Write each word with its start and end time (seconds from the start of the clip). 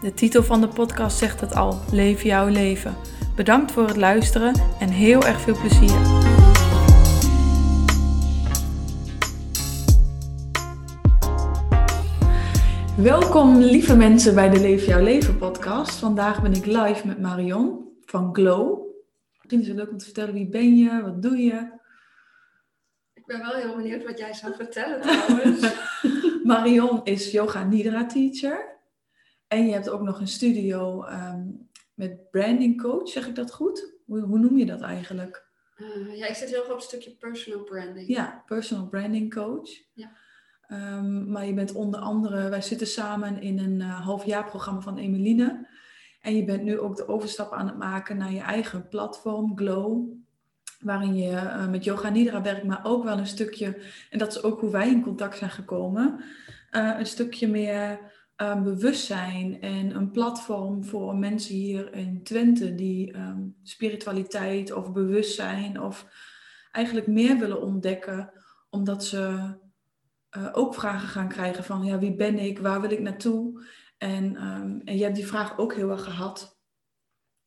De 0.00 0.14
titel 0.14 0.42
van 0.42 0.60
de 0.60 0.68
podcast 0.68 1.18
zegt 1.18 1.40
het 1.40 1.54
al: 1.54 1.80
Leef 1.92 2.22
jouw 2.22 2.48
leven. 2.48 2.96
Bedankt 3.36 3.72
voor 3.72 3.86
het 3.86 3.96
luisteren 3.96 4.54
en 4.80 4.88
heel 4.88 5.22
erg 5.22 5.40
veel 5.40 5.56
plezier. 5.60 6.00
Welkom 12.96 13.58
lieve 13.58 13.96
mensen 13.96 14.34
bij 14.34 14.50
de 14.50 14.60
Leef 14.60 14.86
jouw 14.86 15.02
leven 15.02 15.38
podcast. 15.38 15.98
Vandaag 15.98 16.42
ben 16.42 16.52
ik 16.52 16.66
live 16.66 17.06
met 17.06 17.20
Marion 17.20 17.88
van 18.04 18.34
Glow. 18.34 18.78
Misschien 19.36 19.60
is 19.60 19.68
het 19.68 19.76
leuk 19.76 19.90
om 19.90 19.98
te 19.98 20.04
vertellen 20.04 20.34
wie 20.34 20.48
ben 20.48 20.76
je, 20.76 21.02
wat 21.02 21.22
doe 21.22 21.36
je? 21.36 21.74
Ik 23.14 23.26
ben 23.26 23.38
wel 23.38 23.54
heel 23.54 23.76
benieuwd 23.76 24.04
wat 24.04 24.18
jij 24.18 24.34
zou 24.34 24.54
vertellen 24.54 25.00
trouwens. 25.00 25.74
Marion 26.44 27.00
is 27.04 27.30
yoga 27.30 27.64
nidra 27.64 28.06
teacher. 28.06 28.75
En 29.48 29.66
je 29.66 29.72
hebt 29.72 29.88
ook 29.88 30.02
nog 30.02 30.20
een 30.20 30.28
studio 30.28 31.04
ehm, 31.04 31.42
met 31.94 32.30
branding 32.30 32.82
coach, 32.82 33.08
zeg 33.08 33.26
ik 33.26 33.34
dat 33.34 33.52
goed? 33.52 33.94
Hoe, 34.04 34.20
hoe 34.20 34.38
noem 34.38 34.58
je 34.58 34.66
dat 34.66 34.80
eigenlijk? 34.80 35.46
Uh, 35.76 36.16
ja, 36.16 36.26
ik 36.26 36.34
zit 36.34 36.48
heel 36.48 36.60
erg 36.60 36.70
op 36.70 36.76
het 36.76 36.84
stukje 36.84 37.10
personal 37.10 37.62
branding. 37.62 38.08
Ja, 38.08 38.42
personal 38.46 38.88
branding 38.88 39.34
coach. 39.34 39.68
Ja. 39.92 40.10
Um, 40.68 41.30
maar 41.30 41.46
je 41.46 41.54
bent 41.54 41.72
onder 41.72 42.00
andere, 42.00 42.48
wij 42.48 42.62
zitten 42.62 42.86
samen 42.86 43.42
in 43.42 43.58
een 43.58 43.80
uh, 43.80 44.00
halfjaarprogramma 44.00 44.80
van 44.80 44.98
Emeline. 44.98 45.68
En 46.20 46.36
je 46.36 46.44
bent 46.44 46.62
nu 46.62 46.78
ook 46.78 46.96
de 46.96 47.08
overstap 47.08 47.52
aan 47.52 47.66
het 47.66 47.78
maken 47.78 48.16
naar 48.16 48.32
je 48.32 48.40
eigen 48.40 48.88
platform, 48.88 49.56
Glow. 49.56 50.12
Waarin 50.80 51.16
je 51.16 51.30
uh, 51.30 51.68
met 51.68 51.84
Yoga 51.84 52.08
Nidra 52.08 52.42
werkt, 52.42 52.64
maar 52.64 52.80
ook 52.84 53.04
wel 53.04 53.18
een 53.18 53.26
stukje, 53.26 53.82
en 54.10 54.18
dat 54.18 54.36
is 54.36 54.42
ook 54.42 54.60
hoe 54.60 54.70
wij 54.70 54.88
in 54.88 55.02
contact 55.02 55.36
zijn 55.36 55.50
gekomen, 55.50 56.24
een 56.70 57.06
stukje 57.06 57.48
meer 57.48 57.98
um, 58.36 58.62
bewustzijn 58.62 59.60
en 59.60 59.96
een 59.96 60.10
platform 60.10 60.84
voor 60.84 61.16
mensen 61.16 61.54
hier 61.54 61.92
in 61.92 62.22
Twente 62.22 62.74
die 62.74 63.16
um, 63.16 63.56
spiritualiteit 63.62 64.72
of 64.72 64.92
bewustzijn 64.92 65.80
of 65.80 66.06
eigenlijk 66.72 67.06
meer 67.06 67.38
willen 67.38 67.62
ontdekken, 67.62 68.32
omdat 68.70 69.04
ze 69.04 69.54
uh, 70.36 70.48
ook 70.52 70.74
vragen 70.74 71.08
gaan 71.08 71.28
krijgen 71.28 71.64
van 71.64 71.84
ja, 71.84 71.98
wie 71.98 72.14
ben 72.14 72.38
ik, 72.38 72.58
waar 72.58 72.80
wil 72.80 72.90
ik 72.90 73.00
naartoe? 73.00 73.64
En, 73.98 74.24
um, 74.24 74.80
en 74.84 74.96
je 74.96 75.02
hebt 75.02 75.16
die 75.16 75.26
vraag 75.26 75.58
ook 75.58 75.74
heel 75.74 75.90
erg 75.90 76.04
gehad. 76.04 76.60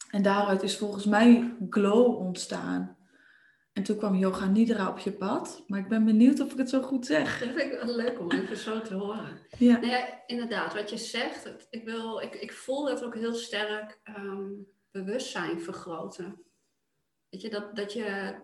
En 0.10 0.22
daaruit 0.22 0.64
is 0.64 0.78
volgens 0.78 1.06
mij 1.06 1.56
glow 1.70 2.16
ontstaan. 2.16 2.98
En 3.80 3.86
toen 3.86 3.98
kwam 3.98 4.16
Yoga 4.16 4.46
Nidra 4.46 4.90
op 4.90 4.98
je 4.98 5.12
pad. 5.12 5.64
Maar 5.68 5.80
ik 5.80 5.88
ben 5.88 6.06
benieuwd 6.06 6.40
of 6.40 6.52
ik 6.52 6.58
het 6.58 6.70
zo 6.70 6.82
goed 6.82 7.06
zeg. 7.06 7.40
Dat 7.40 7.48
vind 7.48 7.74
ik 7.74 7.80
wel 7.82 7.96
leuk 7.96 8.20
om 8.20 8.32
even 8.32 8.58
zo 8.58 8.82
te 8.82 8.94
horen. 8.94 9.40
Ja. 9.58 9.80
Nou 9.80 9.88
ja, 9.88 10.24
inderdaad, 10.28 10.74
wat 10.74 10.90
je 10.90 10.98
zegt. 10.98 11.68
Ik, 11.70 11.86
wil, 11.86 12.20
ik, 12.20 12.36
ik 12.36 12.54
voel 12.54 12.86
dat 12.86 13.04
ook 13.04 13.16
heel 13.16 13.34
sterk 13.34 14.00
um, 14.18 14.68
bewustzijn 14.92 15.62
vergroten. 15.62 16.44
Weet 17.30 17.42
je, 17.42 17.50
dat, 17.50 17.76
dat 17.76 17.94
je 17.94 18.36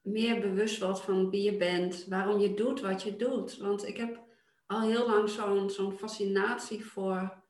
meer 0.00 0.40
bewust 0.40 0.78
wordt 0.78 1.00
van 1.00 1.30
wie 1.30 1.42
je 1.42 1.56
bent. 1.56 2.06
Waarom 2.08 2.40
je 2.40 2.54
doet 2.54 2.80
wat 2.80 3.02
je 3.02 3.16
doet. 3.16 3.56
Want 3.56 3.86
ik 3.86 3.96
heb 3.96 4.20
al 4.66 4.80
heel 4.80 5.06
lang 5.06 5.28
zo'n 5.28 5.70
zo'n 5.70 5.92
fascinatie 5.92 6.84
voor 6.84 7.42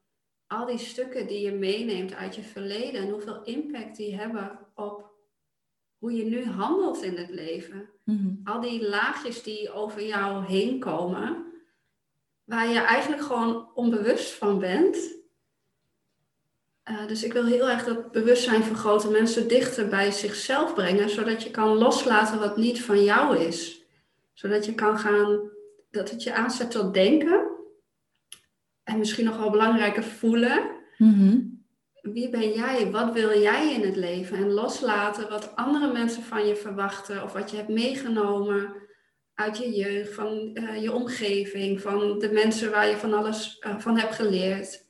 al 0.46 0.66
die 0.66 0.78
stukken 0.78 1.26
die 1.26 1.40
je 1.40 1.52
meeneemt 1.52 2.14
uit 2.14 2.34
je 2.34 2.42
verleden. 2.42 3.00
En 3.00 3.10
hoeveel 3.10 3.42
impact 3.42 3.96
die 3.96 4.16
hebben 4.16 4.58
op 4.74 5.09
hoe 6.00 6.12
je 6.12 6.24
nu 6.24 6.44
handelt 6.44 7.02
in 7.02 7.16
het 7.16 7.30
leven. 7.30 7.88
Mm-hmm. 8.04 8.40
Al 8.44 8.60
die 8.60 8.88
laagjes 8.88 9.42
die 9.42 9.72
over 9.72 10.06
jou 10.06 10.44
heen 10.44 10.78
komen, 10.78 11.46
waar 12.44 12.68
je 12.68 12.78
eigenlijk 12.78 13.22
gewoon 13.22 13.70
onbewust 13.74 14.32
van 14.32 14.58
bent. 14.58 14.96
Uh, 16.90 17.06
dus 17.06 17.22
ik 17.22 17.32
wil 17.32 17.44
heel 17.44 17.68
erg 17.70 17.84
dat 17.84 18.12
bewustzijn 18.12 18.62
vergroten, 18.62 19.12
mensen 19.12 19.48
dichter 19.48 19.88
bij 19.88 20.10
zichzelf 20.10 20.74
brengen, 20.74 21.10
zodat 21.10 21.42
je 21.42 21.50
kan 21.50 21.76
loslaten 21.76 22.38
wat 22.38 22.56
niet 22.56 22.82
van 22.82 23.04
jou 23.04 23.38
is. 23.38 23.84
Zodat 24.32 24.64
je 24.64 24.74
kan 24.74 24.98
gaan, 24.98 25.50
dat 25.90 26.10
het 26.10 26.22
je 26.22 26.34
aanzet 26.34 26.70
tot 26.70 26.94
denken. 26.94 27.50
En 28.82 28.98
misschien 28.98 29.24
nog 29.24 29.36
wel 29.36 29.50
belangrijker 29.50 30.04
voelen. 30.04 30.70
Mm-hmm 30.96 31.59
wie 32.02 32.30
ben 32.30 32.52
jij? 32.52 32.90
Wat 32.90 33.12
wil 33.12 33.40
jij 33.40 33.74
in 33.74 33.82
het 33.82 33.96
leven? 33.96 34.36
En 34.36 34.50
loslaten 34.50 35.28
wat 35.28 35.56
andere 35.56 35.92
mensen 35.92 36.22
van 36.22 36.46
je 36.46 36.56
verwachten 36.56 37.22
of 37.22 37.32
wat 37.32 37.50
je 37.50 37.56
hebt 37.56 37.68
meegenomen 37.68 38.72
uit 39.34 39.58
je 39.58 39.70
jeugd, 39.70 40.14
van 40.14 40.50
uh, 40.54 40.82
je 40.82 40.92
omgeving, 40.92 41.80
van 41.80 42.18
de 42.18 42.30
mensen 42.32 42.70
waar 42.70 42.88
je 42.88 42.96
van 42.96 43.14
alles 43.14 43.62
uh, 43.66 43.78
van 43.78 43.98
hebt 43.98 44.14
geleerd. 44.14 44.84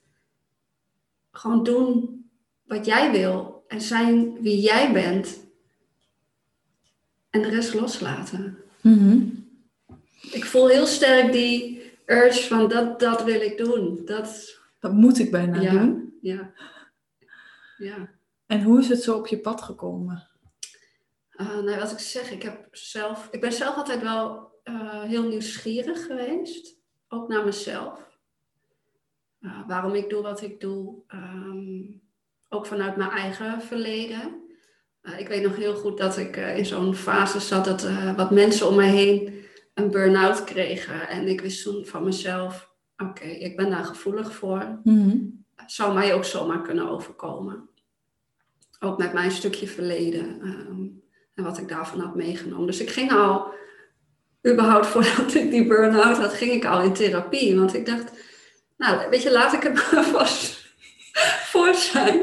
Gewoon 1.31 1.63
doen 1.63 2.21
wat 2.63 2.85
jij 2.85 3.11
wil 3.11 3.63
en 3.67 3.81
zijn 3.81 4.41
wie 4.41 4.59
jij 4.59 4.91
bent. 4.91 5.39
En 7.29 7.41
de 7.41 7.49
rest 7.49 7.73
loslaten. 7.73 8.57
Mm-hmm. 8.81 9.45
Ik 10.31 10.45
voel 10.45 10.67
heel 10.67 10.85
sterk 10.85 11.31
die 11.31 11.81
urge 12.05 12.47
van 12.47 12.69
dat, 12.69 12.99
dat 12.99 13.23
wil 13.23 13.41
ik 13.41 13.57
doen. 13.57 14.01
Dat, 14.05 14.59
dat 14.79 14.93
moet 14.93 15.19
ik 15.19 15.31
bijna 15.31 15.61
ja, 15.61 15.71
doen. 15.71 16.13
Ja. 16.21 16.53
Ja. 17.81 18.09
En 18.45 18.63
hoe 18.63 18.79
is 18.79 18.89
het 18.89 19.03
zo 19.03 19.17
op 19.17 19.27
je 19.27 19.39
pad 19.39 19.61
gekomen? 19.61 20.27
Uh, 21.35 21.59
nou, 21.59 21.79
wat 21.79 21.91
ik 21.91 21.99
zeg, 21.99 22.31
ik, 22.31 22.41
heb 22.43 22.67
zelf, 22.71 23.27
ik 23.31 23.41
ben 23.41 23.53
zelf 23.53 23.75
altijd 23.75 24.01
wel 24.01 24.51
uh, 24.63 25.03
heel 25.03 25.27
nieuwsgierig 25.27 26.05
geweest. 26.05 26.79
Ook 27.07 27.27
naar 27.27 27.45
mezelf. 27.45 28.19
Uh, 29.39 29.67
waarom 29.67 29.95
ik 29.95 30.09
doe 30.09 30.21
wat 30.21 30.41
ik 30.41 30.59
doe. 30.59 31.03
Um, 31.13 32.01
ook 32.49 32.65
vanuit 32.65 32.95
mijn 32.95 33.09
eigen 33.09 33.61
verleden. 33.61 34.41
ik 35.17 35.27
weet 35.27 35.43
nog 35.43 35.55
heel 35.55 35.75
goed 35.75 35.97
dat 35.97 36.17
ik 36.17 36.35
in 36.35 36.65
zo'n 36.65 36.95
fase 36.95 37.39
zat 37.39 37.65
dat 37.65 37.87
wat 38.15 38.31
mensen 38.31 38.67
om 38.67 38.75
me 38.75 38.83
heen 38.83 39.43
een 39.73 39.91
burn-out 39.91 40.43
kregen. 40.43 41.07
En 41.07 41.27
ik 41.27 41.41
wist 41.41 41.63
toen 41.63 41.85
van 41.85 42.03
mezelf, 42.03 42.73
oké, 42.97 43.09
okay, 43.09 43.31
ik 43.31 43.55
ben 43.57 43.69
daar 43.69 43.85
gevoelig 43.85 44.33
voor. 44.33 44.79
Mm-hmm. 44.83 45.45
Zou 45.65 45.93
mij 45.93 46.13
ook 46.13 46.25
zomaar 46.25 46.61
kunnen 46.61 46.89
overkomen 46.89 47.70
ook 48.83 48.97
met 48.97 49.13
mijn 49.13 49.31
stukje 49.31 49.67
verleden 49.67 50.41
um, 50.43 51.03
en 51.33 51.43
wat 51.43 51.57
ik 51.57 51.67
daarvan 51.67 51.99
had 51.99 52.15
meegenomen. 52.15 52.65
Dus 52.65 52.79
ik 52.79 52.89
ging 52.89 53.11
al, 53.11 53.53
überhaupt 54.47 54.87
voordat 54.87 55.33
ik 55.33 55.51
die 55.51 55.67
burn-out 55.67 56.17
had, 56.17 56.33
ging 56.33 56.51
ik 56.51 56.65
al 56.65 56.81
in 56.81 56.93
therapie. 56.93 57.55
Want 57.55 57.73
ik 57.73 57.85
dacht, 57.85 58.11
nou, 58.77 59.09
weet 59.09 59.21
je, 59.21 59.31
laat 59.31 59.53
ik 59.53 59.63
het 59.63 59.73
maar 59.91 60.03
vast 60.03 60.75
voor 61.43 61.73
zijn. 61.73 62.19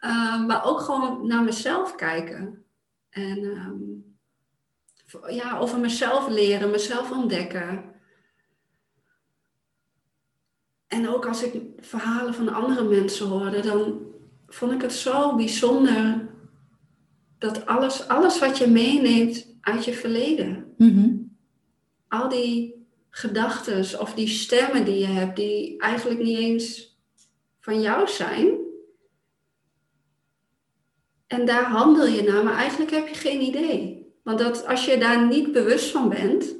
Um, 0.00 0.46
maar 0.46 0.64
ook 0.64 0.80
gewoon 0.80 1.26
naar 1.26 1.42
mezelf 1.42 1.94
kijken. 1.94 2.64
En 3.10 3.38
um, 3.44 4.16
ja, 5.28 5.58
over 5.58 5.78
mezelf 5.78 6.28
leren, 6.28 6.70
mezelf 6.70 7.10
ontdekken. 7.10 7.92
En 10.86 11.08
ook 11.08 11.26
als 11.26 11.42
ik 11.42 11.62
verhalen 11.80 12.34
van 12.34 12.48
andere 12.48 12.84
mensen 12.84 13.26
hoorde, 13.26 13.60
dan 13.60 14.12
vond 14.54 14.72
ik 14.72 14.82
het 14.82 14.92
zo 14.92 15.36
bijzonder 15.36 16.28
dat 17.38 17.66
alles, 17.66 18.08
alles 18.08 18.38
wat 18.38 18.58
je 18.58 18.66
meeneemt 18.66 19.56
uit 19.60 19.84
je 19.84 19.92
verleden, 19.92 20.74
mm-hmm. 20.76 21.36
al 22.08 22.28
die 22.28 22.86
gedachten 23.10 24.00
of 24.00 24.14
die 24.14 24.28
stemmen 24.28 24.84
die 24.84 24.98
je 24.98 25.06
hebt, 25.06 25.36
die 25.36 25.78
eigenlijk 25.78 26.22
niet 26.22 26.38
eens 26.38 26.98
van 27.60 27.80
jou 27.80 28.08
zijn. 28.08 28.58
En 31.26 31.44
daar 31.44 31.64
handel 31.64 32.06
je 32.06 32.22
naar, 32.22 32.44
maar 32.44 32.56
eigenlijk 32.56 32.90
heb 32.90 33.08
je 33.08 33.14
geen 33.14 33.40
idee. 33.40 34.06
Want 34.22 34.38
dat, 34.38 34.66
als 34.66 34.84
je 34.84 34.98
daar 34.98 35.26
niet 35.26 35.52
bewust 35.52 35.90
van 35.90 36.08
bent, 36.08 36.54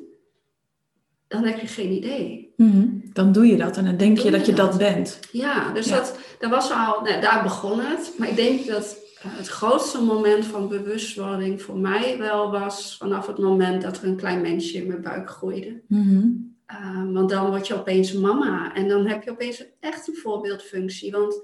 dan 1.34 1.44
heb 1.44 1.60
je 1.60 1.66
geen 1.66 1.92
idee. 1.92 2.52
Mm-hmm. 2.56 3.02
Dan 3.12 3.32
doe 3.32 3.46
je 3.46 3.56
dat 3.56 3.76
en 3.76 3.84
dan 3.84 3.96
denk 3.96 4.18
je 4.18 4.30
dat 4.30 4.46
je 4.46 4.52
dat, 4.52 4.70
dat 4.70 4.78
bent. 4.78 5.20
Ja, 5.32 5.72
dus 5.72 5.88
ja. 5.88 5.96
Dat, 5.96 6.18
dat 6.38 6.50
was 6.50 6.70
al, 6.70 7.00
nou, 7.02 7.20
daar 7.20 7.42
begon 7.42 7.80
het. 7.80 8.14
Maar 8.18 8.28
ik 8.28 8.36
denk 8.36 8.66
dat 8.66 9.02
het 9.28 9.48
grootste 9.48 10.02
moment 10.02 10.44
van 10.44 10.68
bewustwording 10.68 11.62
voor 11.62 11.78
mij 11.78 12.18
wel 12.18 12.50
was 12.50 12.96
vanaf 12.96 13.26
het 13.26 13.38
moment 13.38 13.82
dat 13.82 13.96
er 13.96 14.04
een 14.04 14.16
klein 14.16 14.40
mensje 14.40 14.78
in 14.78 14.86
mijn 14.86 15.02
buik 15.02 15.30
groeide. 15.30 15.82
Mm-hmm. 15.88 16.56
Uh, 16.72 17.12
want 17.12 17.30
dan 17.30 17.50
word 17.50 17.66
je 17.66 17.74
opeens 17.74 18.12
mama 18.12 18.74
en 18.74 18.88
dan 18.88 19.06
heb 19.06 19.22
je 19.22 19.30
opeens 19.30 19.64
echt 19.80 20.08
een 20.08 20.16
voorbeeldfunctie. 20.16 21.12
Want 21.12 21.42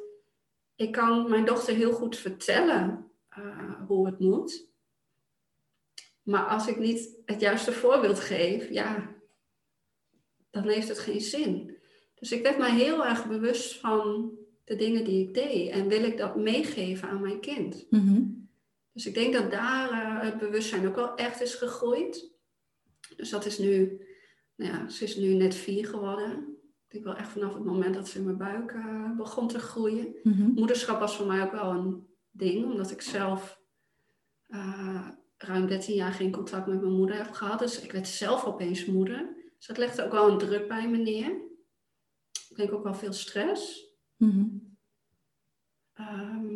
ik 0.76 0.92
kan 0.92 1.30
mijn 1.30 1.44
dochter 1.44 1.74
heel 1.74 1.92
goed 1.92 2.16
vertellen 2.16 3.10
uh, 3.38 3.86
hoe 3.86 4.06
het 4.06 4.18
moet. 4.18 4.68
Maar 6.22 6.44
als 6.44 6.66
ik 6.66 6.78
niet 6.78 7.08
het 7.24 7.40
juiste 7.40 7.72
voorbeeld 7.72 8.20
geef, 8.20 8.70
ja, 8.70 9.10
dan 10.50 10.68
heeft 10.68 10.88
het 10.88 10.98
geen 10.98 11.20
zin. 11.20 11.78
Dus 12.14 12.32
ik 12.32 12.42
werd 12.42 12.58
mij 12.58 12.74
heel 12.74 13.06
erg 13.06 13.28
bewust 13.28 13.78
van 13.78 14.32
de 14.64 14.76
dingen 14.76 15.04
die 15.04 15.26
ik 15.28 15.34
deed. 15.34 15.70
En 15.70 15.88
wil 15.88 16.04
ik 16.04 16.16
dat 16.18 16.36
meegeven 16.36 17.08
aan 17.08 17.20
mijn 17.20 17.40
kind. 17.40 17.86
Mhm. 17.90 18.22
Dus 18.92 19.06
ik 19.06 19.14
denk 19.14 19.32
dat 19.32 19.50
daar 19.50 19.90
uh, 19.90 20.22
het 20.22 20.38
bewustzijn 20.38 20.86
ook 20.88 20.94
wel 20.94 21.14
echt 21.14 21.40
is 21.40 21.54
gegroeid. 21.54 22.30
Dus 23.16 23.30
dat 23.30 23.46
is 23.46 23.58
nu, 23.58 24.00
nou 24.56 24.72
ja, 24.72 24.88
ze 24.88 25.04
is 25.04 25.16
nu 25.16 25.34
net 25.34 25.54
vier 25.54 25.86
geworden. 25.86 26.56
Ik 26.88 27.04
wel 27.04 27.16
echt 27.16 27.28
vanaf 27.28 27.54
het 27.54 27.64
moment 27.64 27.94
dat 27.94 28.08
ze 28.08 28.18
in 28.18 28.24
mijn 28.24 28.36
buik 28.36 28.72
uh, 28.72 29.16
begon 29.16 29.48
te 29.48 29.58
groeien. 29.58 30.14
Mhm. 30.22 30.50
Moederschap 30.50 31.00
was 31.00 31.16
voor 31.16 31.26
mij 31.26 31.42
ook 31.42 31.52
wel 31.52 31.70
een 31.70 32.06
ding, 32.30 32.64
omdat 32.64 32.90
ik 32.90 33.00
zelf 33.00 33.60
uh, 34.48 35.08
ruim 35.36 35.66
13 35.66 35.94
jaar 35.94 36.12
geen 36.12 36.32
contact 36.32 36.66
met 36.66 36.80
mijn 36.80 36.92
moeder 36.92 37.16
heb 37.16 37.30
gehad. 37.30 37.58
Dus 37.58 37.80
ik 37.80 37.92
werd 37.92 38.08
zelf 38.08 38.44
opeens 38.44 38.84
moeder. 38.84 39.39
Dus 39.60 39.68
dat 39.68 39.78
legde 39.78 40.04
ook 40.04 40.12
wel 40.12 40.30
een 40.30 40.38
druk 40.38 40.68
bij 40.68 40.88
me 40.88 40.96
neer. 40.96 41.30
Ik 42.50 42.56
denk 42.56 42.72
ook 42.72 42.82
wel 42.84 42.94
veel 42.94 43.12
stress. 43.12 43.84
Mhm. 44.16 44.44
Ehm, 45.94 46.54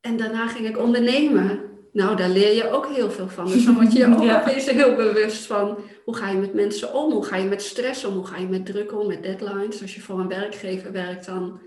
en 0.00 0.16
daarna 0.16 0.46
ging 0.48 0.68
ik 0.68 0.78
ondernemen. 0.78 1.70
Nou, 1.92 2.16
daar 2.16 2.28
leer 2.28 2.54
je 2.54 2.70
ook 2.70 2.86
heel 2.86 3.10
veel 3.10 3.28
van. 3.28 3.46
Dus 3.46 3.64
dan 3.64 3.74
word 3.74 3.92
je 3.92 4.06
ook 4.14 4.22
Ja. 4.22 4.40
opeens 4.40 4.70
heel 4.70 4.94
bewust 4.96 5.46
van 5.46 5.78
hoe 6.04 6.16
ga 6.16 6.30
je 6.30 6.38
met 6.38 6.54
mensen 6.54 6.94
om? 6.94 7.12
Hoe 7.12 7.24
ga 7.24 7.36
je 7.36 7.48
met 7.48 7.62
stress 7.62 8.04
om? 8.04 8.14
Hoe 8.14 8.26
ga 8.26 8.36
je 8.36 8.46
met 8.48 8.66
druk 8.66 8.92
om? 8.92 9.06
Met 9.06 9.22
deadlines? 9.22 9.82
Als 9.82 9.94
je 9.94 10.00
voor 10.00 10.18
een 10.20 10.28
werkgever 10.28 10.92
werkt, 10.92 11.26
dan 11.26 11.60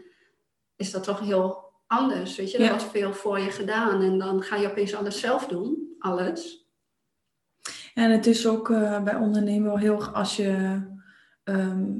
is 0.75 0.91
dat 0.91 1.03
toch 1.03 1.19
heel 1.19 1.63
anders. 1.87 2.35
Weet 2.35 2.51
je, 2.51 2.57
er 2.57 2.63
Ja. 2.63 2.69
wordt 2.69 2.83
veel 2.83 3.13
voor 3.13 3.39
je 3.39 3.51
gedaan 3.51 4.01
en 4.01 4.17
dan 4.17 4.41
ga 4.43 4.55
je 4.55 4.69
opeens 4.69 4.93
alles 4.95 5.19
zelf 5.19 5.47
doen. 5.47 5.95
Alles. 5.99 6.68
En 7.93 8.11
het 8.11 8.27
is 8.27 8.47
ook 8.47 8.69
eh, 8.69 9.03
bij 9.03 9.15
ondernemen 9.15 9.67
wel 9.67 9.77
heel 9.77 9.95
erg 9.95 10.13
als 10.13 10.35
je 10.35 10.81
ehm, 11.43 11.91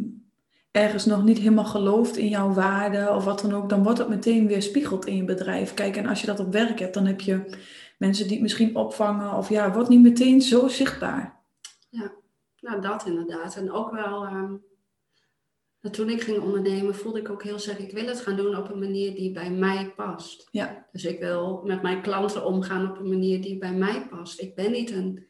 ergens 0.72 1.06
nog 1.06 1.24
niet 1.24 1.38
helemaal 1.38 1.66
gelooft 1.66 2.18
in 2.18 2.28
jouw 2.28 2.54
waarde 2.54 3.10
of 3.10 3.26
wat 3.26 3.42
dan 3.42 3.54
ook, 3.54 3.70
dan 3.70 3.84
wordt 3.84 3.98
dat 3.98 4.10
meteen 4.10 4.48
weer 4.48 4.62
spiegeld 4.62 5.06
in 5.06 5.16
je 5.16 5.24
bedrijf. 5.24 5.74
Kijk, 5.74 5.96
en 5.96 6.06
als 6.06 6.22
je 6.22 6.28
dat 6.28 6.40
op 6.40 6.52
werk 6.52 6.80
hebt, 6.80 6.94
dan 6.94 7.06
heb 7.06 7.22
je 7.22 7.58
mensen 7.98 8.24
die 8.24 8.34
het 8.34 8.42
misschien 8.42 8.76
opvangen 8.76 9.34
of 9.34 9.50
ja, 9.50 9.64
het 9.64 9.74
wordt 9.74 9.90
niet 9.90 10.02
meteen 10.02 10.42
zo 10.42 10.68
zichtbaar. 10.68 11.40
Nou, 12.62 12.82
dat 12.82 13.06
inderdaad. 13.06 13.56
En 13.56 13.72
ook 13.72 13.92
wel, 13.92 14.26
ehm, 14.26 14.56
toen 15.92 16.10
ik 16.10 16.22
ging 16.22 16.40
ondernemen, 16.40 16.96
voelde 16.96 17.20
ik 17.20 17.30
ook 17.30 17.44
heel 17.44 17.60
sterk, 17.60 17.80
ik 17.80 17.92
wil 17.92 18.06
het 18.06 18.22
gaan 18.22 18.36
doen 18.36 18.58
op 18.58 18.70
een 18.70 18.80
manier 18.80 19.16
die 19.16 19.32
bij 19.32 19.52
mij 19.52 19.94
past. 19.96 20.48
Ja. 20.52 20.88
Dus 20.92 21.06
ik 21.06 21.20
wil 21.20 21.62
met 21.66 21.82
mijn 21.82 22.02
klanten 22.02 22.46
omgaan 22.46 22.90
op 22.90 22.98
een 22.98 23.10
manier 23.10 23.42
die 23.42 23.58
bij 23.58 23.74
mij 23.74 24.08
past. 24.08 24.42
Ik 24.42 24.56
ben 24.56 24.72
niet 24.72 24.92
een 24.92 25.28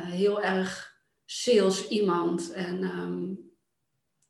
heel 0.00 0.42
erg 0.42 0.94
sales 1.24 1.88
iemand. 1.88 2.52
En 2.52 2.82
ehm, 2.82 3.24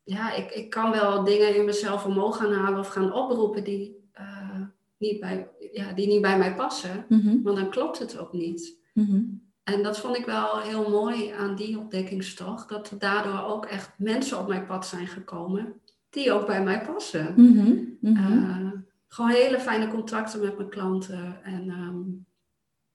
ja, 0.03 0.33
ik, 0.33 0.51
ik 0.51 0.69
kan 0.69 0.91
wel 0.91 1.23
dingen 1.23 1.55
in 1.55 1.65
mezelf 1.65 2.05
omhoog 2.05 2.37
gaan 2.37 2.53
halen 2.53 2.79
of 2.79 2.87
gaan 2.87 3.13
oproepen 3.13 3.63
die, 3.63 4.09
eh, 4.11 4.61
niet, 4.97 5.19
bij, 5.19 5.47
ja, 5.71 5.93
die 5.93 6.07
niet 6.07 6.21
bij 6.21 6.37
mij 6.37 6.55
passen. 6.55 7.05
Mhm. 7.09 7.41
Maar 7.41 7.55
dan 7.55 7.69
klopt 7.69 7.99
het 7.99 8.17
ook 8.17 8.33
niet. 8.33 8.77
Mhm. 8.93 9.21
En 9.63 9.83
dat 9.83 9.99
vond 9.99 10.17
ik 10.17 10.25
wel 10.25 10.59
heel 10.59 10.89
mooi 10.89 11.29
aan 11.29 11.55
die 11.55 11.79
ontdekkingstocht. 11.79 12.69
Dat 12.69 12.89
er 12.89 12.99
daardoor 12.99 13.41
ook 13.41 13.65
echt 13.65 13.91
mensen 13.97 14.39
op 14.39 14.47
mijn 14.47 14.65
pad 14.65 14.87
zijn 14.87 15.07
gekomen 15.07 15.81
die 16.09 16.31
ook 16.31 16.45
bij 16.45 16.63
mij 16.63 16.81
passen. 16.81 17.33
Mhm. 17.35 18.15
Eh, 18.17 18.71
gewoon 19.07 19.31
hele 19.31 19.59
fijne 19.59 19.87
contacten 19.87 20.41
met 20.41 20.57
mijn 20.57 20.69
klanten. 20.69 21.43
En 21.43 21.69
ehm, 21.69 22.01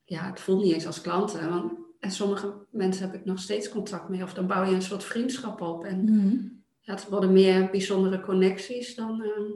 ja, 0.04 0.30
het 0.30 0.40
voelt 0.40 0.62
niet 0.62 0.72
eens 0.72 0.86
als 0.86 1.00
klanten. 1.00 1.50
Want 1.50 1.72
en 2.02 2.10
sommige 2.10 2.54
mensen 2.70 3.06
heb 3.06 3.14
ik 3.14 3.24
nog 3.24 3.38
steeds 3.38 3.68
contact 3.68 4.08
mee. 4.08 4.22
Of 4.22 4.34
dan 4.34 4.46
bouw 4.46 4.64
je 4.64 4.74
een 4.74 4.82
soort 4.82 5.04
vriendschap 5.04 5.60
op. 5.60 5.84
En 5.84 6.04
Mhm. 6.04 6.36
ja, 6.80 6.94
het 6.94 7.08
worden 7.08 7.32
meer 7.32 7.70
bijzondere 7.70 8.20
connecties 8.20 8.94
dan 8.94 9.22
ehm, 9.22 9.50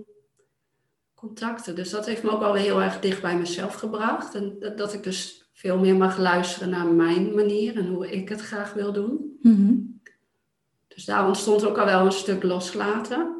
contacten. 1.15 1.75
Dus 1.75 1.91
dat 1.91 2.07
heeft 2.07 2.23
me 2.23 2.31
ook 2.31 2.41
wel 2.41 2.55
heel 2.55 2.83
erg 2.83 3.01
dicht 3.01 3.23
bij 3.23 3.39
mezelf 3.39 3.75
gebracht. 3.75 4.35
En 4.35 4.57
dat, 4.61 4.79
dat 4.79 4.93
ik 4.93 5.03
dus 5.03 5.49
veel 5.53 5.79
meer 5.79 5.97
mag 5.97 6.19
luisteren 6.19 6.71
naar 6.71 6.87
mijn 6.87 7.35
manier 7.35 7.77
en 7.77 7.87
hoe 7.87 8.11
ik 8.11 8.29
het 8.29 8.41
graag 8.41 8.73
wil 8.73 8.93
doen. 8.93 9.39
Mhm. 9.43 9.75
Dus 10.89 11.05
daar 11.05 11.27
ontstond 11.27 11.65
ook 11.65 11.79
al 11.79 11.85
wel 11.85 12.05
een 12.05 12.13
stuk 12.13 12.43
loslaten. 12.43 13.35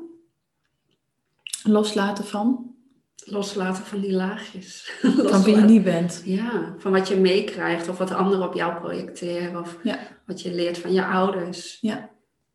Loslaten 1.63 2.25
van, 2.25 2.75
Loslaten 3.25 3.85
van 3.85 4.01
die 4.01 4.13
laagjes. 4.13 4.91
van 5.33 5.43
wie 5.43 5.55
je 5.57 5.63
niet 5.63 5.85
bent. 5.85 6.23
Ja, 6.25 6.75
van 6.79 6.93
wat 6.93 7.09
je 7.09 7.17
meekrijgt 7.17 7.89
of 7.89 7.99
wat 7.99 8.11
anderen 8.11 8.47
op 8.49 8.55
jou 8.55 8.81
projecteren. 8.81 9.61
Of 9.61 9.79
Ja. 9.83 9.99
wat 10.27 10.43
je 10.43 10.55
leert 10.55 10.79
van 10.79 10.93
je 10.93 11.05
ouders. 11.07 11.79
Ja. 11.81 12.11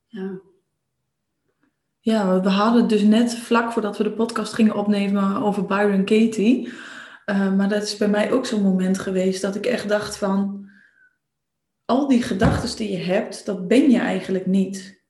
Ja, 0.07 0.39
Ja, 1.99 2.41
we- 2.41 2.49
hadden 2.49 2.81
het 2.81 2.89
dus 2.89 3.01
net 3.01 3.35
vlak 3.35 3.71
voordat 3.71 3.97
we 3.97 4.03
de 4.03 4.11
podcast 4.11 4.53
gingen 4.53 4.75
opnemen 4.75 5.35
over 5.35 5.65
Byron 5.65 6.05
Katie. 6.05 6.73
Eh, 7.25 7.53
maar 7.53 7.69
dat 7.69 7.83
is 7.83 7.97
bij 7.97 8.07
mij 8.09 8.31
ook 8.31 8.45
zo'n 8.45 8.61
moment 8.61 8.99
geweest 8.99 9.41
dat 9.41 9.55
ik 9.55 9.65
echt 9.65 9.89
dacht 9.89 10.17
van... 10.17 10.59
Al 11.85 12.07
die 12.07 12.21
gedachten 12.23 12.77
die 12.77 12.91
je 12.91 12.97
hebt, 13.03 13.45
dat 13.45 13.67
ben 13.67 13.89
je 13.91 13.99
eigenlijk 13.99 14.45
niet. 14.45 15.00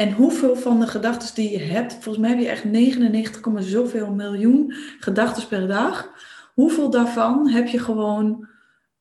En 0.00 0.12
hoeveel 0.12 0.56
van 0.56 0.80
de 0.80 0.86
gedachten 0.86 1.34
die 1.34 1.50
je 1.50 1.58
hebt, 1.58 1.92
volgens 1.92 2.18
mij 2.18 2.28
heb 2.28 2.38
je 2.38 2.48
echt 2.48 2.64
99, 2.64 3.42
zoveel 3.58 4.10
miljoen 4.10 4.72
gedachten 4.98 5.48
per 5.48 5.68
dag. 5.68 6.10
Hoeveel 6.54 6.90
daarvan 6.90 7.48
heb 7.48 7.66
je 7.66 7.78
gewoon 7.78 8.48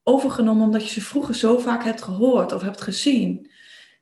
overgenomen 0.04 0.66
omdat 0.66 0.84
je 0.84 0.90
ze 0.90 1.02
vroeger 1.02 1.36
zo 1.36 1.58
vaak 1.58 1.84
hebt 1.84 2.02
gehoord 2.02 2.52
of 2.52 2.62
hebt 2.62 2.82
gezien? 2.82 3.52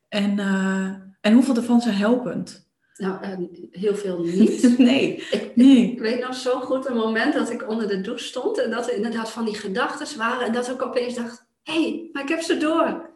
En, 0.10 0.40
eh, 0.40 0.94
en 1.22 1.34
hoeveel 1.34 1.54
daarvan 1.54 1.82
zijn 1.82 1.96
helpend? 1.96 2.70
nou 2.96 3.22
eh, 3.22 3.38
heel 3.72 3.96
veel 3.96 4.20
niet. 4.24 4.78
nee, 4.78 5.16
ik, 5.32 5.52
nee. 5.56 5.92
ik 5.92 6.00
weet 6.00 6.22
nog 6.22 6.36
zo 6.36 6.60
goed 6.60 6.88
een 6.88 6.98
moment 6.98 7.34
dat 7.34 7.52
ik 7.52 7.70
onder 7.70 7.88
de 7.88 8.02
douche 8.02 8.26
stond 8.26 8.62
en 8.64 8.72
dat 8.72 8.88
er 8.88 8.96
inderdaad 8.96 9.32
van 9.32 9.46
die 9.46 9.56
gedachten 9.56 10.18
waren. 10.18 10.48
En 10.48 10.54
dat 10.54 10.70
ik 10.70 10.82
opeens 10.82 11.16
dacht, 11.16 11.46
hé, 11.64 11.82
hey, 11.82 12.10
maar 12.12 12.24
ik 12.24 12.30
heb 12.30 12.42
ze 12.42 12.58
door. 12.58 13.16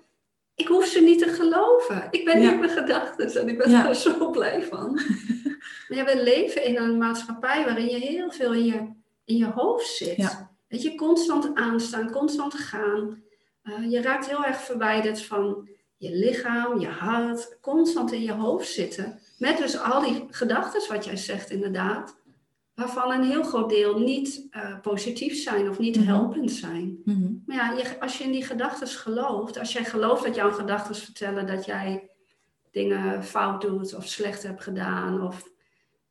Ik 0.56 0.68
hoef 0.68 0.86
ze 0.86 1.00
niet 1.02 1.20
te 1.20 1.28
geloven. 1.30 2.08
Ik 2.12 2.26
ben 2.26 2.42
Ja. 2.42 2.50
niet 2.50 2.60
mijn 2.60 2.72
gedachten 2.72 3.42
en 3.42 3.48
ik 3.48 3.58
ben 3.58 3.70
Ja. 3.70 3.88
er 3.88 3.96
zo 3.96 4.30
blij 4.30 4.64
van. 4.64 5.00
ja, 5.88 6.06
we 6.06 6.24
leven 6.24 6.64
in 6.66 6.78
een 6.78 6.98
maatschappij 6.98 7.66
waarin 7.66 7.86
je 7.90 7.98
heel 7.98 8.32
veel 8.32 8.54
in 8.54 8.66
je, 8.66 8.90
in 9.26 9.38
je 9.38 9.46
hoofd 9.46 9.88
zit. 9.88 10.16
Ja. 10.16 10.50
Weet 10.68 10.82
je, 10.82 10.96
constant 10.96 11.56
aanstaan, 11.56 12.12
constant 12.12 12.54
gaan. 12.54 13.24
Eh, 13.64 13.92
je 13.92 14.02
raakt 14.02 14.28
heel 14.30 14.44
erg 14.46 14.62
verwijderd 14.62 15.22
van 15.22 15.70
je 15.98 16.12
lichaam, 16.16 16.80
je 16.80 16.88
hart, 16.88 17.58
constant 17.62 18.12
in 18.12 18.24
je 18.24 18.32
hoofd 18.32 18.68
zitten. 18.70 19.20
Met 19.38 19.58
dus 19.58 19.80
al 19.80 20.02
die 20.02 20.28
gedachten, 20.30 20.94
wat 20.94 21.06
jij 21.06 21.18
zegt 21.18 21.50
inderdaad, 21.50 22.16
waarvan 22.82 23.12
een 23.12 23.24
heel 23.24 23.44
groot 23.44 23.70
deel 23.70 24.00
niet 24.00 24.48
eh, 24.52 24.80
positief 24.80 25.42
zijn 25.44 25.70
of 25.70 25.80
niet 25.80 25.96
Mhm. 25.96 26.06
helpend 26.06 26.52
zijn. 26.52 27.02
Mhm. 27.06 27.32
Maar 27.46 27.56
ja, 27.56 27.72
je, 27.72 28.00
als 28.00 28.18
je 28.18 28.24
in 28.24 28.32
die 28.32 28.44
gedachten 28.46 28.88
gelooft, 28.88 29.60
als 29.60 29.74
jij 29.74 29.86
gelooft 29.86 30.24
dat 30.24 30.36
jouw 30.36 30.52
gedachten 30.52 30.96
vertellen 30.96 31.48
dat 31.48 31.66
jij 31.66 32.10
dingen 32.72 33.24
fout 33.24 33.62
doet 33.62 33.96
of 33.96 34.08
slecht 34.08 34.44
hebt 34.44 34.64
gedaan 34.64 35.22
of 35.22 35.50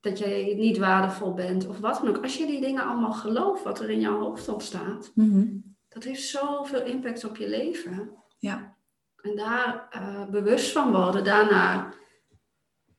dat 0.00 0.19
jij 0.19 0.55
niet 0.59 0.79
waardevol 0.79 1.35
bent 1.35 1.67
of 1.69 1.79
wat 1.79 2.00
dan 2.03 2.09
ook. 2.17 2.23
Als 2.23 2.37
je 2.37 2.47
die 2.47 2.61
dingen 2.61 2.85
allemaal 2.85 3.12
gelooft, 3.12 3.62
wat 3.62 3.81
er 3.81 3.91
in 3.91 4.00
jouw 4.00 4.19
hoofd 4.21 4.49
ontstaat, 4.49 5.11
Mhm. 5.15 5.47
dat 5.89 6.05
heeft 6.05 6.23
zoveel 6.23 6.85
impact 6.85 7.25
op 7.25 7.37
je 7.37 7.49
leven. 7.49 8.11
Ja. 8.39 8.77
En 9.23 9.37
daar 9.37 9.87
eh, 9.91 10.27
bewust 10.31 10.73
van 10.73 10.93
worden, 10.93 11.25
daarna 11.25 11.93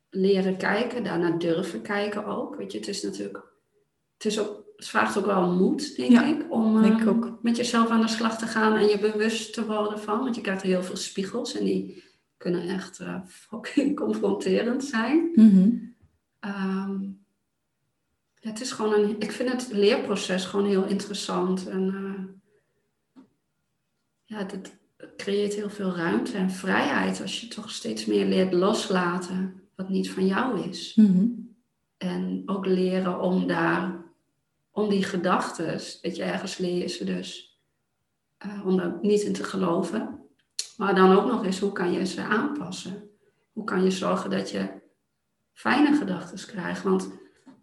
leren 0.10 0.58
kijken, 0.58 1.04
daarna 1.04 1.32
durven 1.32 1.82
kijken 1.82 2.26
ook. 2.26 2.56
Weet 2.56 2.72
je, 2.72 2.78
het 2.78 2.88
is 2.88 3.04
natuurlijk, 3.04 3.51
het, 4.24 4.32
is 4.32 4.40
ook, 4.40 4.64
het 4.76 4.88
vraagt 4.88 5.18
ook 5.18 5.26
wel 5.26 5.52
moed, 5.52 5.96
denk 5.96 6.12
Ja, 6.12 6.26
ik, 6.26 6.46
om 6.50 6.82
denk 6.82 6.96
eh, 6.96 7.02
ik 7.02 7.08
ook. 7.08 7.40
met 7.42 7.58
jezelf 7.58 7.90
aan 7.90 8.02
de 8.02 8.08
slag 8.08 8.38
te 8.38 8.46
gaan 8.46 8.76
en 8.76 8.88
je 8.88 9.00
bewust 9.00 9.54
te 9.54 9.66
worden 9.66 10.00
van. 10.00 10.20
Want 10.20 10.36
je 10.36 10.42
krijgt 10.42 10.62
heel 10.62 10.84
veel 10.84 10.96
spiegels 10.96 11.58
en 11.58 11.66
die 11.66 12.04
kunnen 12.38 12.68
echt 12.68 13.00
eh, 13.00 13.22
fucking 13.26 13.96
confronterend 14.06 14.84
zijn. 14.84 15.32
Mhm. 15.36 15.70
Ehm, 16.40 17.02
ja, 18.40 18.50
het 18.50 18.62
is 18.62 18.72
gewoon 18.72 18.94
een, 18.94 19.16
ik 19.20 19.32
vind 19.32 19.52
het 19.52 19.68
leerproces 19.72 20.46
gewoon 20.46 20.66
heel 20.66 20.86
interessant. 20.86 21.68
En 21.68 21.88
eh, 21.94 23.24
ja, 24.24 24.38
het 24.38 24.80
creëert 25.18 25.54
heel 25.54 25.70
veel 25.70 25.96
ruimte 25.96 26.38
en 26.38 26.52
vrijheid 26.52 27.22
als 27.22 27.42
je 27.42 27.48
toch 27.48 27.72
steeds 27.72 28.06
meer 28.06 28.26
leert 28.26 28.54
loslaten 28.54 29.62
wat 29.76 29.90
niet 29.90 30.12
van 30.12 30.26
jou 30.26 30.70
is. 30.70 30.96
Mhm. 30.96 31.28
En 31.98 32.44
ook 32.46 32.66
leren 32.66 33.20
om 33.20 33.48
daar, 33.48 34.04
om 34.72 34.90
die 34.90 35.04
gedachten, 35.04 35.66
dat 36.02 36.16
je 36.16 36.24
ergens 36.24 36.58
leer 36.58 36.78
je 36.78 36.88
ze 36.88 37.04
dus, 37.04 37.60
eh, 38.38 38.66
om 38.66 38.78
daar 38.78 38.98
niet 39.02 39.22
in 39.22 39.34
te 39.34 39.44
geloven. 39.44 40.20
Maar 40.78 40.96
dan 40.96 41.16
ook 41.18 41.26
nog 41.32 41.46
eens, 41.46 41.60
hoe 41.60 41.72
kan 41.72 41.92
je 41.92 42.06
ze 42.06 42.22
aanpassen? 42.22 43.10
Hoe 43.54 43.64
kan 43.64 43.84
je 43.84 43.92
zorgen 43.92 44.30
dat 44.30 44.50
je 44.50 44.68
fijne 45.54 45.98
gedachten 45.98 46.48
krijgt? 46.48 46.84
Want 46.84 47.10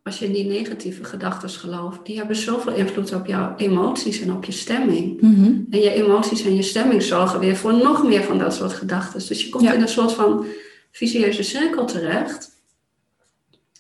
als 0.03 0.19
je 0.19 0.25
in 0.27 0.33
die 0.33 0.45
negatieve 0.45 1.05
gedachten 1.05 1.49
gelooft, 1.51 2.05
die 2.07 2.17
hebben 2.17 2.37
zoveel 2.37 2.73
invloed 2.75 3.15
op 3.15 3.27
jouw 3.27 3.57
emoties 3.57 4.21
en 4.21 4.33
op 4.33 4.45
je 4.45 4.53
stemming. 4.53 5.21
Mhm. 5.21 5.45
En 5.71 5.79
je 5.79 5.91
emoties 5.91 6.45
en 6.45 6.55
je 6.55 6.63
stemming 6.63 7.03
zorgen 7.03 7.41
weer 7.41 7.57
voor 7.57 7.75
nog 7.75 8.03
meer 8.05 8.23
van 8.23 8.39
dat 8.39 8.55
soort 8.55 8.73
gedachten. 8.73 9.29
Dus 9.29 9.45
je 9.45 9.49
komt 9.49 9.65
Ja. 9.65 9.73
in 9.73 9.81
een 9.81 9.89
soort 9.89 10.13
van 10.13 10.47
vicieuze 10.91 11.43
cirkel 11.43 11.87
terecht. 11.87 12.51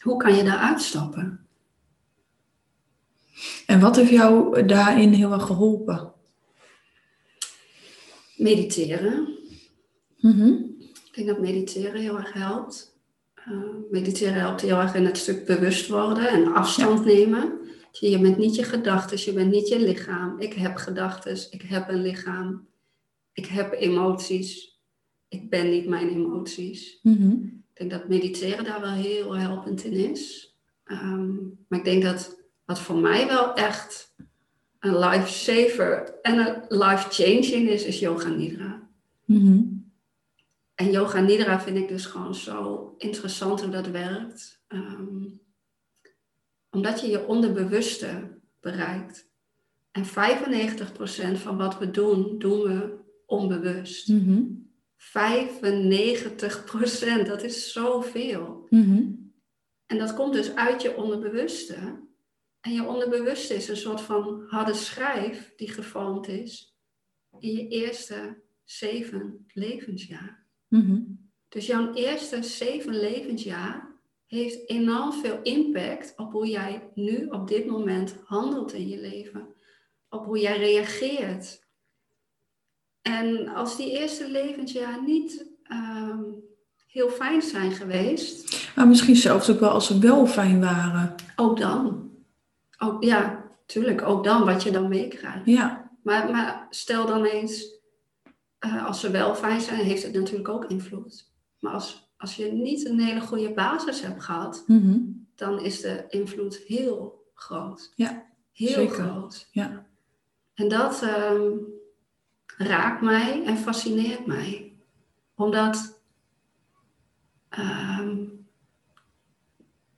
Hoe 0.01 0.17
kan 0.17 0.35
je 0.35 0.43
daar 0.43 0.59
uitstappen? 0.59 1.47
En 3.67 3.81
wat 3.81 3.97
heeft 3.97 4.11
jou 4.11 4.67
daarin 4.67 5.13
heel 5.13 5.33
erg 5.33 5.47
geholpen? 5.47 6.13
Mediteren. 8.37 9.39
Mhm. 10.19 10.53
Ik 10.83 11.11
denk 11.15 11.27
dat 11.27 11.41
mediteren 11.41 12.01
heel 12.01 12.17
erg 12.17 12.33
helpt. 12.33 12.97
Uh, 13.49 13.59
mediteren 13.91 14.35
helpt 14.35 14.61
heel 14.61 14.77
erg 14.77 14.95
in 14.95 15.05
het 15.05 15.19
stuk 15.19 15.47
bewust 15.47 15.89
worden 15.89 16.29
en 16.29 16.55
afstand 16.55 17.05
nemen. 17.05 17.59
Je, 17.93 18.11
je 18.11 18.21
bent 18.21 18.39
niet 18.39 18.55
je 18.55 18.63
gedachten, 18.63 19.19
je 19.25 19.33
bent 19.33 19.51
niet 19.51 19.69
je 19.69 19.81
lichaam. 19.81 20.41
Ik 20.41 20.53
heb 20.53 20.77
gedachten, 20.77 21.39
ik 21.51 21.63
heb 21.63 21.89
een 21.89 22.03
lichaam. 22.03 22.67
Ik 23.33 23.47
heb 23.47 23.73
emoties. 23.73 24.79
Ik 25.29 25.51
ben 25.51 25.71
niet 25.71 25.89
mijn 25.89 26.09
emoties. 26.09 26.99
Mhm. 27.03 27.33
Ik 27.33 27.75
denk 27.75 27.91
dat 27.91 28.09
mediteren 28.09 28.65
daar 28.65 28.81
wel 28.81 28.93
heel 28.93 29.37
helpend 29.37 29.85
in 29.85 29.93
is. 29.93 30.55
Ehm, 30.85 31.35
maar 31.69 31.79
ik 31.79 31.85
denk 31.85 32.03
dat 32.03 32.38
wat 32.69 32.81
voor 32.81 32.97
mij 32.97 33.27
wel 33.27 33.55
echt 33.55 34.15
een 34.79 34.99
lifesaver 34.99 36.19
en 36.23 36.39
een 36.39 36.63
life-changing 36.69 37.69
is, 37.69 37.85
is 37.85 37.99
yoga 37.99 38.29
nidra. 38.29 38.89
Mhm. 39.25 39.63
En 40.75 40.91
yoga 40.91 41.21
nidra 41.21 41.61
vind 41.61 41.77
ik 41.77 41.89
dus 41.89 42.07
gewoon 42.07 42.35
zo 42.35 42.95
interessant 42.99 43.61
hoe 43.61 43.71
dat 43.71 43.87
werkt. 43.87 44.63
Ehm, 44.67 45.25
omdat 46.71 47.01
je 47.01 47.09
je 47.09 47.27
onderbewuste 47.27 48.39
bereikt. 48.61 49.29
En 49.91 50.07
95% 50.07 51.39
van 51.39 51.57
wat 51.57 51.79
we 51.79 51.91
doen, 51.91 52.39
doen 52.39 52.63
we 52.63 52.99
onbewust. 53.27 54.09
Mhm. 54.09 54.43
95%, 54.97 57.27
dat 57.27 57.43
is 57.43 57.73
zoveel. 57.73 58.67
Mhm. 58.71 59.03
En 59.87 59.99
dat 59.99 60.15
komt 60.15 60.33
dus 60.33 60.55
uit 60.55 60.83
je 60.83 60.97
onderbewuste. 60.97 62.07
En 62.69 62.75
je 62.75 62.87
onderbewuste 62.87 63.55
is 63.55 63.69
een 63.69 63.77
soort 63.77 64.01
van 64.01 64.45
harde 64.49 64.75
schrijf 64.75 65.53
die 65.57 65.69
gevormd 65.69 66.29
is 66.29 66.77
in 67.39 67.51
je 67.53 67.69
eerste 67.69 68.43
zeven 68.65 69.47
levensjaar. 69.53 70.47
Mhm. 70.69 71.01
Dus 71.49 71.67
jouw 71.67 71.95
eerste 71.95 72.43
zeven 72.43 72.99
levensjaar 73.01 73.97
heeft 74.27 74.69
enorm 74.71 75.13
veel 75.13 75.43
impact 75.43 76.13
op 76.17 76.33
hoe 76.33 76.47
jij 76.47 76.91
nu 76.95 77.27
op 77.27 77.49
dit 77.49 77.67
moment 77.67 78.17
handelt 78.25 78.73
in 78.73 78.89
je 78.89 79.01
leven. 79.01 79.47
Op 80.09 80.25
hoe 80.25 80.39
jij 80.39 80.59
reageert. 80.59 81.67
En 83.03 83.49
als 83.49 83.77
die 83.77 83.91
eerste 83.99 84.31
levensjaar 84.31 85.03
niet 85.03 85.47
ehm, 85.63 86.23
heel 86.87 87.09
fijn 87.09 87.43
zijn 87.43 87.73
geweest, 87.73 88.69
Maar 88.77 88.89
misschien 88.89 89.17
zelfs 89.17 89.51
ook 89.51 89.61
wel 89.61 89.71
als 89.71 89.87
ze 89.87 89.99
wel 89.99 90.27
fijn 90.27 90.61
waren. 90.61 91.15
ook 91.37 91.61
dan. 91.61 92.08
Ook, 92.79 93.03
ja, 93.05 93.45
tuurlijk, 93.67 94.03
ook 94.03 94.25
dan 94.25 94.45
wat 94.45 94.63
je 94.63 94.71
dan 94.71 94.89
meekrijgt. 94.89 95.47
Ja. 95.47 95.91
Maar, 96.03 96.31
maar 96.31 96.67
stel 96.71 97.07
dan 97.07 97.25
eens, 97.25 97.65
eh, 98.59 98.87
als 98.87 99.01
ze 99.01 99.11
wel 99.11 99.35
fijn 99.35 99.61
zijn, 99.61 99.81
heeft 99.85 100.03
het 100.03 100.13
natuurlijk 100.15 100.49
ook 100.49 100.65
invloed. 100.65 101.31
Maar 101.59 101.73
als, 101.73 102.11
als 102.17 102.37
je 102.37 102.53
niet 102.53 102.87
een 102.87 103.01
hele 103.01 103.21
goede 103.21 103.53
basis 103.55 104.01
hebt 104.01 104.23
gehad, 104.25 104.65
Mhm. 104.67 104.99
dan 105.35 105.61
is 105.61 105.81
de 105.81 106.05
invloed 106.09 106.57
heel 106.57 107.25
groot. 107.35 107.93
Ja, 107.97 108.27
heel 108.53 108.69
zeker. 108.69 108.95
groot. 108.95 109.49
Ja. 109.51 109.87
En 110.55 110.69
dat 110.69 111.03
ehm, 111.03 111.51
raakt 112.57 113.01
mij 113.03 113.45
en 113.45 113.57
fascineert 113.57 114.27
mij. 114.27 114.77
Omdat 115.35 116.01
ehm, 117.49 118.08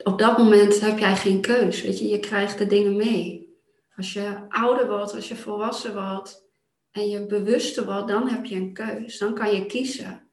op 0.02 0.19
dat 0.19 0.38
moment 0.38 0.80
heb 0.80 0.99
jij 0.99 1.16
geen 1.16 1.40
keus. 1.40 1.83
Weet 1.83 1.99
je? 1.99 2.09
je 2.09 2.21
krijgt 2.21 2.59
de 2.59 2.66
dingen 2.66 2.97
mee. 2.97 3.49
Als 3.97 4.12
je 4.12 4.37
ouder 4.49 4.88
wordt, 4.88 5.14
als 5.14 5.28
je 5.28 5.37
volwassen 5.37 5.95
wordt 5.95 6.49
en 6.90 7.09
je 7.09 7.26
bewuster 7.26 7.85
wordt, 7.85 8.09
dan 8.09 8.28
heb 8.28 8.45
je 8.45 8.57
een 8.57 8.73
keus. 8.73 9.19
Dan 9.19 9.35
kan 9.35 9.54
je 9.54 9.66
kiezen. 9.66 10.28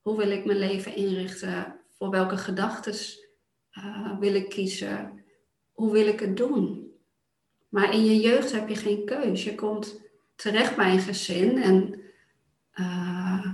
Hoe 0.00 0.16
wil 0.16 0.30
ik 0.30 0.44
mijn 0.44 0.58
leven 0.58 0.96
inrichten? 0.96 1.80
Voor 1.98 2.10
welke 2.10 2.36
gedachten 2.36 2.94
eh, 3.70 4.18
wil 4.18 4.34
ik 4.34 4.48
kiezen? 4.48 5.24
Hoe 5.72 5.92
wil 5.92 6.06
ik 6.06 6.20
het 6.20 6.36
doen? 6.36 6.90
Maar 7.68 7.94
in 7.94 8.04
je 8.04 8.20
jeugd 8.20 8.52
heb 8.52 8.68
je 8.68 8.76
geen 8.76 9.04
keus. 9.04 9.44
Je 9.44 9.54
komt 9.54 10.00
terecht 10.34 10.76
bij 10.76 10.92
een 10.92 11.00
gezin 11.00 11.62
en 11.62 12.00
eh, 12.70 13.46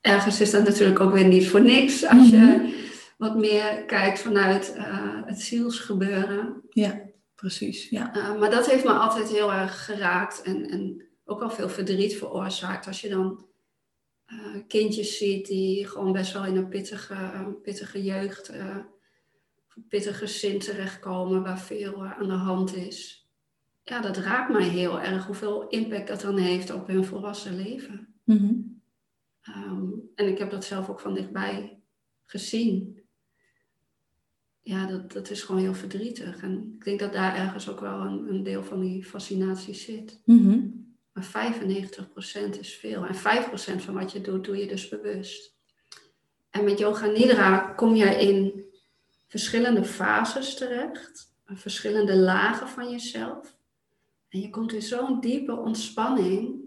ergens 0.00 0.40
is 0.40 0.50
dat 0.50 0.64
natuurlijk 0.64 1.00
ook 1.00 1.12
weer 1.12 1.26
niet 1.26 1.48
voor 1.48 1.62
niks 1.62 2.06
als 2.06 2.28
je 2.28 2.80
wat 3.22 3.36
meer 3.36 3.84
kijkt 3.84 4.20
vanuit 4.20 4.74
eh, 4.74 5.20
het 5.24 5.40
zielsgebeuren. 5.40 6.62
Ja, 6.70 7.00
precies. 7.34 7.88
Ja. 7.88 8.16
Uh, 8.16 8.38
maar 8.38 8.50
dat 8.50 8.70
heeft 8.70 8.84
me 8.84 8.90
altijd 8.90 9.28
heel 9.28 9.52
erg 9.52 9.84
geraakt 9.84 10.42
en, 10.42 10.70
en 10.70 11.06
ook 11.24 11.38
wel 11.38 11.50
veel 11.50 11.68
verdriet 11.68 12.16
veroorzaakt. 12.16 12.86
Als 12.86 13.00
je 13.00 13.08
dan 13.08 13.46
uh, 14.26 14.62
kindjes 14.68 15.18
ziet 15.18 15.46
die 15.46 15.86
gewoon 15.86 16.12
best 16.12 16.32
wel 16.32 16.44
in 16.44 16.56
een 16.56 16.68
pittige, 16.68 17.16
pittige 17.62 18.02
jeugd, 18.02 18.54
uh, 18.54 18.76
pittig 19.88 20.18
gezin 20.18 20.58
terechtkomen 20.58 21.42
waar 21.42 21.60
veel 21.60 22.06
aan 22.06 22.28
de 22.28 22.32
hand 22.32 22.76
is. 22.76 23.28
Ja, 23.82 24.00
dat 24.00 24.16
raakt 24.16 24.52
mij 24.52 24.68
heel 24.68 25.00
erg 25.00 25.26
hoeveel 25.26 25.68
impact 25.68 26.08
dat 26.08 26.20
dan 26.20 26.36
heeft 26.38 26.70
op 26.70 26.86
hun 26.86 27.04
volwassen 27.04 27.56
leven. 27.56 28.14
Mm-hmm. 28.24 28.82
Um, 29.48 30.10
en 30.14 30.28
ik 30.28 30.38
heb 30.38 30.50
dat 30.50 30.64
zelf 30.64 30.88
ook 30.88 31.00
van 31.00 31.14
dichtbij 31.14 31.82
gezien. 32.24 33.01
Ja, 34.62 34.86
dat, 34.86 35.12
dat 35.12 35.30
is 35.30 35.42
gewoon 35.42 35.60
heel 35.60 35.74
verdrietig. 35.74 36.42
En 36.42 36.74
ik 36.78 36.84
denk 36.84 37.00
dat 37.00 37.12
daar 37.12 37.36
ergens 37.36 37.68
ook 37.68 37.80
wel 37.80 38.00
een, 38.00 38.28
een 38.28 38.42
deel 38.42 38.62
van 38.62 38.80
die 38.80 39.04
fascinatie 39.04 39.74
zit. 39.74 40.20
Mm-hmm. 40.24 40.90
Maar 41.12 41.52
95% 42.54 42.58
is 42.60 42.74
veel. 42.74 43.04
En 43.04 43.14
5% 43.14 43.18
van 43.76 43.94
wat 43.94 44.12
je 44.12 44.20
doet, 44.20 44.44
doe 44.44 44.56
je 44.56 44.66
dus 44.66 44.88
bewust. 44.88 45.56
En 46.50 46.64
met 46.64 46.78
Yoga 46.78 47.06
Nidra 47.06 47.58
kom 47.58 47.94
je 47.94 48.04
in 48.04 48.64
verschillende 49.26 49.84
fases 49.84 50.54
terecht. 50.54 51.30
Verschillende 51.46 52.16
lagen 52.16 52.68
van 52.68 52.90
jezelf. 52.90 53.56
En 54.28 54.40
je 54.40 54.50
komt 54.50 54.72
in 54.72 54.82
zo'n 54.82 55.20
diepe 55.20 55.56
ontspanning. 55.56 56.60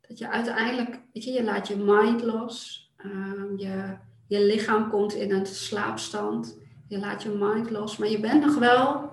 Dat 0.00 0.18
je 0.18 0.28
uiteindelijk, 0.28 1.00
weet 1.12 1.24
je, 1.24 1.32
je 1.32 1.44
laat 1.44 1.68
je 1.68 1.76
mind 1.76 2.22
los. 2.22 2.82
Um, 3.04 3.58
je, 3.58 3.96
je 4.26 4.44
lichaam 4.44 4.90
komt 4.90 5.14
in 5.14 5.32
een 5.32 5.46
slaapstand. 5.46 6.58
Je 6.88 6.98
laat 6.98 7.22
je 7.22 7.28
mind 7.28 7.70
los. 7.70 7.96
Maar 7.96 8.08
je 8.08 8.20
bent 8.20 8.44
nog 8.44 8.58
wel 8.58 9.10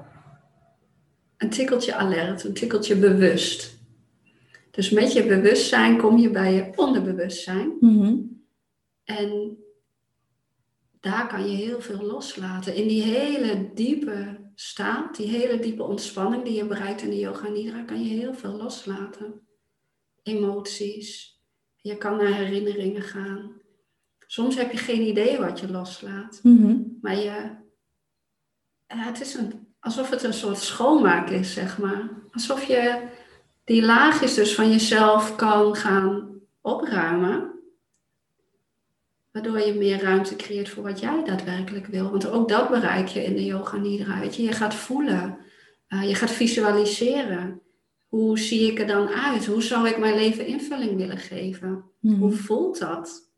een 1.38 1.50
tikkeltje 1.50 1.96
alert, 1.96 2.44
een 2.44 2.54
tikkeltje 2.54 2.96
bewust. 2.96 3.80
Dus 4.72 4.90
met 4.90 5.14
je 5.14 5.26
bewustzijn 5.26 5.98
kom 5.98 6.18
je 6.18 6.30
bij 6.30 6.54
je 6.54 6.72
onderbewustzijn. 6.76 7.78
Mm-hmm. 7.80 8.44
En 9.04 9.58
daar 11.00 11.28
kan 11.28 11.50
je 11.50 11.56
heel 11.56 11.82
veel 11.82 12.02
loslaten. 12.02 12.76
In 12.76 12.88
die 12.88 13.04
hele 13.04 13.72
diepe 13.74 14.50
staat, 14.56 15.16
die 15.16 15.28
hele 15.28 15.60
diepe 15.60 15.84
ontspanning 15.84 16.44
die 16.44 16.54
je 16.54 16.66
bereikt 16.66 17.02
in 17.02 17.10
de 17.10 17.20
yoga 17.20 17.48
nidra, 17.48 17.84
kan 17.84 18.04
je 18.04 18.10
heel 18.10 18.34
veel 18.34 18.56
loslaten. 18.56 19.42
Emoties. 20.24 21.40
Je 21.76 21.98
kan 21.98 22.18
naar 22.18 22.34
herinneringen 22.34 23.02
gaan. 23.02 23.52
Soms 24.28 24.56
heb 24.56 24.72
je 24.72 24.78
geen 24.78 25.02
idee 25.02 25.38
wat 25.38 25.60
je 25.60 25.72
loslaat. 25.72 26.40
Mm-hmm. 26.44 26.98
Maar 27.02 27.16
je, 27.16 27.61
ja, 28.96 29.04
het 29.04 29.22
is 29.22 29.34
een, 29.34 29.68
alsof 29.80 30.10
het 30.10 30.24
een 30.24 30.34
soort 30.34 30.58
schoonmaak 30.58 31.30
is, 31.30 31.54
zeg 31.54 31.78
maar. 31.78 32.10
Alsof 32.32 32.64
je 32.64 33.08
die 33.64 33.86
laagjes 33.86 34.34
dus 34.34 34.56
van 34.56 34.72
jezelf 34.72 35.36
kan 35.36 35.76
gaan 35.76 36.40
opruimen. 36.62 37.50
Waardoor 39.32 39.60
je 39.60 39.74
meer 39.74 40.02
ruimte 40.02 40.36
creëert 40.36 40.70
voor 40.70 40.84
wat 40.84 41.00
jij 41.00 41.24
daadwerkelijk 41.24 41.86
wil. 41.86 42.10
Want 42.10 42.30
ook 42.30 42.50
dat 42.50 42.70
bereik 42.70 43.08
je 43.08 43.24
in 43.24 43.36
de 43.36 43.46
yoga 43.46 43.78
nidra. 43.78 44.20
Weet 44.20 44.36
je? 44.36 44.44
je 44.44 44.52
gaat 44.52 44.76
voelen. 44.76 45.38
Uh, 45.90 46.08
je 46.08 46.16
gaat 46.16 46.32
visualiseren. 46.32 47.62
Hoe 48.08 48.40
zie 48.40 48.72
ik 48.72 48.80
er 48.80 48.88
dan 48.88 49.08
uit? 49.08 49.46
Hoe 49.46 49.62
zou 49.64 49.88
ik 49.88 49.98
mijn 49.98 50.16
leven 50.16 50.46
invulling 50.46 50.98
willen 50.98 51.18
geven? 51.18 51.84
Hoe 52.20 52.32
voelt 52.32 52.80
dat? 52.80 53.31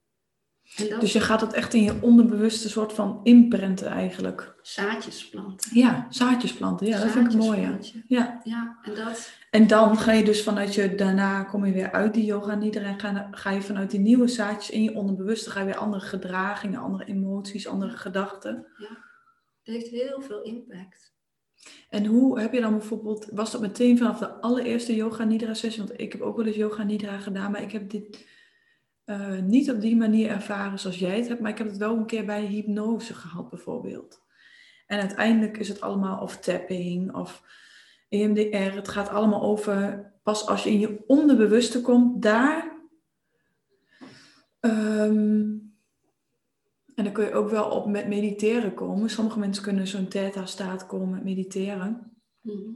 Dat? 0.75 0.99
Dus 0.99 1.13
je 1.13 1.19
gaat 1.19 1.41
het 1.41 1.53
echt 1.53 1.73
in 1.73 1.83
je 1.83 2.01
onderbewuste 2.01 2.69
soort 2.69 2.93
van 2.93 3.19
inprenten 3.23 3.87
eigenlijk. 3.87 4.55
Zaadjes 4.61 5.29
planten. 5.29 5.77
Ja, 5.77 6.07
zaadjes 6.09 6.53
planten. 6.53 6.87
Ja, 6.87 6.99
dat 6.99 7.11
vind 7.11 7.33
ik 7.33 7.39
mooi. 7.39 7.61
Ja. 7.61 7.77
ja. 8.07 8.41
Ja, 8.43 8.77
en 8.83 8.95
dat... 8.95 9.31
En 9.51 9.67
dan 9.67 9.97
ga 9.97 10.11
je 10.11 10.23
dus 10.23 10.43
vanuit 10.43 10.75
je, 10.75 10.95
daarna 10.95 11.43
kom 11.43 11.65
je 11.65 11.73
weer 11.73 11.91
uit 11.91 12.13
die 12.13 12.25
yoga 12.25 12.55
nidra 12.55 12.81
en 12.81 12.99
ga, 12.99 13.27
ga 13.31 13.49
je 13.49 13.61
vanuit 13.61 13.91
die 13.91 13.99
nieuwe 13.99 14.27
zaadjes 14.27 14.69
in 14.69 14.83
je 14.83 14.95
onderbewuste, 14.95 15.49
ga 15.49 15.59
je 15.59 15.65
weer 15.65 15.77
andere 15.77 16.03
gedragingen, 16.03 16.79
andere 16.79 17.05
emoties, 17.05 17.67
andere 17.67 17.97
gedachten. 17.97 18.65
Ja. 18.77 18.87
Het 19.63 19.75
heeft 19.75 19.87
heel 19.89 20.21
veel 20.21 20.41
impact. 20.41 21.13
En 21.89 22.05
hoe 22.05 22.39
heb 22.39 22.53
je 22.53 22.61
dan 22.61 22.77
bijvoorbeeld, 22.77 23.27
was 23.31 23.51
dat 23.51 23.61
meteen 23.61 23.97
vanaf 23.97 24.19
de 24.19 24.29
allereerste 24.29 24.95
yoga 24.95 25.23
nidra 25.23 25.53
sessie? 25.53 25.83
Want 25.83 25.99
ik 25.99 26.11
heb 26.11 26.21
ook 26.21 26.37
wel 26.37 26.45
eens 26.45 26.55
yoga 26.55 26.83
nidra 26.83 27.17
gedaan, 27.17 27.51
maar 27.51 27.61
ik 27.61 27.71
heb 27.71 27.89
dit 27.89 28.27
uh, 29.05 29.39
niet 29.39 29.71
op 29.71 29.81
die 29.81 29.95
manier 29.95 30.29
ervaren 30.29 30.79
zoals 30.79 30.99
jij 30.99 31.17
het 31.17 31.27
hebt, 31.27 31.41
maar 31.41 31.51
ik 31.51 31.57
heb 31.57 31.67
het 31.67 31.77
wel 31.77 31.97
een 31.97 32.05
keer 32.05 32.25
bij 32.25 32.45
hypnose 32.45 33.13
gehad 33.13 33.49
bijvoorbeeld. 33.49 34.21
En 34.87 34.99
uiteindelijk 34.99 35.57
is 35.57 35.67
het 35.67 35.81
allemaal 35.81 36.21
of 36.21 36.37
tapping 36.37 37.15
of 37.15 37.43
EMDR. 38.09 38.75
Het 38.75 38.87
gaat 38.87 39.09
allemaal 39.09 39.41
over, 39.41 40.11
pas 40.23 40.47
als 40.47 40.63
je 40.63 40.69
in 40.69 40.79
je 40.79 41.03
onderbewuste 41.07 41.81
komt, 41.81 42.21
daar. 42.21 42.71
Um, 44.59 45.63
en 46.95 47.03
dan 47.03 47.13
kun 47.13 47.25
je 47.25 47.33
ook 47.33 47.49
wel 47.49 47.65
op 47.65 47.87
met 47.87 48.07
mediteren 48.07 48.73
komen. 48.73 49.09
Sommige 49.09 49.39
mensen 49.39 49.63
kunnen 49.63 49.87
zo'n 49.87 50.07
theta-staat 50.07 50.85
komen 50.85 51.09
met 51.09 51.23
mediteren. 51.23 52.11
Mhm. 52.41 52.71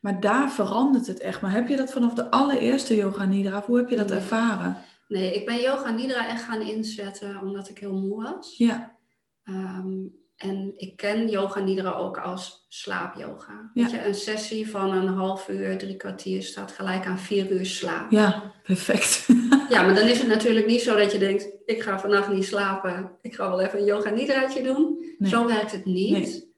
Maar 0.00 0.20
daar 0.20 0.50
verandert 0.50 1.06
het 1.06 1.20
echt. 1.20 1.40
Maar 1.40 1.52
heb 1.52 1.68
je 1.68 1.76
dat 1.76 1.92
vanaf 1.92 2.14
de 2.14 2.30
allereerste 2.30 2.96
yoga 2.96 3.24
nidra? 3.24 3.62
Hoe 3.66 3.76
heb 3.76 3.88
je 3.88 3.96
dat 3.96 4.10
ervaren? 4.10 4.76
Nee, 5.12 5.34
ik 5.34 5.46
ben 5.46 5.60
yoga 5.60 5.90
nidra 5.90 6.28
echt 6.28 6.42
gaan 6.42 6.60
inzetten 6.60 7.40
omdat 7.40 7.68
ik 7.68 7.78
heel 7.78 7.94
moe 7.94 8.22
was. 8.22 8.56
Ja. 8.56 8.96
Ehm, 9.44 10.06
en 10.36 10.72
ik 10.76 10.96
ken 10.96 11.28
yoga 11.28 11.60
nidra 11.60 11.90
ook 11.90 12.18
als 12.18 12.66
slaapyoga. 12.68 13.70
Ja. 13.74 13.82
Weet 13.82 13.90
je, 13.90 14.06
een 14.06 14.14
sessie 14.14 14.70
van 14.70 14.92
een 14.92 15.08
half 15.08 15.48
uur, 15.48 15.78
drie 15.78 15.96
kwartier 15.96 16.42
staat 16.42 16.72
gelijk 16.72 17.06
aan 17.06 17.18
vier 17.18 17.50
uur 17.50 17.66
slaap. 17.66 18.10
Ja, 18.10 18.52
perfect. 18.62 19.26
ja, 19.68 19.82
maar 19.82 19.94
dan 19.94 20.06
is 20.06 20.18
het 20.18 20.28
natuurlijk 20.28 20.66
niet 20.66 20.82
zo 20.82 20.96
dat 20.96 21.12
je 21.12 21.18
denkt, 21.18 21.48
ik 21.64 21.82
ga 21.82 22.00
vannacht 22.00 22.28
niet 22.28 22.44
slapen. 22.44 23.10
Ik 23.22 23.34
ga 23.34 23.48
wel 23.48 23.60
even 23.60 23.78
een 23.78 23.84
yoga 23.84 24.10
nidraatje 24.10 24.62
doen. 24.62 25.14
Zo 25.20 25.46
werkt 25.46 25.72
het 25.72 25.84
niet. 25.84 26.12
Nee. 26.12 26.50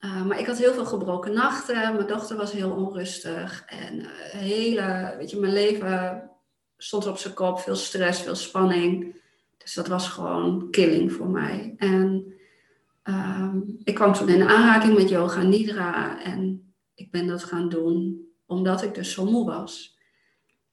Uh, 0.00 0.24
maar 0.24 0.38
ik 0.38 0.46
had 0.46 0.58
heel 0.58 0.72
veel 0.72 0.86
gebroken 0.86 1.32
nachten. 1.32 1.94
Mijn 1.94 2.06
dochter 2.06 2.36
was 2.36 2.52
heel 2.52 2.70
onrustig. 2.70 3.64
En 3.66 3.98
uh, 3.98 4.08
hele, 4.30 5.14
weet 5.18 5.30
je, 5.30 5.36
mijn 5.36 5.52
leven 5.52 6.22
stond 6.76 7.06
op 7.06 7.18
zijn 7.18 7.34
kop. 7.34 7.58
Veel 7.58 7.76
stress, 7.76 8.22
veel 8.22 8.34
spanning. 8.34 9.22
Dus 9.58 9.74
dat 9.74 9.86
was 9.86 10.08
gewoon 10.08 10.70
killing 10.70 11.12
voor 11.12 11.28
mij. 11.28 11.74
En 11.76 12.34
Ehm, 13.04 13.60
ik 13.82 13.94
kwam 13.94 14.12
toen 14.12 14.28
in 14.28 14.48
aanraking 14.48 14.94
met 14.96 15.08
yoga 15.08 15.42
nidra 15.42 16.22
en 16.22 16.72
ik 16.94 17.10
ben 17.10 17.26
dat 17.26 17.44
gaan 17.44 17.68
doen 17.68 18.26
omdat 18.46 18.82
ik 18.82 18.94
dus 18.94 19.12
zo 19.12 19.24
moe 19.24 19.46
was. 19.46 19.98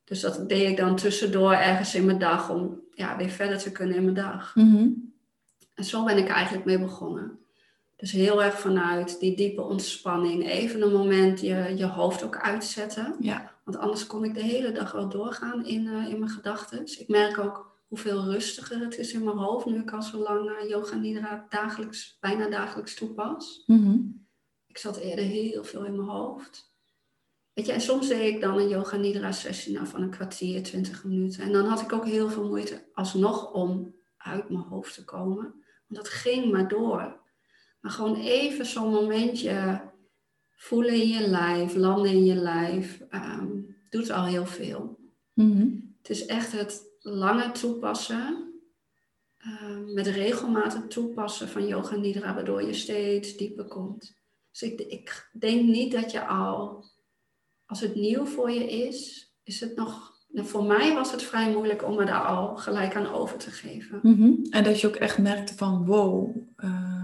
Dus 0.04 0.20
dat 0.20 0.50
deed 0.50 0.70
ik 0.70 0.78
dan 0.78 0.96
tussendoor 0.96 1.54
ergens 1.54 1.96
in 1.96 2.06
mijn 2.06 2.20
dag 2.20 2.50
om 2.50 2.80
ja, 2.92 3.18
weer 3.18 3.30
verder 3.30 3.58
te 3.58 3.72
kunnen 3.72 3.96
in 3.96 4.04
mijn 4.04 4.16
dag. 4.16 4.56
Mhm. 4.56 4.88
En 5.74 5.84
zo 5.84 6.04
ben 6.04 6.18
ik 6.18 6.28
eigenlijk 6.28 6.66
mee 6.66 6.80
begonnen. 6.80 7.40
Dus 8.02 8.12
heel 8.12 8.44
erg 8.44 8.60
vanuit 8.60 9.20
die 9.20 9.36
diepe 9.36 9.62
ontspanning. 9.62 10.50
Even 10.50 10.82
een 10.82 10.92
moment 10.92 11.40
je, 11.40 11.74
je 11.78 11.86
hoofd 11.86 12.24
ook 12.24 12.38
uitzetten. 12.38 13.16
Ja. 13.20 13.52
Want 13.64 13.78
anders 13.78 14.08
kon 14.08 14.24
ik 14.24 14.34
de 14.34 14.42
hele 14.44 14.72
dag 14.72 14.92
wel 14.92 15.10
doorgaan 15.10 15.66
in, 15.66 15.86
uh, 15.86 16.08
in 16.08 16.20
mijn 16.20 16.32
gedachten. 16.32 16.80
Dus 16.80 16.98
ik 16.98 17.08
merk 17.08 17.38
ook 17.38 17.80
hoeveel 17.88 18.24
rustiger 18.24 18.80
het 18.80 18.98
is 18.98 19.14
in 19.14 19.24
mijn 19.24 19.38
hoofd 19.38 19.66
nu 19.66 19.80
ik 19.80 19.92
al 19.92 20.02
zo 20.02 20.18
lang 20.18 20.50
uh, 20.50 20.70
yoga 20.70 20.96
nidra 20.96 21.46
dagelijks, 21.50 22.18
bijna 22.20 22.50
dagelijks 22.50 22.96
toepas. 22.96 23.64
Mhm. 23.66 23.98
Ik 24.68 24.78
zat 24.78 24.98
eerder 24.98 25.26
heel 25.26 25.64
veel 25.64 25.86
in 25.86 25.96
mijn 25.96 26.10
hoofd. 26.10 26.74
Weet 27.54 27.66
je, 27.66 27.72
en 27.72 27.82
soms 27.82 28.08
deed 28.08 28.34
ik 28.34 28.42
dan 28.42 28.58
een 28.58 28.68
yoga 28.68 28.96
nidra 28.96 29.32
sessie 29.32 29.74
nou, 29.74 29.88
van 29.88 30.02
een 30.02 30.10
kwartier, 30.10 30.64
twintig 30.64 31.04
minuten. 31.04 31.44
En 31.44 31.52
dan 31.52 31.66
had 31.66 31.82
ik 31.82 31.94
ook 31.94 32.06
heel 32.06 32.30
veel 32.30 32.48
moeite 32.48 32.86
alsnog 32.94 33.52
om 33.54 33.96
uit 34.18 34.50
mijn 34.50 34.64
hoofd 34.64 34.94
te 34.94 35.06
komen. 35.06 35.44
Want 35.88 36.04
dat 36.04 36.10
ging 36.10 36.52
maar 36.52 36.68
door. 36.68 37.21
Maar 37.82 37.92
gewoon 37.92 38.16
even 38.16 38.66
zo'n 38.66 38.90
momentje 38.90 39.82
voelen 40.56 40.94
in 40.94 41.08
je 41.08 41.28
lijf, 41.28 41.76
landen 41.76 42.12
in 42.12 42.26
je 42.26 42.36
lijf, 42.36 43.02
um, 43.12 43.76
doet 43.90 44.12
al 44.12 44.26
heel 44.26 44.46
veel. 44.46 45.00
Mhm. 45.34 45.68
Het 45.98 46.10
is 46.10 46.26
echt 46.26 46.52
het 46.52 46.84
langer 47.00 47.52
toepassen, 47.52 48.52
uh, 49.38 49.94
met 49.94 50.08
regelmatig 50.08 50.88
toepassen 50.88 51.48
van 51.48 51.68
yoga 51.68 51.96
nidra, 51.96 52.34
waardoor 52.34 52.64
je 52.64 52.74
steeds 52.74 53.38
dieper 53.38 53.66
komt. 53.66 54.16
Dus 54.52 54.62
ik, 54.62 54.82
ik 54.82 55.30
denk 55.34 55.62
niet 55.62 55.92
dat 55.92 56.12
je 56.12 56.26
al, 56.26 56.86
als 57.66 57.82
het 57.82 57.96
nieuw 57.96 58.26
voor 58.26 58.52
je 58.52 58.72
is, 58.72 59.32
is 59.44 59.60
het 59.60 59.76
nog 59.76 60.12
nou, 60.32 60.48
voor 60.48 60.64
mij 60.64 60.94
was 60.94 61.12
het 61.12 61.24
vrij 61.24 61.52
moeilijk 61.52 61.84
om 61.84 61.96
me 61.96 62.06
daar 62.06 62.26
al 62.26 62.56
gelijk 62.56 62.96
aan 62.96 63.08
over 63.08 63.38
te 63.38 63.52
geven. 63.52 64.00
Mhm. 64.02 64.32
En 64.50 64.64
dat 64.64 64.82
je 64.82 64.88
ook 64.88 64.96
echt 64.96 65.18
merkte 65.18 65.56
van 65.56 65.86
wow, 65.86 66.36
uh, 66.58 67.01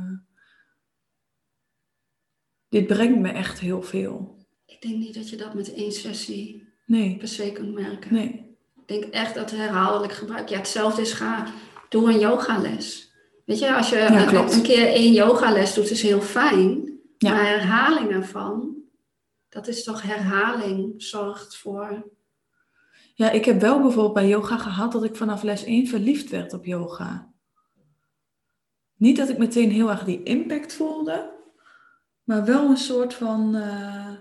dit 2.69 2.88
brengt 2.88 3.19
me 3.19 3.30
echt 3.30 3.60
heel 3.60 3.82
veel. 3.82 4.36
Ik 4.65 4.82
denk 4.82 4.95
niet 4.95 5.13
dat 5.13 5.30
je 5.30 5.36
dat 5.36 5.53
met 5.53 5.73
één 5.73 5.91
sessie 5.91 6.67
nee. 6.86 7.17
per 7.17 7.27
se 7.27 7.51
kunt 7.51 7.73
merken. 7.73 8.13
Nee 8.13 8.47
denk 8.88 9.03
echt 9.03 9.36
dat 9.36 9.51
herhaaldelijk 9.51 10.13
gebruik. 10.13 10.49
Ja, 10.49 10.58
hetzelfde 10.58 11.01
is 11.01 11.13
ga, 11.13 11.47
doe 11.89 12.13
een 12.13 12.19
yogales. 12.19 13.12
Weet 13.45 13.60
je, 13.60 13.75
als 13.75 13.89
je 13.89 13.99
een, 13.99 14.62
keer 14.62 14.88
één 14.88 15.13
yogales 15.13 15.73
doet, 15.73 15.89
is 15.89 16.01
heel 16.01 16.21
fijn. 16.21 16.99
Maar 17.19 17.47
herhaling 17.47 18.10
ervan, 18.10 18.75
dat 19.49 19.67
is 19.67 19.84
toch 19.84 20.01
herhaling 20.01 20.93
zorgt 20.97 21.58
voor... 21.58 22.15
Ja, 23.13 23.32
ik 23.32 23.45
heb 23.45 23.62
wel 23.62 23.82
bijvoorbeeld 23.82 24.13
bij 24.13 24.27
yoga 24.27 24.58
gehad 24.58 24.91
dat 24.91 25.03
ik 25.03 25.15
vanaf 25.15 25.43
les 25.43 25.63
1 25.63 25.88
verliefd 25.88 26.30
werd 26.30 26.53
op 26.53 26.65
yoga. 26.65 27.32
Niet 28.95 29.17
dat 29.17 29.30
ik 29.30 29.38
meteen 29.38 29.71
heel 29.71 29.89
erg 29.89 30.03
die 30.03 30.23
impact 30.23 30.73
voelde, 30.73 31.37
maar 32.28 32.46
wel 32.46 32.70
een 32.70 32.78
soort 32.78 33.13
van... 33.13 33.56
Uh, 33.56 34.13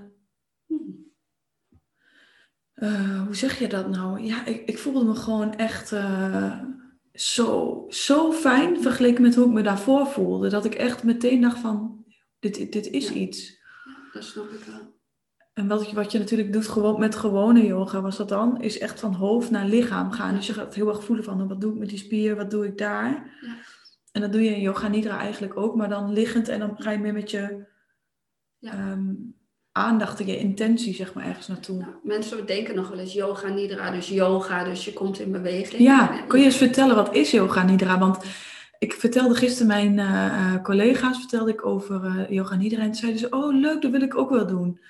uh, 2.74 3.22
hoe 3.24 3.34
zeg 3.34 3.58
je 3.58 3.68
dat 3.68 3.88
nou? 3.88 4.20
Ja, 4.20 4.46
ik, 4.46 4.66
ik 4.66 4.78
voelde 4.78 5.04
me 5.04 5.14
gewoon 5.14 5.54
echt 5.54 5.92
uh, 5.92 6.62
zo, 7.12 7.84
zo 7.88 8.32
fijn 8.32 8.82
vergeleken 8.82 9.22
met 9.22 9.34
hoe 9.34 9.46
ik 9.46 9.52
me 9.52 9.62
daarvoor 9.62 10.06
voelde. 10.06 10.48
Dat 10.48 10.64
ik 10.64 10.74
echt 10.74 11.02
meteen 11.02 11.40
dacht 11.40 11.58
van, 11.58 12.04
dit, 12.38 12.72
dit 12.72 12.90
is 12.90 13.10
iets. 13.10 13.50
Ja, 13.84 14.10
dat 14.12 14.24
snap 14.24 14.50
ik 14.50 14.64
wel. 14.64 14.94
En 15.52 15.68
wat 15.68 15.90
je, 15.90 15.94
wat 15.96 16.12
je 16.12 16.18
natuurlijk 16.18 16.52
doet 16.52 16.68
gewoon, 16.68 17.00
met 17.00 17.14
gewone 17.14 17.66
yoga, 17.66 18.00
was 18.00 18.16
dat 18.16 18.28
dan, 18.28 18.60
is 18.60 18.78
echt 18.78 19.00
van 19.00 19.14
hoofd 19.14 19.50
naar 19.50 19.66
lichaam 19.66 20.10
gaan. 20.10 20.34
Dus 20.34 20.46
je 20.46 20.52
gaat 20.52 20.74
heel 20.74 20.88
erg 20.88 21.04
voelen 21.04 21.24
van, 21.24 21.48
wat 21.48 21.60
doe 21.60 21.72
ik 21.72 21.78
met 21.78 21.88
die 21.88 21.98
spier, 21.98 22.36
wat 22.36 22.50
doe 22.50 22.66
ik 22.66 22.78
daar? 22.78 23.36
Ja. 23.40 23.56
En 24.12 24.20
dat 24.20 24.32
doe 24.32 24.42
je 24.42 24.54
in 24.54 24.60
yoga 24.60 24.88
nidra 24.88 25.18
eigenlijk 25.18 25.56
ook, 25.56 25.76
maar 25.76 25.88
dan 25.88 26.12
liggend 26.12 26.48
en 26.48 26.58
dan 26.58 26.74
ga 26.76 26.90
je 26.90 26.98
meer 26.98 27.12
met 27.12 27.30
je... 27.30 27.74
Ja. 28.66 28.90
Um, 28.90 29.34
aandacht 29.72 30.20
en 30.20 30.26
je 30.26 30.38
intentie 30.38 30.94
zeg 30.94 31.14
maar 31.14 31.26
ergens 31.26 31.46
naartoe. 31.46 31.78
Nou, 31.78 31.90
mensen 32.02 32.46
denken 32.46 32.74
nog 32.74 32.88
wel 32.88 32.98
eens 32.98 33.12
yoga 33.12 33.48
nidra, 33.48 33.90
dus 33.90 34.08
yoga, 34.08 34.64
dus 34.64 34.84
je 34.84 34.92
komt 34.92 35.18
in 35.18 35.32
beweging. 35.32 35.82
Ja, 35.82 36.06
kun 36.28 36.38
je 36.38 36.44
eens 36.44 36.56
vertellen 36.56 36.96
wat 36.96 37.14
is 37.14 37.30
yoga 37.30 37.62
nidra? 37.62 37.98
Want 37.98 38.24
ik 38.78 38.92
vertelde 38.92 39.34
gisteren 39.34 39.66
mijn 39.66 39.98
uh, 39.98 40.62
collega's 40.62 41.18
vertelde 41.18 41.50
ik 41.50 41.66
over 41.66 42.04
uh, 42.04 42.30
yoga 42.30 42.54
nidra 42.54 42.82
en 42.82 42.94
zeiden 42.94 43.20
ze, 43.20 43.30
oh 43.30 43.54
leuk, 43.54 43.82
dat 43.82 43.90
wil 43.90 44.02
ik 44.02 44.16
ook 44.16 44.30
wel 44.30 44.46
doen. 44.46 44.80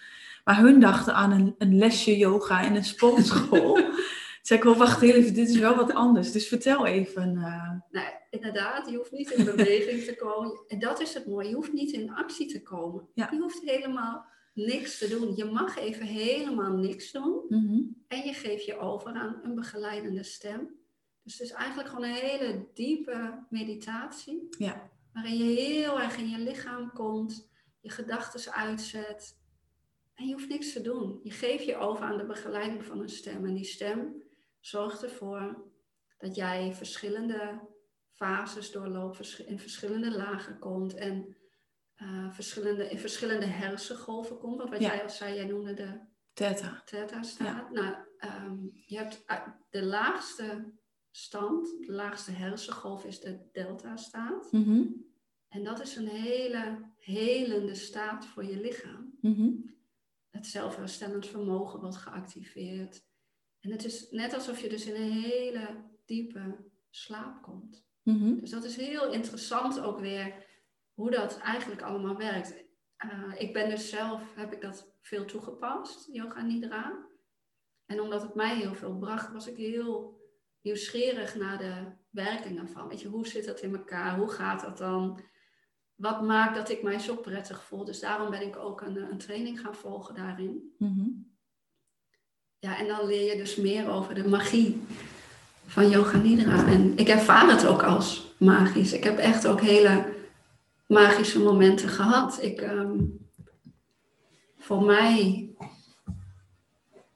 Maar 0.45 0.59
hun 0.59 0.81
dachten 0.81 1.15
aan 1.15 1.33
een, 1.33 1.55
een 1.59 1.79
lesje 1.79 2.17
yoga 2.17 2.61
in 2.61 2.77
een 2.77 2.85
sportschool. 2.85 3.81
Zeg 4.43 4.59
ik 4.59 4.65
wel, 4.65 4.77
wacht 4.77 5.03
even, 5.03 5.35
dit 5.35 5.49
is 5.49 5.59
wel 5.59 5.77
wat 5.77 5.95
anders. 5.95 6.33
Dus 6.33 6.49
vertel 6.49 6.87
even. 6.87 7.35
Uh... 7.35 8.03
inderdaad, 8.37 8.91
je 8.91 8.97
hoeft 8.97 9.13
niet 9.13 9.31
in 9.31 9.45
beweging 9.45 10.03
te 10.03 10.17
komen. 10.17 10.61
En 10.67 10.79
dat 10.79 11.01
is 11.01 11.15
het 11.15 11.27
mooie, 11.27 11.49
je 11.49 11.55
hoeft 11.55 11.73
niet 11.73 11.93
in 11.93 12.11
actie 12.11 12.47
te 12.47 12.63
komen. 12.63 13.09
Ja. 13.15 13.29
Je 13.31 13.41
hoeft 13.41 13.61
helemaal 13.61 14.27
niks 14.55 14.99
te 14.99 15.09
doen. 15.09 15.37
Je 15.37 15.45
mag 15.45 15.79
even 15.79 16.07
helemaal 16.07 16.73
niks 16.73 17.13
doen. 17.13 17.45
Mhm. 17.49 17.81
En 18.09 18.27
je 18.27 18.33
geeft 18.33 18.65
je 18.65 18.79
over 18.79 19.13
aan 19.13 19.41
een 19.43 19.55
begeleidende 19.55 20.23
stem. 20.23 20.75
Dus 21.23 21.39
het 21.39 21.49
is 21.49 21.55
eigenlijk 21.55 21.89
gewoon 21.89 22.05
een 22.05 22.15
hele 22.15 22.69
diepe 22.75 23.47
meditatie. 23.51 24.49
Ja. 24.59 24.91
Waarin 25.13 25.37
je 25.37 25.61
heel 25.61 26.01
erg 26.01 26.17
in 26.17 26.29
je 26.29 26.39
lichaam 26.39 26.93
komt, 26.93 27.51
je 27.81 27.91
gedachten 27.91 28.53
uitzet. 28.53 29.39
En 30.15 30.27
je 30.27 30.33
hoeft 30.33 30.49
niks 30.49 30.73
te 30.73 30.81
doen. 30.81 31.21
Je 31.23 31.31
geeft 31.31 31.65
je 31.65 31.77
over 31.77 32.05
aan 32.05 32.17
de 32.17 32.27
begeleiding 32.27 32.85
van 32.85 33.01
een 33.01 33.09
stem. 33.09 33.47
En 33.47 33.55
die 33.55 33.65
stem 33.65 34.23
zorgt 34.61 35.03
ervoor 35.03 35.65
dat 36.19 36.35
jij 36.35 36.75
verschillende 36.75 37.61
fases 38.17 38.71
doorloopt, 38.71 39.39
in 39.39 39.59
verschillende 39.59 40.17
lagen 40.17 40.59
komt. 40.59 40.95
En 40.95 41.37
uh, 42.03 42.33
verschillende, 42.33 42.91
in 42.91 42.99
verschillende 42.99 43.47
hersengolven 43.47 44.39
komt. 44.39 44.59
Want 44.59 44.71
wat 44.71 44.81
jij 44.81 45.03
al 45.03 45.11
zei, 45.11 45.35
jij 45.35 45.45
noemde 45.45 45.75
de 45.75 46.01
theta, 46.33 46.83
theta 46.85 47.23
staat. 47.23 47.71
Nou, 47.71 47.95
um, 48.21 48.71
je 48.87 48.97
hebt 48.97 49.25
de 49.71 49.85
laagste 49.85 50.73
stand, 51.11 51.87
de 51.87 51.93
laagste 51.93 52.31
hersengolf 52.31 53.05
is 53.05 53.21
de 53.21 53.49
delta 53.53 53.97
staat. 53.97 54.53
Mm 54.53 55.05
En 55.49 55.65
dat 55.65 55.81
is 55.81 55.97
een 55.97 56.09
hele 56.09 56.93
helende 56.99 57.75
staat 57.75 58.27
voor 58.27 58.45
je 58.45 58.61
lichaam. 58.61 59.19
Mm 59.21 59.75
Het 60.31 60.47
zelfherstellend 60.47 61.27
vermogen 61.27 61.81
wordt 61.81 61.97
geactiveerd. 61.97 63.05
En 63.61 63.71
het 63.71 63.85
is 63.85 64.11
net 64.11 64.35
alsof 64.35 64.61
je 64.61 64.69
dus 64.69 64.87
in 64.87 65.03
een 65.03 65.13
hele 65.13 65.85
diepe 66.05 66.57
slaap 66.91 67.43
komt. 67.43 67.86
Mm 68.07 68.41
Dus 68.41 68.51
dat 68.51 68.65
is 68.65 68.77
heel 68.77 69.13
interessant 69.13 69.81
ook 69.81 69.99
weer 69.99 70.35
hoe 70.95 71.11
dat 71.11 71.39
eigenlijk 71.39 71.83
allemaal 71.83 72.17
werkt. 72.17 72.55
Uh, 73.05 73.35
ik 73.39 73.53
ben 73.53 73.71
dus 73.71 73.89
zelf, 73.89 74.35
heb 74.35 74.53
ik 74.53 74.61
dat 74.61 74.93
veel 75.01 75.25
toegepast, 75.25 76.09
yoga 76.13 76.43
nidra. 76.43 77.07
En 77.87 78.01
omdat 78.01 78.23
het 78.23 78.35
mij 78.35 78.57
heel 78.57 78.75
veel 78.75 78.97
bracht, 78.97 79.33
was 79.33 79.47
ik 79.47 79.57
heel 79.57 80.21
nieuwsgierig 80.61 81.35
naar 81.35 81.59
de 81.59 81.93
werkingen 82.11 82.69
van. 82.69 82.89
Weet 82.89 83.01
je, 83.01 83.09
hoe 83.09 83.27
zit 83.27 83.45
dat 83.45 83.61
in 83.61 83.77
elkaar? 83.77 84.19
Hoe 84.19 84.31
gaat 84.31 84.61
dat 84.61 84.79
dan? 84.79 85.21
Wat 85.95 86.23
maakt 86.23 86.55
dat 86.55 86.69
ik 86.69 86.83
mij 86.83 86.99
zo 86.99 87.17
prettig 87.17 87.65
voel? 87.65 87.85
Dus 87.85 88.01
daarom 88.01 88.31
ben 88.31 88.47
ik 88.47 88.57
ook 88.57 88.81
een, 88.81 88.97
een 88.97 89.19
training 89.19 89.61
gaan 89.61 89.75
volgen 89.75 90.15
daarin. 90.15 90.75
Mm 90.79 91.35
Ja, 92.59 92.79
en 92.79 92.87
dan 92.87 93.07
leer 93.07 93.33
je 93.33 93.37
dus 93.37 93.57
meer 93.57 93.89
over 93.89 94.15
de 94.15 94.29
magie 94.29 94.83
van 95.67 95.89
Yoga 95.89 96.19
Nidra. 96.19 96.67
En 96.67 96.97
ik 96.97 97.09
ervaar 97.09 97.51
het 97.51 97.67
ook 97.67 97.83
als 97.83 98.35
magisch. 98.39 98.93
Ik 98.93 99.05
heb 99.05 99.19
echt 99.19 99.47
ook 99.47 99.61
hele 99.61 100.15
magische 100.87 101.41
momenten 101.41 101.89
gehad. 101.89 102.39
Ik, 102.43 102.61
ehm, 102.61 102.99
voor 104.59 104.83
mij 104.83 105.49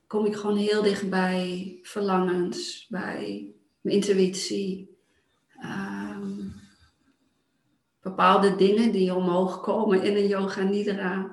kom 0.07 0.27
ik 0.27 0.37
gewoon 0.37 0.57
heel 0.57 0.83
dicht 0.83 1.11
bij 1.11 1.79
verlangens, 1.83 2.87
bij 2.89 3.47
mijn 3.81 3.95
intuïtie. 3.97 4.99
Ehm, 5.61 6.31
bepaalde 8.03 8.57
dingen 8.57 8.93
die 8.93 9.15
omhoog 9.15 9.61
komen 9.61 10.03
in 10.03 10.17
een 10.17 10.27
yoga 10.27 10.63
nidra. 10.63 11.31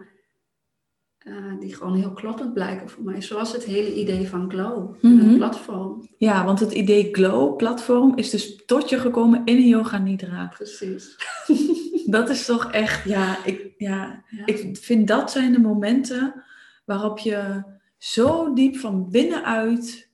Uh, 1.29 1.59
die 1.59 1.75
gewoon 1.75 1.95
heel 1.95 2.13
kloppend 2.13 2.53
blijken 2.53 2.89
voor 2.89 3.03
mij. 3.03 3.21
Zoals 3.21 3.51
het 3.51 3.63
hele 3.63 3.93
idee 3.93 4.27
van 4.27 4.49
Glow, 4.49 4.95
mm 5.01 5.19
het 5.19 5.37
platform. 5.37 6.07
Ja, 6.17 6.45
want 6.45 6.59
het 6.59 6.71
idee 6.71 7.09
Glow, 7.11 7.55
platform, 7.55 8.17
is 8.17 8.29
dus 8.29 8.65
tot 8.65 8.89
je 8.89 8.99
gekomen 8.99 9.41
in 9.45 9.55
een 9.55 9.67
yoga 9.67 9.97
nidra. 9.97 10.45
Precies. 10.45 11.15
dat 12.15 12.29
is 12.29 12.45
toch 12.45 12.71
echt, 12.71 13.03
ja 13.03 13.45
ik, 13.45 13.73
ja, 13.77 14.23
ja, 14.29 14.45
ik 14.45 14.77
vind 14.77 15.07
dat 15.07 15.31
zijn 15.31 15.51
de 15.51 15.59
momenten 15.59 16.43
waarop 16.85 17.19
je 17.19 17.63
zo 17.97 18.53
diep 18.53 18.77
van 18.77 19.09
binnenuit 19.09 20.09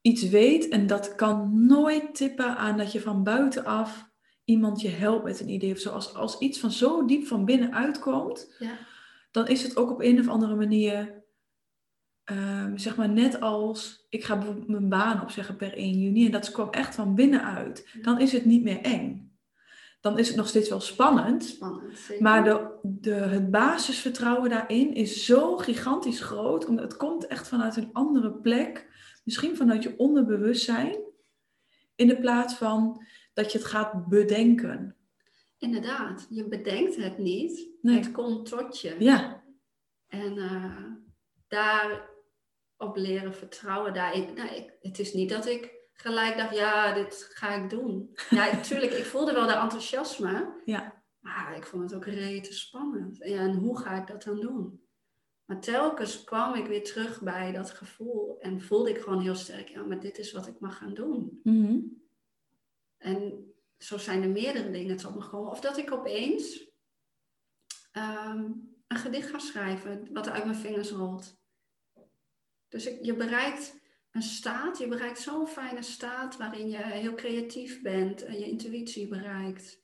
iets 0.00 0.28
weet. 0.28 0.68
En 0.68 0.86
dat 0.86 1.14
kan 1.14 1.66
nooit 1.66 2.14
tippen 2.14 2.56
aan 2.56 2.76
dat 2.76 2.92
je 2.92 3.00
van 3.00 3.22
buitenaf 3.22 4.08
iemand 4.44 4.80
je 4.80 4.88
helpt 4.88 5.24
met 5.24 5.40
een 5.40 5.48
idee 5.48 5.72
of 5.72 5.78
zo. 5.78 5.90
Als, 5.90 6.14
als 6.14 6.38
iets 6.38 6.58
van 6.58 6.70
zo 6.70 7.04
diep 7.04 7.26
van 7.26 7.44
binnenuit 7.44 7.98
komt, 7.98 8.54
ja. 8.58 8.88
Dan 9.30 9.48
is 9.48 9.62
het 9.62 9.76
ook 9.76 9.90
op 9.90 10.00
een 10.00 10.18
of 10.18 10.28
andere 10.28 10.54
manier, 10.54 11.22
ehm, 12.24 12.76
zeg 12.76 12.96
maar 12.96 13.08
net 13.08 13.40
als 13.40 14.06
ik 14.08 14.24
ga 14.24 14.42
mijn 14.66 14.88
baan 14.88 15.22
opzeggen 15.22 15.56
per 15.56 15.72
1 15.78 15.98
juni 15.98 16.26
en 16.26 16.32
dat 16.32 16.50
kwam 16.50 16.70
echt 16.70 16.94
van 16.94 17.14
binnenuit, 17.14 17.98
dan 18.02 18.20
is 18.20 18.32
het 18.32 18.44
niet 18.44 18.62
meer 18.62 18.80
eng 18.80 19.30
dan 20.00 20.18
is 20.18 20.28
het 20.28 20.36
nog 20.36 20.48
steeds 20.48 20.68
wel 20.68 20.80
spannend. 20.80 21.44
Spannend, 21.44 22.20
Maar 22.20 22.44
de, 22.44 22.78
de, 22.82 23.14
het 23.14 23.50
basisvertrouwen 23.50 24.50
daarin 24.50 24.94
is 24.94 25.24
zo 25.24 25.56
gigantisch 25.56 26.20
groot. 26.20 26.66
Omdat 26.66 26.84
het 26.84 26.96
komt 26.96 27.26
echt 27.26 27.48
vanuit 27.48 27.76
een 27.76 27.90
andere 27.92 28.32
plek. 28.32 28.88
Misschien 29.24 29.56
vanuit 29.56 29.82
je 29.82 29.98
onderbewustzijn. 29.98 30.96
In 31.94 32.08
de 32.08 32.18
plaats 32.18 32.54
van 32.54 33.04
dat 33.34 33.52
je 33.52 33.58
het 33.58 33.66
gaat 33.66 34.08
bedenken. 34.08 34.96
Inderdaad, 35.60 36.26
je 36.30 36.48
bedenkt 36.48 36.96
het 36.96 37.18
niet. 37.18 37.68
Het 37.82 38.10
komt 38.10 38.46
tot 38.46 38.80
je. 38.80 38.96
Ja. 38.98 39.44
En 40.06 40.36
uh, 40.36 40.86
daarop 41.48 42.96
leren 42.96 43.34
vertrouwen. 43.34 43.94
Daarin, 43.94 44.34
nou, 44.34 44.54
ik, 44.54 44.72
het 44.80 44.98
is 44.98 45.12
niet 45.12 45.28
dat 45.28 45.46
ik 45.46 45.74
gelijk 45.92 46.36
dacht, 46.36 46.54
ja, 46.54 46.94
dit 46.94 47.30
ga 47.32 47.54
ik 47.54 47.70
doen. 47.70 48.10
Ja, 48.30 48.52
natuurlijk, 48.52 48.92
ik 48.92 49.04
voelde 49.04 49.32
wel 49.32 49.46
de 49.46 49.52
enthousiasme. 49.52 50.60
Ja. 50.64 51.02
Maar 51.18 51.56
ik 51.56 51.66
vond 51.66 51.82
het 51.82 51.94
ook 51.94 52.06
rete 52.06 52.52
spannend. 52.52 53.22
en 53.22 53.54
hoe 53.54 53.78
ga 53.78 54.00
ik 54.00 54.06
dat 54.06 54.22
dan 54.22 54.40
doen? 54.40 54.80
Maar 55.44 55.60
telkens 55.60 56.24
kwam 56.24 56.54
ik 56.54 56.66
weer 56.66 56.84
terug 56.84 57.22
bij 57.22 57.52
dat 57.52 57.70
gevoel 57.70 58.38
en 58.38 58.60
voelde 58.60 58.90
ik 58.90 58.98
gewoon 58.98 59.20
heel 59.20 59.34
sterk, 59.34 59.68
ja, 59.68 59.82
maar 59.82 60.00
dit 60.00 60.18
is 60.18 60.32
wat 60.32 60.46
ik 60.46 60.60
mag 60.60 60.76
gaan 60.76 60.94
doen. 60.94 61.40
Mm 61.42 62.02
En 62.96 63.49
zo 63.82 63.98
zijn 63.98 64.22
er 64.22 64.28
meerdere 64.28 64.70
dingen 64.70 64.96
tot 64.96 65.14
me. 65.14 65.36
Of 65.36 65.60
dat 65.60 65.78
ik 65.78 65.92
opeens 65.92 66.68
ehm, 67.92 68.44
een 68.86 68.96
gedicht 68.96 69.30
ga 69.30 69.38
schrijven 69.38 70.08
wat 70.12 70.28
uit 70.28 70.44
mijn 70.44 70.56
vingers 70.56 70.90
rolt. 70.90 71.38
Dus 72.68 72.86
ik, 72.86 73.04
je 73.04 73.14
bereikt 73.14 73.80
een 74.10 74.22
staat, 74.22 74.78
je 74.78 74.88
bereikt 74.88 75.20
zo'n 75.20 75.46
fijne 75.46 75.82
staat 75.82 76.36
waarin 76.36 76.68
je 76.68 76.76
heel 76.76 77.14
creatief 77.14 77.82
bent 77.82 78.24
en 78.24 78.38
je 78.38 78.48
intuïtie 78.48 79.08
bereikt. 79.08 79.80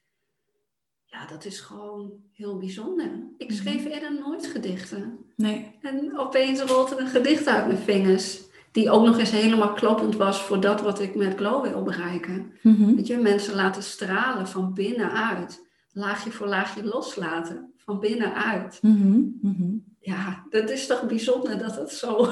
Ja, 1.04 1.26
dat 1.26 1.44
is 1.44 1.60
gewoon 1.60 2.24
heel 2.32 2.58
bijzonder. 2.58 3.28
Ik 3.36 3.48
mhm. 3.48 3.56
schreef 3.56 3.84
eerder 3.84 4.14
nooit 4.14 4.46
gedichten. 4.46 5.32
Nee. 5.36 5.78
En 5.80 6.18
opeens 6.18 6.60
rolt 6.60 6.90
er 6.90 6.98
een 6.98 7.08
gedicht 7.08 7.46
uit 7.46 7.66
mijn 7.66 7.78
vingers. 7.78 8.44
Die 8.76 8.90
ook 8.90 9.06
nog 9.06 9.18
eens 9.18 9.30
helemaal 9.30 9.72
kloppend 9.72 10.16
was 10.16 10.42
voor 10.42 10.60
dat 10.60 10.80
wat 10.80 11.00
ik 11.00 11.14
met 11.14 11.36
Glow 11.36 11.66
wil 11.66 11.82
bereiken. 11.82 12.52
Mm 12.62 12.96
Weet 12.96 13.06
je, 13.06 13.16
mensen 13.16 13.54
laten 13.54 13.82
stralen 13.82 14.48
van 14.48 14.74
binnenuit. 14.74 15.66
Laagje 15.92 16.30
voor 16.30 16.46
laagje 16.46 16.84
loslaten. 16.84 17.72
Van 17.76 18.00
binnenuit. 18.00 18.78
Mm 18.82 19.84
Ja, 20.00 20.44
dat 20.50 20.70
is 20.70 20.86
toch 20.86 21.06
bijzonder 21.06 21.58
dat 21.58 21.76
het 21.76 21.90
zo 21.90 22.28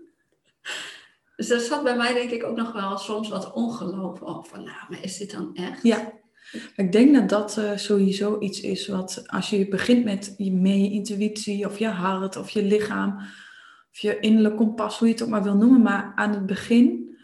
Dus 1.36 1.50
er 1.50 1.60
zat 1.60 1.82
bij 1.82 1.96
mij 1.96 2.14
denk 2.14 2.30
ik 2.30 2.44
ook 2.44 2.56
nog 2.56 2.72
wel 2.72 2.98
soms 2.98 3.28
wat 3.28 3.52
ongeloof 3.52 4.22
op. 4.22 4.46
Van 4.46 4.64
nou, 4.64 4.76
maar 4.88 5.02
is 5.02 5.16
dit 5.16 5.30
dan 5.30 5.54
echt? 5.54 5.82
Ja, 5.82 6.12
ik 6.76 6.92
denk 6.92 7.14
dat 7.14 7.28
dat 7.28 7.56
uh, 7.58 7.76
sowieso 7.76 8.40
iets 8.40 8.60
is 8.60 8.88
wat 8.88 9.22
als 9.26 9.50
je 9.50 9.68
begint 9.68 10.04
met 10.04 10.34
je, 10.36 10.52
meer 10.52 10.78
je 10.78 10.90
intuïtie 10.90 11.66
of 11.66 11.78
je 11.78 11.88
hart 11.88 12.36
of 12.36 12.50
je 12.50 12.62
lichaam 12.62 13.20
of 13.98 14.04
je 14.04 14.20
innerlijk 14.20 14.56
kompas, 14.56 14.98
hoe 14.98 15.08
je 15.08 15.14
het 15.14 15.22
ook 15.22 15.28
maar 15.28 15.42
wil 15.42 15.56
noemen. 15.56 15.82
Maar 15.82 16.12
aan 16.14 16.30
het 16.30 16.46
begin 16.46 17.16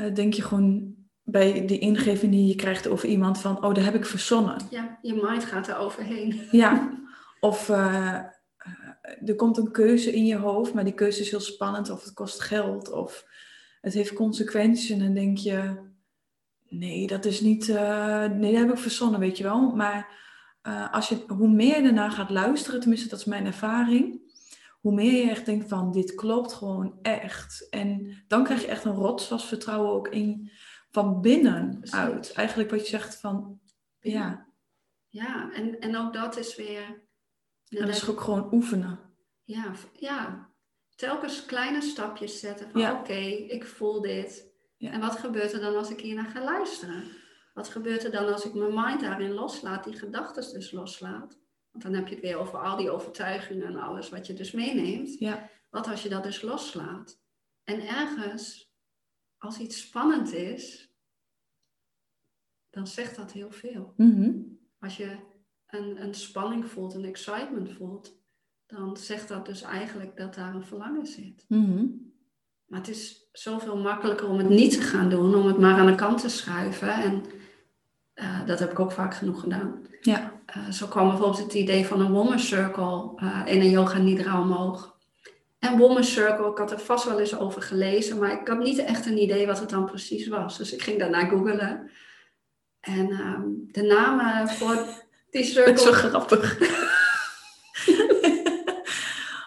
uh, 0.00 0.14
denk 0.14 0.34
je 0.34 0.42
gewoon 0.42 0.94
bij 1.22 1.66
die 1.66 1.78
ingeving 1.78 2.32
die 2.32 2.46
je 2.46 2.54
krijgt 2.54 2.86
over 2.86 3.08
iemand 3.08 3.38
van, 3.38 3.64
oh, 3.64 3.74
daar 3.74 3.84
heb 3.84 3.94
ik 3.94 4.06
verzonnen. 4.06 4.56
Ja, 4.70 4.98
je 5.02 5.14
mind 5.14 5.44
gaat 5.44 5.68
er 5.68 5.76
overheen. 5.76 6.40
Ja, 6.50 6.90
of 7.40 7.68
uh, 7.68 8.18
er 9.24 9.34
komt 9.36 9.58
een 9.58 9.70
keuze 9.70 10.12
in 10.12 10.26
je 10.26 10.36
hoofd, 10.36 10.74
maar 10.74 10.84
die 10.84 10.94
keuze 10.94 11.20
is 11.20 11.30
heel 11.30 11.40
spannend 11.40 11.90
of 11.90 12.04
het 12.04 12.12
kost 12.12 12.40
geld 12.40 12.92
of 12.92 13.26
het 13.80 13.94
heeft 13.94 14.12
consequenties 14.12 14.90
en 14.90 14.98
dan 14.98 15.14
denk 15.14 15.38
je, 15.38 15.76
nee, 16.68 17.06
dat 17.06 17.24
is 17.24 17.40
niet, 17.40 17.68
uh, 17.68 18.24
nee, 18.24 18.52
dat 18.52 18.60
heb 18.60 18.70
ik 18.70 18.78
verzonnen, 18.78 19.20
weet 19.20 19.38
je 19.38 19.44
wel. 19.44 19.74
Maar 19.74 20.22
uh, 20.62 20.92
als 20.92 21.08
je, 21.08 21.24
hoe 21.26 21.48
meer 21.48 21.76
je 21.76 21.82
daarna 21.82 22.10
gaat 22.10 22.30
luisteren, 22.30 22.80
tenminste 22.80 23.08
dat 23.08 23.18
is 23.18 23.24
mijn 23.24 23.46
ervaring, 23.46 24.23
hoe 24.84 24.94
meer 24.94 25.24
je 25.24 25.30
echt 25.30 25.46
denkt 25.46 25.68
van, 25.68 25.92
dit 25.92 26.14
klopt 26.14 26.52
gewoon 26.52 26.98
echt. 27.02 27.68
En 27.70 28.22
dan 28.28 28.44
krijg 28.44 28.60
je 28.60 28.66
echt 28.66 28.84
een 28.84 28.94
rotsvast 28.94 29.46
vertrouwen 29.46 29.90
ook 29.90 30.08
in, 30.08 30.50
van 30.90 31.20
binnen 31.20 31.80
uit. 31.90 32.32
Eigenlijk 32.32 32.70
wat 32.70 32.80
je 32.80 32.86
zegt 32.86 33.20
van, 33.20 33.60
ja. 34.00 34.48
Ja, 35.08 35.52
en, 35.52 35.80
en 35.80 35.96
ook 35.96 36.12
dat 36.12 36.36
is 36.36 36.56
weer 36.56 37.08
dat 37.68 37.88
is 37.88 38.08
ook 38.08 38.20
gewoon 38.20 38.54
oefenen. 38.54 39.00
Ja, 39.42 39.72
ja, 39.92 40.50
telkens 40.94 41.44
kleine 41.44 41.82
stapjes 41.82 42.40
zetten 42.40 42.70
van 42.70 42.90
oké, 42.90 43.20
ik 43.48 43.66
voel 43.66 44.00
dit. 44.00 44.52
En 44.78 45.00
wat 45.00 45.16
gebeurt 45.16 45.52
er 45.52 45.60
dan 45.60 45.76
als 45.76 45.90
ik 45.90 46.00
hier 46.00 46.14
naar 46.14 46.30
ga 46.30 46.44
luisteren? 46.44 47.04
Wat 47.54 47.68
gebeurt 47.68 48.04
er 48.04 48.10
dan 48.10 48.32
als 48.32 48.44
ik 48.44 48.54
mijn 48.54 48.74
mind 48.74 49.00
daarin 49.00 49.32
loslaat, 49.32 49.84
die 49.84 49.98
gedachten 49.98 50.52
dus 50.52 50.72
loslaat? 50.72 51.38
Want 51.74 51.84
dan 51.84 51.94
heb 51.94 52.08
je 52.08 52.14
het 52.14 52.24
weer 52.24 52.38
over 52.38 52.58
al 52.58 52.76
die 52.76 52.90
overtuigingen 52.90 53.66
en 53.66 53.76
alles 53.76 54.08
wat 54.08 54.26
je 54.26 54.34
dus 54.34 54.52
meeneemt. 54.52 55.18
Ja. 55.18 55.50
Wat 55.70 55.88
als 55.88 56.02
je 56.02 56.08
dat 56.08 56.22
dus 56.22 56.42
loslaat? 56.42 57.20
En 57.64 57.86
ergens, 57.86 58.72
als 59.38 59.58
iets 59.58 59.80
spannend 59.80 60.32
is, 60.32 60.92
dan 62.70 62.86
zegt 62.86 63.16
dat 63.16 63.32
heel 63.32 63.50
veel. 63.50 63.92
Mm 63.96 64.58
Als 64.78 64.96
je 64.96 65.16
een, 65.66 66.02
een 66.02 66.14
spanning 66.14 66.66
voelt, 66.66 66.94
een 66.94 67.04
excitement 67.04 67.72
voelt, 67.72 68.16
dan 68.66 68.96
zegt 68.96 69.28
dat 69.28 69.46
dus 69.46 69.62
eigenlijk 69.62 70.16
dat 70.16 70.34
daar 70.34 70.54
een 70.54 70.66
verlangen 70.66 71.06
zit. 71.06 71.44
Mhm. 71.48 71.86
Maar 72.66 72.78
het 72.78 72.88
is 72.88 73.28
zoveel 73.32 73.76
makkelijker 73.76 74.28
om 74.28 74.38
het 74.38 74.48
niet 74.48 74.72
te 74.72 74.80
gaan 74.80 75.10
doen, 75.10 75.34
om 75.34 75.46
het 75.46 75.58
maar 75.58 75.78
aan 75.78 75.86
de 75.86 75.94
kant 75.94 76.20
te 76.20 76.28
schuiven. 76.28 76.88
En 76.88 77.22
uh, 78.14 78.46
dat 78.46 78.58
heb 78.58 78.70
ik 78.70 78.78
ook 78.78 78.92
vaak 78.92 79.14
genoeg 79.14 79.40
gedaan. 79.40 79.86
Ja. 80.00 80.33
Uh, 80.56 80.70
zo 80.70 80.86
kwam 80.86 81.08
bijvoorbeeld 81.08 81.42
het 81.42 81.54
idee 81.54 81.86
van 81.86 82.00
een 82.00 82.12
woman 82.12 82.38
circle 82.38 83.10
uh, 83.22 83.40
in 83.44 83.60
een 83.60 83.70
yoga 83.70 83.98
nidra 83.98 84.40
omhoog. 84.40 84.96
En 85.58 85.78
woman 85.78 86.04
circle, 86.04 86.50
ik 86.50 86.58
had 86.58 86.72
er 86.72 86.78
vast 86.78 87.04
wel 87.04 87.20
eens 87.20 87.38
over 87.38 87.62
gelezen, 87.62 88.18
maar 88.18 88.40
ik 88.40 88.48
had 88.48 88.58
niet 88.58 88.78
echt 88.78 89.06
een 89.06 89.22
idee 89.22 89.46
wat 89.46 89.60
het 89.60 89.70
dan 89.70 89.84
precies 89.84 90.28
was. 90.28 90.58
Dus 90.58 90.72
ik 90.72 90.82
ging 90.82 90.98
daarna 90.98 91.24
googelen. 91.24 91.90
En 92.80 93.10
ehm, 93.10 93.42
de 93.72 93.82
namen 93.82 94.48
voor 94.48 94.86
die 95.30 95.44
circle... 95.44 95.72
Dat 95.72 95.78
is 95.78 96.00
zo 96.00 96.08
grappig. 96.08 96.58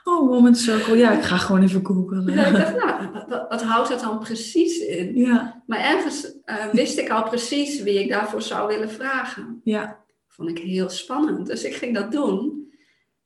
oh, 0.04 0.30
woman 0.30 0.56
circle. 0.56 0.98
Ja, 0.98 1.12
ik 1.12 1.24
ga 1.24 1.38
gewoon 1.38 1.64
even 1.64 1.86
googlen. 1.86 2.34
Ja, 2.34 2.46
ik 2.46 2.56
dacht, 2.56 2.76
nou, 2.76 3.12
wat, 3.28 3.46
wat, 3.50 3.64
houdt 3.64 3.90
dat 3.90 4.00
dan 4.00 4.20
precies 4.20 4.78
in? 4.78 5.16
Ja. 5.16 5.64
Maar 5.66 5.80
ergens 5.80 6.42
eh, 6.46 6.66
wist 6.72 6.98
ik 6.98 7.10
al 7.10 7.24
precies 7.24 7.82
wie 7.82 8.04
ik 8.04 8.10
daarvoor 8.10 8.42
zou 8.42 8.68
willen 8.68 8.90
vragen. 8.90 9.62
Ja. 9.64 10.06
Vond 10.38 10.50
ik 10.50 10.58
heel 10.58 10.90
spannend. 10.90 11.48
Dus 11.48 11.64
ik 11.64 11.76
ging 11.76 11.96
dat 11.96 12.12
doen. 12.12 12.72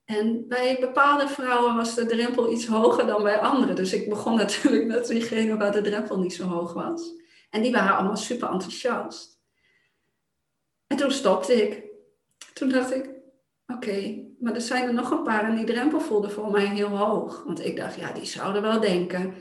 En 0.05 0.47
bij 0.47 0.77
bepaalde 0.79 1.27
vrouwen 1.27 1.75
was 1.75 1.95
de 1.95 2.05
drempel 2.05 2.51
iets 2.51 2.65
hoger 2.65 3.07
dan 3.07 3.23
bij 3.23 3.39
anderen. 3.39 3.75
Dus 3.75 3.93
ik 3.93 4.09
begon 4.09 4.35
natuurlijk 4.45 4.85
met 4.85 5.07
diegene 5.07 5.57
waar 5.57 5.71
de 5.71 5.81
drempel 5.81 6.19
niet 6.19 6.33
zo 6.33 6.47
hoog 6.47 6.73
was. 6.73 7.13
En 7.49 7.61
die 7.61 7.71
waren 7.71 7.95
allemaal 7.95 8.17
super 8.17 8.49
enthousiast. 8.49 9.39
En 10.87 10.97
toen 10.97 11.11
stopte 11.11 11.53
ik. 11.53 11.83
Toen 12.53 12.69
dacht 12.69 12.95
ik, 12.95 13.09
oké, 13.67 14.25
maar 14.39 14.53
er 14.53 14.61
zijn 14.61 14.87
er 14.87 14.93
nog 14.93 15.11
een 15.11 15.23
paar 15.23 15.43
en 15.43 15.55
die 15.55 15.65
drempel 15.65 15.99
voelde 15.99 16.29
voor 16.29 16.51
mij 16.51 16.65
heel 16.65 16.97
hoog. 16.97 17.43
Want 17.43 17.65
ik 17.65 17.75
dacht, 17.75 17.95
ja, 17.95 18.11
die 18.11 18.25
zouden 18.25 18.61
wel 18.61 18.79
denken, 18.79 19.33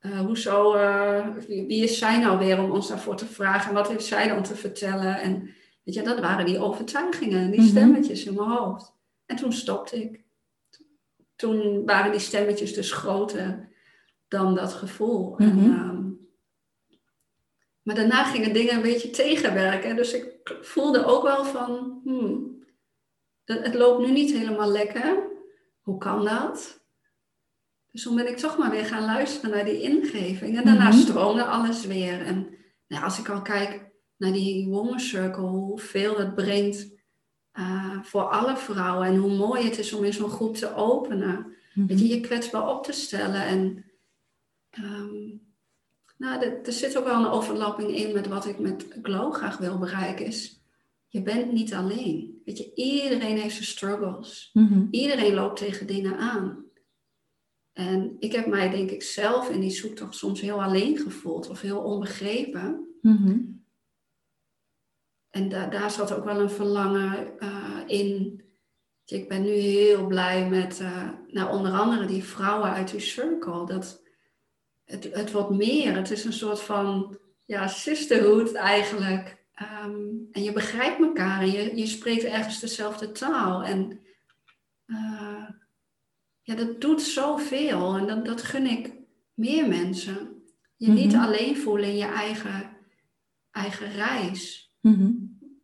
uh, 0.00 0.20
hoezo, 0.20 0.76
uh, 0.76 1.26
wie, 1.46 1.82
is 1.82 1.98
zij 1.98 2.18
nou 2.18 2.38
weer 2.38 2.62
om 2.62 2.70
ons 2.70 2.88
daarvoor 2.88 3.16
te 3.16 3.26
vragen? 3.26 3.74
Wat 3.74 3.88
heeft 3.88 4.04
zij 4.04 4.28
dan 4.28 4.42
te 4.42 4.56
vertellen? 4.56 5.20
En 5.20 5.54
weet 5.82 5.94
je, 5.94 6.02
dat 6.02 6.20
waren 6.20 6.46
die 6.46 6.58
overtuigingen, 6.58 7.50
die 7.50 7.60
mhm. 7.60 7.68
stemmetjes 7.68 8.24
in 8.24 8.34
mijn 8.34 8.48
hoofd. 8.48 8.94
En 9.26 9.36
toen 9.36 9.52
stopte 9.52 10.02
ik. 10.02 10.24
Toen 11.36 11.84
waren 11.84 12.10
die 12.10 12.20
stemmetjes 12.20 12.74
dus 12.74 12.92
groter 12.92 13.68
dan 14.28 14.54
dat 14.54 14.72
gevoel. 14.72 15.38
en, 15.38 15.56
mhm. 15.56 15.70
ehm, 15.70 16.10
maar 17.82 17.94
daarna 17.94 18.24
gingen 18.24 18.52
dingen 18.52 18.74
een 18.74 18.82
beetje 18.82 19.10
tegenwerken. 19.10 19.96
Dus 19.96 20.12
ik 20.12 20.56
voelde 20.60 21.04
ook 21.04 21.22
wel 21.22 21.44
van, 21.44 22.00
hmm, 22.04 22.64
het 23.44 23.74
loopt 23.74 24.06
nu 24.06 24.12
niet 24.12 24.32
helemaal 24.32 24.70
lekker. 24.70 25.30
Hoe 25.80 25.98
kan 25.98 26.24
dat? 26.24 26.80
Dus 27.90 28.02
toen 28.02 28.16
ben 28.16 28.28
ik 28.28 28.36
toch 28.36 28.58
maar 28.58 28.70
weer 28.70 28.84
gaan 28.84 29.04
luisteren 29.04 29.50
naar 29.50 29.64
die 29.64 29.82
ingeving. 29.82 30.56
En 30.56 30.64
daarna 30.64 30.86
mm 30.86 30.92
stroomde 30.92 31.44
alles 31.44 31.86
weer. 31.86 32.20
En 32.20 32.48
nou, 32.86 33.04
als 33.04 33.18
ik 33.18 33.28
al 33.28 33.42
kijk 33.42 33.91
naar 34.22 34.32
die 34.32 34.68
Woman 34.68 35.00
Circle, 35.00 35.46
hoeveel 35.46 36.18
het 36.18 36.34
brengt 36.34 36.94
uh, 37.58 38.02
voor 38.02 38.22
alle 38.22 38.56
vrouwen. 38.56 39.06
En 39.06 39.16
hoe 39.16 39.36
mooi 39.36 39.64
het 39.64 39.78
is 39.78 39.92
om 39.92 40.04
in 40.04 40.12
zo'n 40.12 40.30
groep 40.30 40.56
te 40.56 40.74
openen. 40.74 41.46
Mm 41.74 41.88
je, 41.88 42.06
je 42.06 42.20
kwetsbaar 42.20 42.68
op 42.68 42.84
te 42.84 42.92
stellen. 42.92 43.46
En 43.46 43.84
um, 44.84 45.40
nou, 46.16 46.44
er 46.64 46.72
zit 46.72 46.98
ook 46.98 47.04
wel 47.04 47.24
een 47.24 47.30
overlapping 47.30 47.96
in 47.96 48.12
met 48.12 48.26
wat 48.26 48.46
ik 48.46 48.58
met 48.58 48.86
Glow 49.02 49.34
graag 49.34 49.58
wil 49.58 49.78
bereiken. 49.78 50.26
Is, 50.26 50.62
je 51.08 51.22
bent 51.22 51.52
niet 51.52 51.74
alleen. 51.74 52.40
Weet 52.44 52.58
je, 52.58 52.74
iedereen 52.74 53.36
heeft 53.36 53.54
zijn 53.54 53.66
struggles. 53.66 54.50
Mhm. 54.52 54.86
Iedereen 54.90 55.34
loopt 55.34 55.58
tegen 55.58 55.86
dingen 55.86 56.16
aan. 56.16 56.64
En 57.72 58.16
ik 58.18 58.32
heb 58.32 58.46
mij, 58.46 58.70
denk 58.70 58.90
ik, 58.90 59.02
zelf 59.02 59.50
in 59.50 59.60
die 59.60 59.70
zoektocht 59.70 60.16
soms 60.16 60.40
heel 60.40 60.62
alleen 60.62 60.98
gevoeld 60.98 61.48
of 61.48 61.60
heel 61.60 61.80
onbegrepen. 61.80 62.86
Mhm. 63.02 63.38
En 65.32 65.48
da 65.48 65.66
daar 65.66 65.90
zat 65.90 66.12
ook 66.12 66.24
wel 66.24 66.40
een 66.40 66.50
verlangen 66.50 67.32
uh, 67.38 67.80
in. 67.86 68.42
Ik 69.04 69.28
ben 69.28 69.42
nu 69.42 69.50
heel 69.50 70.06
blij 70.06 70.48
met, 70.48 70.80
uh, 70.80 71.08
nou, 71.26 71.52
onder 71.52 71.72
andere 71.72 72.06
die 72.06 72.24
vrouwen 72.24 72.70
uit 72.70 72.90
die 72.90 73.00
circle. 73.00 73.66
Dat 73.66 74.02
het, 74.84 75.08
het 75.12 75.32
wordt 75.32 75.50
meer. 75.50 75.96
Het 75.96 76.10
is 76.10 76.24
een 76.24 76.32
soort 76.32 76.60
van 76.60 77.18
ja, 77.44 77.66
sisterhood 77.66 78.52
eigenlijk. 78.52 79.44
Ehm, 79.54 80.06
en 80.32 80.42
je 80.42 80.52
begrijpt 80.52 81.00
elkaar 81.00 81.40
en 81.40 81.50
je, 81.50 81.76
je 81.76 81.86
spreekt 81.86 82.24
ergens 82.24 82.60
dezelfde 82.60 83.12
taal. 83.12 83.62
En 83.62 84.00
uh, 84.86 85.48
ja, 86.42 86.54
dat 86.54 86.80
doet 86.80 87.02
zoveel 87.02 87.96
en 87.96 88.06
dat, 88.06 88.24
dat 88.24 88.42
gun 88.42 88.66
ik 88.66 88.92
meer 89.34 89.68
mensen. 89.68 90.42
Je 90.76 90.88
niet 90.88 91.12
mhm. 91.12 91.24
alleen 91.24 91.56
voelen 91.56 91.88
in 91.88 91.96
je 91.96 92.06
eigen, 92.06 92.76
eigen 93.50 93.92
reis, 93.92 94.71
mhm. 94.82 95.10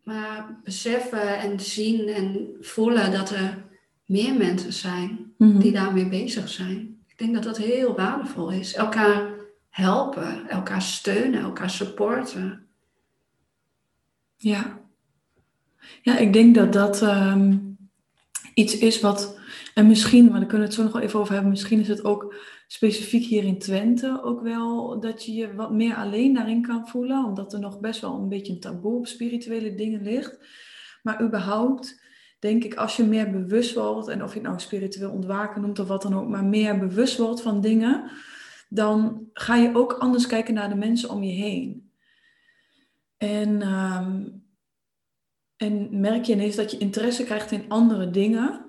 maar 0.02 0.61
beseffen 0.64 1.38
en 1.38 1.61
zien 1.61 2.09
en 2.09 2.48
voelen 2.61 3.12
dat 3.12 3.31
er 3.31 3.64
meer 4.07 4.35
mensen 4.35 4.72
zijn 4.72 5.33
mhm. 5.37 5.59
die 5.59 5.72
daarmee 5.72 6.09
bezig 6.09 6.48
zijn. 6.48 7.02
Ik 7.07 7.18
denk 7.18 7.35
dat 7.35 7.42
dat 7.42 7.57
heel 7.57 7.94
waardevol 7.94 8.50
is. 8.50 8.74
Elkaar 8.74 9.31
helpen, 9.70 10.48
elkaar 10.48 10.83
steunen, 10.83 11.40
elkaar 11.40 11.70
supporten. 11.70 12.66
Ja. 14.37 14.81
Ja, 16.02 16.18
ik 16.18 16.33
denk 16.33 16.54
dat 16.54 16.72
dat 16.72 17.02
ehm, 17.02 17.57
iets 18.54 18.78
is 18.78 19.00
wat. 19.00 19.38
En 19.79 19.87
misschien, 19.87 20.25
maar 20.25 20.41
daar 20.41 20.49
kunnen 20.49 20.59
we 20.59 20.64
het 20.64 20.75
zo 20.75 20.83
nog 20.83 20.93
wel 20.93 21.03
even 21.03 21.21
over 21.21 21.33
hebben. 21.33 21.51
Misschien 21.51 21.81
is 21.81 21.88
het 21.88 22.05
ook 22.05 22.35
specifiek 22.67 23.25
hier 23.25 23.45
in 23.45 23.59
Twente 23.59 24.21
ook 24.23 24.43
wel 24.43 25.01
dat 25.01 25.25
je 25.25 25.33
je 25.33 25.55
wat 25.55 25.73
meer 25.73 25.95
alleen 25.95 26.35
daarin 26.35 26.62
kan 26.62 26.88
voelen. 26.88 27.25
Omdat 27.25 27.53
er 27.53 27.61
nog 27.61 27.81
best 27.81 28.01
wel 28.01 28.14
een 28.14 28.29
beetje 28.29 28.53
een 28.53 28.61
taboe 28.61 28.97
op 28.97 29.07
spirituele 29.07 29.75
dingen 29.75 30.03
ligt. 30.03 30.38
Maar 31.03 31.23
überhaupt 31.23 32.03
denk 32.38 32.64
ik, 32.64 32.75
als 32.75 32.97
je 32.97 33.05
meer 33.05 33.31
bewust 33.31 33.75
wordt, 33.75 34.09
en 34.09 34.23
of 34.23 34.29
je 34.29 34.38
het 34.38 34.49
nou 34.49 34.61
spiritueel 34.61 35.11
ontwaken 35.11 35.61
noemt 35.61 35.79
of 35.79 35.88
wat 35.88 36.03
dan 36.03 36.14
ook, 36.14 36.29
maar 36.29 36.45
meer 36.45 36.79
bewust 36.79 37.19
wordt 37.19 37.43
van 37.43 37.61
dingen, 37.61 38.11
dan 38.69 39.27
ga 39.33 39.57
je 39.57 39.75
ook 39.75 39.93
anders 39.93 40.27
kijken 40.27 40.55
naar 40.55 40.69
de 40.69 40.77
mensen 40.77 41.11
om 41.11 41.23
je 41.23 41.33
heen. 41.33 41.93
En, 43.17 43.62
ehm, 43.62 44.29
en 45.57 46.01
merk 46.01 46.25
je 46.25 46.33
ineens 46.33 46.57
dat 46.57 46.71
je 46.71 46.79
interesse 46.79 47.25
krijgt 47.25 47.51
in 47.51 47.69
andere 47.69 48.11
dingen. 48.11 48.67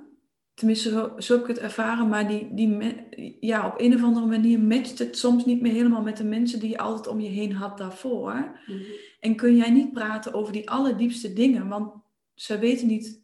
Tenminste, 0.60 0.90
zo, 0.90 1.14
zo 1.18 1.34
heb 1.34 1.42
ik 1.42 1.48
het 1.48 1.60
ervaren. 1.60 2.08
Maar 2.08 2.28
die, 2.28 2.54
die, 2.54 3.38
ja, 3.40 3.68
op 3.68 3.74
een 3.78 3.94
of 3.96 4.04
andere 4.04 4.26
manier 4.26 4.60
matcht 4.60 5.00
het 5.00 5.18
soms 5.18 5.46
niet 5.46 5.62
meer 5.62 5.72
helemaal 5.72 6.02
met 6.02 6.18
de 6.18 6.24
mensen 6.24 6.60
die 6.60 6.70
je 6.70 6.78
altijd 6.78 7.08
om 7.08 7.20
je 7.20 7.30
heen 7.30 7.52
had 7.52 7.78
daarvoor. 7.78 8.60
Mhm. 8.66 8.80
En 9.20 9.36
kun 9.36 9.56
jij 9.56 9.70
niet 9.70 9.94
praten 9.94 10.34
over 10.34 10.54
die 10.54 10.70
allerdiepste 10.70 11.34
dingen. 11.34 11.68
Want 11.68 11.94
ze 12.34 12.58
weten 12.58 12.88
niet, 12.88 13.22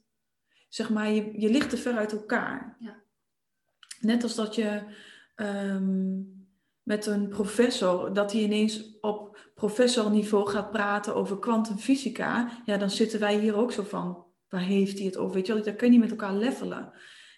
zeg 0.69 0.89
maar, 0.89 1.11
je, 1.11 1.33
je 1.37 1.49
ligt 1.49 1.69
te 1.69 1.77
ver 1.77 1.97
uit 1.97 2.11
elkaar. 2.11 2.75
Ja. 2.79 2.95
Net 3.99 4.23
als 4.23 4.35
dat 4.35 4.55
je 4.55 4.81
ehm, 5.35 6.21
met 6.83 7.05
een 7.05 7.27
professor, 7.27 8.13
dat 8.13 8.31
hij 8.31 8.41
ineens 8.41 8.97
op 9.01 9.49
professorniveau 9.55 10.49
gaat 10.49 10.71
praten 10.71 11.15
over 11.15 11.39
kwantumfysica, 11.39 12.61
ja, 12.65 12.77
dan 12.77 12.89
zitten 12.89 13.19
wij 13.19 13.39
hier 13.39 13.55
ook 13.55 13.71
zo 13.71 13.83
van, 13.83 14.25
waar 14.49 14.61
heeft 14.61 14.97
hij 14.97 15.05
het 15.05 15.17
over? 15.17 15.35
Weet 15.35 15.47
je 15.47 15.53
wel, 15.53 15.63
daar 15.63 15.73
kun 15.73 15.85
je 15.85 15.91
niet 15.91 16.01
met 16.01 16.19
elkaar 16.19 16.35
levelen. 16.35 16.93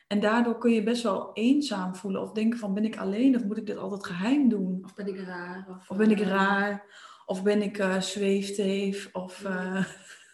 En 0.08 0.20
daardoor 0.20 0.58
kun 0.58 0.72
je 0.72 0.84
best 0.84 1.04
wel 1.04 1.34
eenzaam 1.34 1.96
voelen 1.96 2.22
of 2.22 2.32
denken 2.32 2.60
van, 2.60 2.74
ben 2.74 2.86
ik 2.86 2.98
alleen 2.98 3.36
of 3.36 3.44
moet 3.44 3.58
ik 3.58 3.66
dit 3.66 3.78
altijd 3.78 4.06
geheim 4.06 4.50
doen? 4.50 4.82
Of 4.84 4.94
ben 4.94 5.08
ik 5.08 5.20
raar? 5.20 5.66
Of, 5.70 5.90
of 5.90 5.98
ben 5.98 6.12
ik 6.12 6.20
eh, 6.20 6.28
raar? 6.28 6.86
Of 7.26 7.44
ben 7.44 7.62
ik 7.62 7.78
uh, 7.78 8.02
zweefteef? 8.02 9.10
Of, 9.12 9.44
uh, 9.44 9.86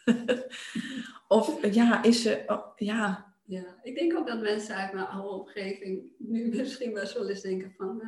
of 1.28 1.74
ja, 1.74 2.04
is 2.04 2.22
ze, 2.22 2.44
oh, 2.48 2.66
ja... 2.76 3.32
Ja, 3.46 3.80
ik 3.82 3.96
denk 3.96 4.18
ook 4.18 4.28
dat 4.28 4.42
mensen 4.42 4.76
uit 4.76 4.94
mijn 4.94 5.08
oude 5.08 5.30
omgeving 5.30 6.02
nu 6.18 6.50
misschien 6.56 6.94
best 6.94 7.14
wel 7.14 7.30
eens 7.30 7.42
denken 7.42 7.74
van, 7.78 8.02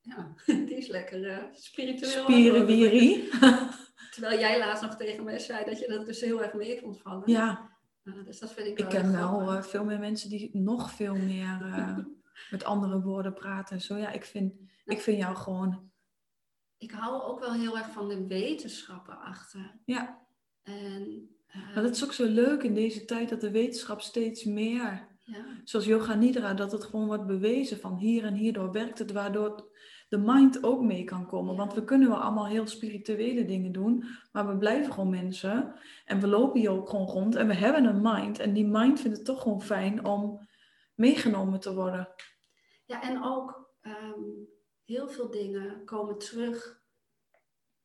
ja, 0.00 0.34
die 0.66 0.76
is 0.76 0.88
lekker 0.88 1.48
spiritueel. 1.52 2.22
Spiriwiri. 2.22 3.28
Terwijl 4.14 4.38
jij 4.38 4.58
laatst 4.58 4.82
nog 4.82 4.96
tegen 4.96 5.24
mij 5.24 5.38
zei 5.38 5.64
dat 5.64 5.78
je 5.78 5.88
dat 5.88 6.06
dus 6.06 6.20
heel 6.20 6.42
erg 6.42 6.52
mee 6.52 6.80
vond 6.80 7.00
vallen. 7.00 7.30
Ja. 7.30 7.69
Uh, 8.16 8.24
dus 8.24 8.38
dat 8.38 8.52
vind 8.52 8.66
ik 8.66 8.78
Ik 8.78 8.88
ken 8.88 9.12
wel 9.12 9.54
uh, 9.54 9.62
veel 9.62 9.84
meer 9.84 9.98
mensen 9.98 10.30
die 10.30 10.50
nog 10.52 10.90
veel 10.90 11.14
meer 11.14 11.58
met 12.50 12.64
andere 12.64 13.00
woorden 13.02 13.34
praten. 13.34 13.80
Zo 13.80 13.96
ja, 13.96 14.10
ik 14.10 14.24
vind, 14.24 14.54
ik 14.84 15.00
vind 15.00 15.18
jou 15.18 15.36
gewoon... 15.36 15.90
Ik 16.78 16.90
hou 16.90 17.22
ook 17.22 17.40
wel 17.40 17.52
heel 17.52 17.78
erg 17.78 17.90
van 17.90 18.08
de 18.08 18.26
wetenschappen 18.26 19.20
achter. 19.20 19.80
Ja. 19.84 20.26
En... 20.62 21.28
Maar 21.74 21.82
dat 21.82 21.94
is 21.94 22.04
ook 22.04 22.12
zo 22.12 22.24
leuk 22.24 22.62
in 22.62 22.74
deze 22.74 23.04
tijd 23.04 23.28
dat 23.28 23.40
de 23.40 23.50
wetenschap 23.50 24.00
steeds 24.00 24.44
meer... 24.44 25.08
Ja. 25.24 25.44
Zoals 25.64 25.86
Yoga 25.86 26.14
Nidra, 26.14 26.54
dat 26.54 26.72
het 26.72 26.84
gewoon 26.84 27.06
wordt 27.06 27.26
bewezen 27.26 27.80
van 27.80 27.96
hier 27.96 28.24
en 28.24 28.34
hierdoor 28.34 28.72
werkt 28.72 28.98
het, 28.98 29.12
waardoor 29.12 29.70
de 30.10 30.18
mind 30.18 30.64
ook 30.64 30.82
mee 30.82 31.04
kan 31.04 31.26
komen. 31.26 31.56
Want 31.56 31.74
we 31.74 31.84
kunnen 31.84 32.08
wel 32.08 32.20
allemaal 32.20 32.46
heel 32.46 32.66
spirituele 32.66 33.44
dingen 33.44 33.72
doen, 33.72 34.04
maar 34.32 34.48
we 34.48 34.56
blijven 34.56 34.92
gewoon 34.92 35.10
mensen. 35.10 35.74
En 36.04 36.20
we 36.20 36.26
lopen 36.26 36.60
hier 36.60 36.70
ook 36.70 36.88
gewoon 36.88 37.06
rond 37.06 37.34
en 37.34 37.46
we 37.46 37.54
hebben 37.54 37.84
een 37.84 38.02
mind. 38.02 38.38
En 38.38 38.52
die 38.52 38.66
mind 38.66 39.00
vindt 39.00 39.16
het 39.16 39.26
toch 39.26 39.42
gewoon 39.42 39.62
fijn 39.62 40.04
om 40.04 40.48
meegenomen 40.94 41.60
te 41.60 41.74
worden. 41.74 42.08
Ja, 42.84 43.02
en 43.02 43.24
ook 43.24 43.74
ehm, 43.80 44.20
heel 44.84 45.08
veel 45.08 45.30
dingen 45.30 45.84
komen 45.84 46.18
terug 46.18 46.82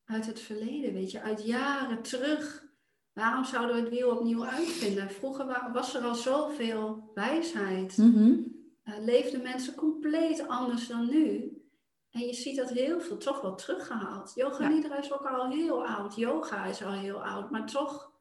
uit 0.04 0.26
het 0.26 0.40
verleden, 0.40 0.92
weet 0.92 1.10
je, 1.10 1.22
uit 1.22 1.44
jaren 1.44 2.02
terug. 2.02 2.64
Waarom 3.12 3.44
zouden 3.44 3.76
we 3.76 3.82
het 3.82 3.90
wiel 3.90 4.10
opnieuw 4.10 4.44
uitvinden? 4.44 5.10
Vroeger 5.10 5.70
was 5.72 5.94
er 5.94 6.02
al 6.02 6.14
zoveel 6.14 7.10
wijsheid. 7.14 7.96
Mm 7.96 8.54
leefden 9.00 9.42
mensen 9.42 9.74
compleet 9.74 10.48
anders 10.48 10.88
dan 10.88 11.08
nu. 11.10 11.50
En 12.16 12.26
je 12.26 12.34
ziet 12.34 12.56
dat 12.56 12.70
heel 12.70 13.00
veel 13.00 13.16
toch 13.16 13.40
wel 13.40 13.54
teruggehaald. 13.54 14.32
Yoga 14.34 14.68
Nidra 14.68 14.98
is 14.98 15.12
ook 15.12 15.26
al 15.26 15.48
heel 15.50 15.86
oud. 15.86 16.14
Yoga 16.14 16.64
is 16.64 16.84
al 16.84 16.92
heel 16.92 17.24
oud. 17.24 17.50
Maar 17.50 17.66
toch 17.66 18.12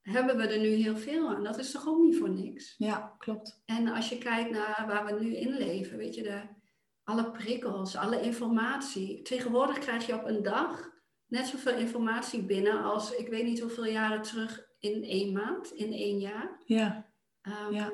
hebben 0.00 0.36
we 0.36 0.46
er 0.46 0.60
nu 0.60 0.68
heel 0.68 0.96
veel 0.96 1.28
aan. 1.28 1.44
Dat 1.44 1.58
is 1.58 1.70
toch 1.70 1.88
ook 1.88 1.98
niet 1.98 2.18
voor 2.18 2.30
niks? 2.30 2.74
Ja, 2.78 3.14
klopt. 3.18 3.62
En 3.64 3.88
als 3.88 4.08
je 4.08 4.18
kijkt 4.18 4.50
naar 4.50 4.84
waar 4.86 5.04
we 5.04 5.24
nu 5.24 5.36
in 5.36 5.56
leven, 5.56 5.96
weet 5.98 6.14
je, 6.14 6.22
de, 6.22 6.42
alle 7.04 7.30
prikkels, 7.30 7.96
alle 7.96 8.20
informatie. 8.20 9.22
Tegenwoordig 9.22 9.78
krijg 9.78 10.06
je 10.06 10.14
op 10.14 10.24
een 10.24 10.42
dag 10.42 10.90
net 11.26 11.46
zoveel 11.46 11.76
informatie 11.76 12.42
binnen 12.44 12.82
als 12.82 13.14
ik 13.14 13.28
weet 13.28 13.44
niet 13.44 13.60
hoeveel 13.60 13.86
jaren 13.86 14.22
terug 14.22 14.66
in 14.78 15.02
één 15.02 15.32
maand, 15.32 15.72
in 15.72 15.92
één 15.92 16.18
jaar. 16.18 16.62
Ja, 16.64 17.12
Ehm, 17.44 17.72
ja. 17.72 17.92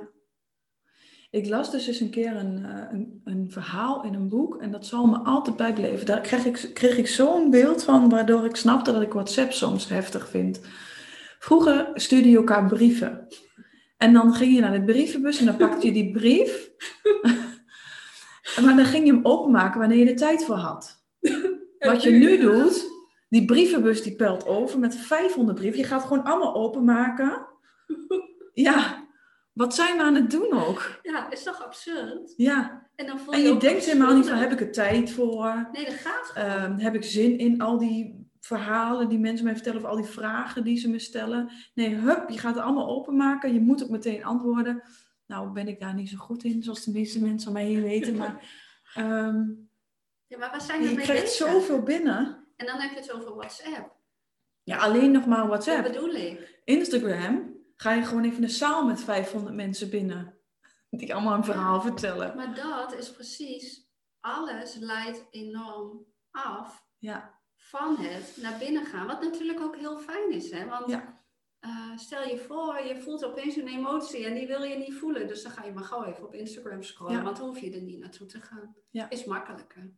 Ik 1.30 1.48
las 1.48 1.70
dus 1.70 1.86
eens 1.86 2.00
een 2.00 2.10
keer 2.10 2.36
een, 2.36 2.64
eh, 2.64 2.92
een, 2.92 3.20
een 3.24 3.50
verhaal 3.50 4.04
in 4.04 4.14
een 4.14 4.28
boek 4.28 4.56
en 4.56 4.70
dat 4.70 4.86
zal 4.86 5.06
me 5.06 5.18
altijd 5.18 5.56
bijbleven. 5.56 6.06
Daar 6.06 6.20
kreeg 6.20 6.44
ik, 6.44 6.70
kreeg 6.74 6.96
ik 6.96 7.06
zo'n 7.06 7.50
beeld 7.50 7.84
van, 7.84 8.08
waardoor 8.08 8.44
ik 8.44 8.56
snapte 8.56 8.92
dat 8.92 9.02
ik 9.02 9.12
WhatsApp 9.12 9.52
soms 9.52 9.88
heftig 9.88 10.28
vind. 10.28 10.60
Vroeger 11.38 11.90
stuurde 11.94 12.30
je 12.30 12.36
elkaar 12.36 12.66
brieven. 12.66 13.26
En 13.96 14.12
dan 14.12 14.34
ging 14.34 14.54
je 14.54 14.60
naar 14.60 14.72
de 14.72 14.84
brievenbus 14.84 15.38
en 15.38 15.46
dan 15.46 15.56
pakte 15.56 15.86
je 15.86 15.92
die 15.92 16.12
brief. 16.12 16.70
maar 18.64 18.76
dan 18.76 18.84
ging 18.84 19.06
je 19.06 19.12
hem 19.12 19.24
openmaken 19.24 19.80
wanneer 19.80 19.98
je 19.98 20.10
er 20.10 20.16
tijd 20.16 20.44
voor 20.44 20.56
had. 20.56 21.04
Wat 21.78 22.02
je 22.02 22.10
nu 22.10 22.38
doet, 22.38 22.86
die 23.28 23.44
brievenbus 23.44 24.02
die 24.02 24.16
pelt 24.16 24.46
over 24.46 24.78
met 24.78 24.96
500 24.96 25.58
brieven. 25.58 25.80
Je 25.80 25.86
gaat 25.86 26.02
gewoon 26.02 26.24
allemaal 26.24 26.54
openmaken. 26.54 27.46
Ja, 28.52 28.99
wat 29.60 29.74
zijn 29.74 29.96
we 29.96 30.02
aan 30.02 30.14
het 30.14 30.30
doen 30.30 30.52
ook? 30.52 30.98
Ja, 31.02 31.30
is 31.30 31.42
toch 31.42 31.64
absurd? 31.64 32.32
Ja, 32.36 32.88
En, 32.94 33.06
dan 33.06 33.18
voel 33.18 33.32
en 33.34 33.40
je 33.40 33.56
denkt 33.56 33.84
helemaal 33.84 34.16
niet 34.16 34.28
van, 34.28 34.36
heb 34.36 34.52
ik 34.52 34.60
er 34.60 34.72
tijd 34.72 35.10
voor? 35.10 35.68
Nee, 35.72 35.84
dat 35.84 35.94
gaat. 35.94 36.32
Ehm, 36.34 36.78
heb 36.78 36.94
ik 36.94 37.04
zin 37.04 37.38
in 37.38 37.60
al 37.60 37.78
die 37.78 38.28
verhalen 38.40 39.08
die 39.08 39.18
mensen 39.18 39.44
mij 39.44 39.54
vertellen 39.54 39.80
of 39.80 39.86
al 39.86 39.96
die 39.96 40.04
vragen 40.04 40.64
die 40.64 40.78
ze 40.78 40.88
me 40.88 40.98
stellen? 40.98 41.50
Nee, 41.74 41.94
hup, 41.94 42.28
je 42.28 42.38
gaat 42.38 42.54
het 42.54 42.64
allemaal 42.64 42.88
openmaken. 42.88 43.52
Je 43.52 43.60
moet 43.60 43.82
ook 43.82 43.88
meteen 43.88 44.24
antwoorden. 44.24 44.82
Nou 45.26 45.52
ben 45.52 45.68
ik 45.68 45.80
daar 45.80 45.94
niet 45.94 46.08
zo 46.08 46.16
goed 46.16 46.44
in, 46.44 46.62
zoals 46.62 46.84
de 46.84 46.90
meeste 46.90 47.20
mensen 47.20 47.48
om 47.48 47.54
mij 47.54 47.64
heen 47.64 47.82
weten. 47.82 48.16
Maar 48.16 48.44
ehm, 48.94 49.42
ja, 50.26 50.38
maar 50.38 50.50
waar 50.50 50.60
zijn 50.60 50.82
je 50.82 50.94
krijgt 50.94 51.22
bezig? 51.22 51.48
zoveel 51.48 51.82
binnen. 51.82 52.46
En 52.56 52.66
dan 52.66 52.78
heb 52.80 52.90
je 52.90 52.96
het 52.96 53.12
over 53.12 53.34
WhatsApp. 53.34 53.96
Ja, 54.62 54.76
alleen 54.76 55.10
nog 55.10 55.26
maar 55.26 55.46
WhatsApp. 55.46 55.82
bedoel 55.82 56.14
ik. 56.14 56.60
Instagram 56.64 57.49
ga 57.80 57.92
je 57.92 58.04
gewoon 58.04 58.24
even 58.24 58.42
een 58.42 58.50
zaal 58.50 58.86
met 58.86 59.00
500 59.00 59.54
mensen 59.54 59.90
binnen. 59.90 60.38
Die 60.90 61.14
allemaal 61.14 61.34
een 61.36 61.44
verhaal 61.44 61.80
vertellen. 61.80 62.36
Maar 62.36 62.54
dat 62.54 62.92
is 62.94 63.10
precies, 63.12 63.88
alles 64.20 64.74
leidt 64.74 65.26
enorm 65.30 66.04
af 66.30 66.84
Ja, 66.98 67.38
van 67.56 67.96
het 67.96 68.36
naar 68.40 68.58
binnen 68.58 68.84
gaan. 68.86 69.06
Wat 69.06 69.22
natuurlijk 69.22 69.60
ook 69.60 69.76
heel 69.76 69.98
fijn 69.98 70.30
is, 70.32 70.50
hè? 70.50 70.68
Want 70.68 70.90
Ja. 70.90 71.24
eh, 71.58 71.96
stel 71.96 72.22
je 72.28 72.38
voor, 72.38 72.80
je 72.80 73.00
voelt 73.02 73.24
opeens 73.24 73.56
een 73.56 73.68
emotie 73.68 74.24
en 74.26 74.34
die 74.34 74.46
wil 74.46 74.62
je 74.62 74.76
niet 74.76 74.94
voelen. 74.94 75.28
Dus 75.28 75.42
dan 75.42 75.52
ga 75.52 75.64
je 75.64 75.72
maar 75.72 75.84
gauw 75.84 76.04
even 76.04 76.24
op 76.24 76.34
Instagram 76.34 76.82
scrollen, 76.82 77.16
Ja. 77.16 77.22
want 77.22 77.36
dan 77.36 77.46
hoef 77.46 77.58
je 77.58 77.70
er 77.74 77.82
niet 77.82 77.98
naartoe 77.98 78.26
te 78.26 78.40
gaan. 78.40 78.76
Ja. 78.90 79.10
Is 79.10 79.24
makkelijker. 79.24 79.92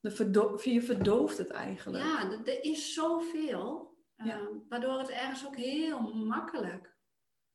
de 0.00 0.10
verdo- 0.10 0.58
je 0.62 0.82
verdooft 0.82 1.38
het 1.38 1.50
eigenlijk. 1.50 2.04
Ja, 2.04 2.30
er 2.44 2.64
is 2.64 2.94
zoveel, 2.94 3.96
eh, 4.16 4.26
Ja. 4.26 4.48
waardoor 4.68 4.98
het 4.98 5.08
ergens 5.10 5.46
ook 5.46 5.56
heel 5.56 6.00
makkelijk 6.14 6.96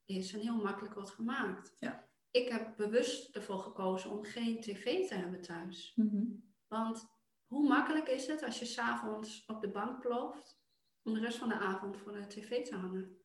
is 0.05 0.33
en 0.33 0.39
heel 0.39 0.61
makkelijk 0.61 0.93
wordt 0.93 1.09
gemaakt. 1.09 1.73
Ja. 1.79 2.07
Ik 2.31 2.49
heb 2.49 2.77
bewust 2.77 3.35
ervoor 3.35 3.59
gekozen 3.59 4.09
om 4.09 4.23
geen 4.23 4.61
tv 4.61 5.07
te 5.07 5.15
hebben 5.15 5.41
thuis. 5.41 5.93
Mhm. 5.95 6.25
Want 6.67 7.07
hoe 7.45 7.67
makkelijk 7.67 8.07
is 8.07 8.27
het 8.27 8.43
als 8.43 8.59
je 8.59 8.65
s'avonds 8.65 9.45
op 9.45 9.61
de 9.61 9.69
bank 9.69 9.99
ploft 9.99 10.61
om 11.03 11.13
de 11.13 11.19
rest 11.19 11.37
van 11.37 11.47
de 11.47 11.55
avond 11.55 11.97
voor 11.97 12.11
de 12.11 12.27
tv 12.27 12.65
te 12.65 12.75
hangen? 12.75 13.17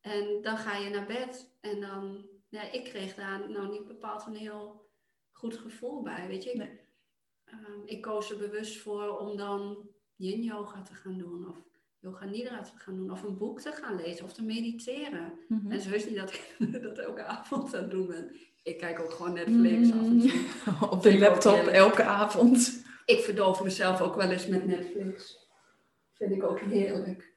En 0.00 0.42
dan 0.42 0.56
ga 0.56 0.76
je 0.76 0.90
naar 0.90 1.06
bed 1.06 1.56
en 1.60 1.80
dan, 1.80 2.28
ja, 2.48 2.62
ik 2.70 2.84
kreeg 2.84 3.14
daar 3.14 3.50
nou 3.50 3.70
niet 3.70 3.86
bepaald 3.86 4.26
een 4.26 4.36
heel 4.36 4.90
goed 5.32 5.56
gevoel 5.56 6.02
bij, 6.02 6.28
weet 6.28 6.44
je. 6.44 6.56
Nee. 6.56 6.80
ehm, 7.44 7.82
ik 7.84 8.02
koos 8.02 8.30
er 8.30 8.38
bewust 8.38 8.80
voor 8.80 9.18
om 9.18 9.36
dan 9.36 9.90
yin 10.16 10.42
yoga 10.42 10.82
te 10.82 10.94
gaan 10.94 11.18
doen 11.18 11.48
of 11.48 11.69
yoga 12.00 12.24
nidra 12.24 12.62
te 12.62 12.70
gaan 12.74 12.96
doen 12.96 13.10
of 13.10 13.22
een 13.22 13.38
boek 13.38 13.60
te 13.60 13.72
gaan 13.72 13.96
lezen 13.96 14.24
of 14.24 14.32
te 14.32 14.42
mediteren. 14.42 15.32
Mhm. 15.48 15.72
En 15.72 15.80
zo 15.80 15.90
is 15.90 16.06
niet 16.06 16.16
dat 16.16 16.32
ik 16.32 16.56
dat 16.82 16.98
elke 16.98 17.24
avond 17.24 17.74
aan 17.74 17.82
het 17.82 17.90
doen 17.90 18.06
ben. 18.06 18.36
Ik 18.62 18.78
kijk 18.78 19.00
ook 19.00 19.12
gewoon 19.12 19.32
Netflix 19.32 19.92
af 19.92 19.98
en 19.98 20.20
toe. 20.20 20.40
Op 20.90 21.02
de 21.02 21.18
laptop 21.18 21.66
elke 21.66 22.02
avond. 22.02 22.84
Ik 23.04 23.20
verdoof 23.20 23.62
mezelf 23.62 24.00
ook 24.00 24.14
wel 24.16 24.30
eens 24.30 24.46
met 24.46 24.66
Netflix. 24.66 25.38
Vind 26.14 26.32
ik 26.32 26.42
ook 26.42 26.60
heerlijk. 26.60 27.32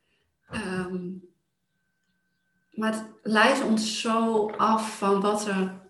Ehm, 0.49 1.11
maar 2.71 2.93
het 2.93 3.05
leidt 3.21 3.63
ons 3.63 4.01
zo 4.01 4.49
af 4.49 4.97
van 4.97 5.21
wat 5.21 5.47
er 5.47 5.81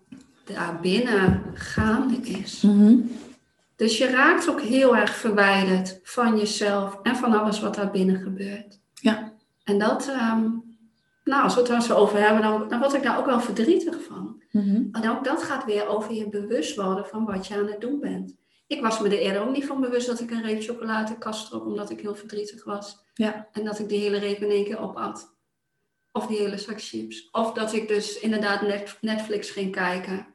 daar 0.44 0.80
binnen 0.80 1.42
gaande 1.54 2.16
is. 2.16 2.60
Mhm. 2.60 2.96
Dus 3.76 3.98
je 3.98 4.06
raakt 4.06 4.48
ook 4.48 4.60
heel 4.60 4.96
erg 4.96 5.14
verwijderd 5.16 6.00
van 6.02 6.38
jezelf 6.38 6.98
en 7.02 7.16
van 7.16 7.40
alles 7.40 7.60
wat 7.60 7.74
daar 7.74 7.90
binnen 7.90 8.20
gebeurt. 8.20 8.80
Ja. 8.94 9.32
En 9.64 9.78
dat, 9.78 10.08
ehm, 10.08 10.48
nou, 11.24 11.42
als 11.42 11.54
we 11.54 11.60
het 11.60 11.70
er 11.70 11.82
zo 11.82 11.94
over 11.94 12.18
hebben, 12.18 12.42
dan, 12.42 12.68
dan 12.68 12.78
word 12.78 12.94
ik 12.94 13.02
daar 13.02 13.18
ook 13.18 13.26
wel 13.26 13.40
verdrietig 13.40 14.02
van. 14.02 14.42
Mhm. 14.50 14.82
En 14.92 15.10
ook 15.10 15.24
dat 15.24 15.42
gaat 15.42 15.64
weer 15.64 15.86
over 15.86 16.12
je 16.14 16.28
bewust 16.28 16.76
worden 16.76 17.06
van 17.06 17.24
wat 17.24 17.46
je 17.46 17.54
aan 17.54 17.66
het 17.66 17.80
doen 17.80 18.00
bent. 18.00 18.34
Ik 18.66 18.80
was 18.82 19.00
me 19.00 19.08
er 19.08 19.18
eerder 19.18 19.42
ook 19.42 19.52
niet 19.54 19.66
van 19.66 19.80
bewust 19.80 20.06
dat 20.06 20.20
ik 20.20 20.30
een 20.30 20.42
reep 20.42 20.62
chocolade 20.62 21.06
in 21.06 21.12
de 21.12 21.18
kast 21.18 21.48
trok, 21.48 21.66
omdat 21.66 21.90
ik 21.90 22.00
heel 22.00 22.14
verdrietig 22.14 22.64
was. 22.64 23.04
Ja. 23.14 23.48
En 23.52 23.64
dat 23.64 23.78
ik 23.78 23.88
die 23.88 24.00
hele 24.00 24.18
reep 24.18 24.42
in 24.42 24.50
één 24.50 24.64
keer 24.64 24.78
opat. 24.78 25.32
Of 26.12 26.26
die 26.26 26.38
hele 26.38 26.58
zak 26.58 26.80
chips. 26.82 27.28
Of 27.32 27.52
dat 27.52 27.72
ik 27.72 27.88
dus 27.88 28.18
inderdaad 28.18 28.62
net- 28.62 28.98
Netflix 29.00 29.50
ging 29.50 29.72
kijken. 29.72 30.26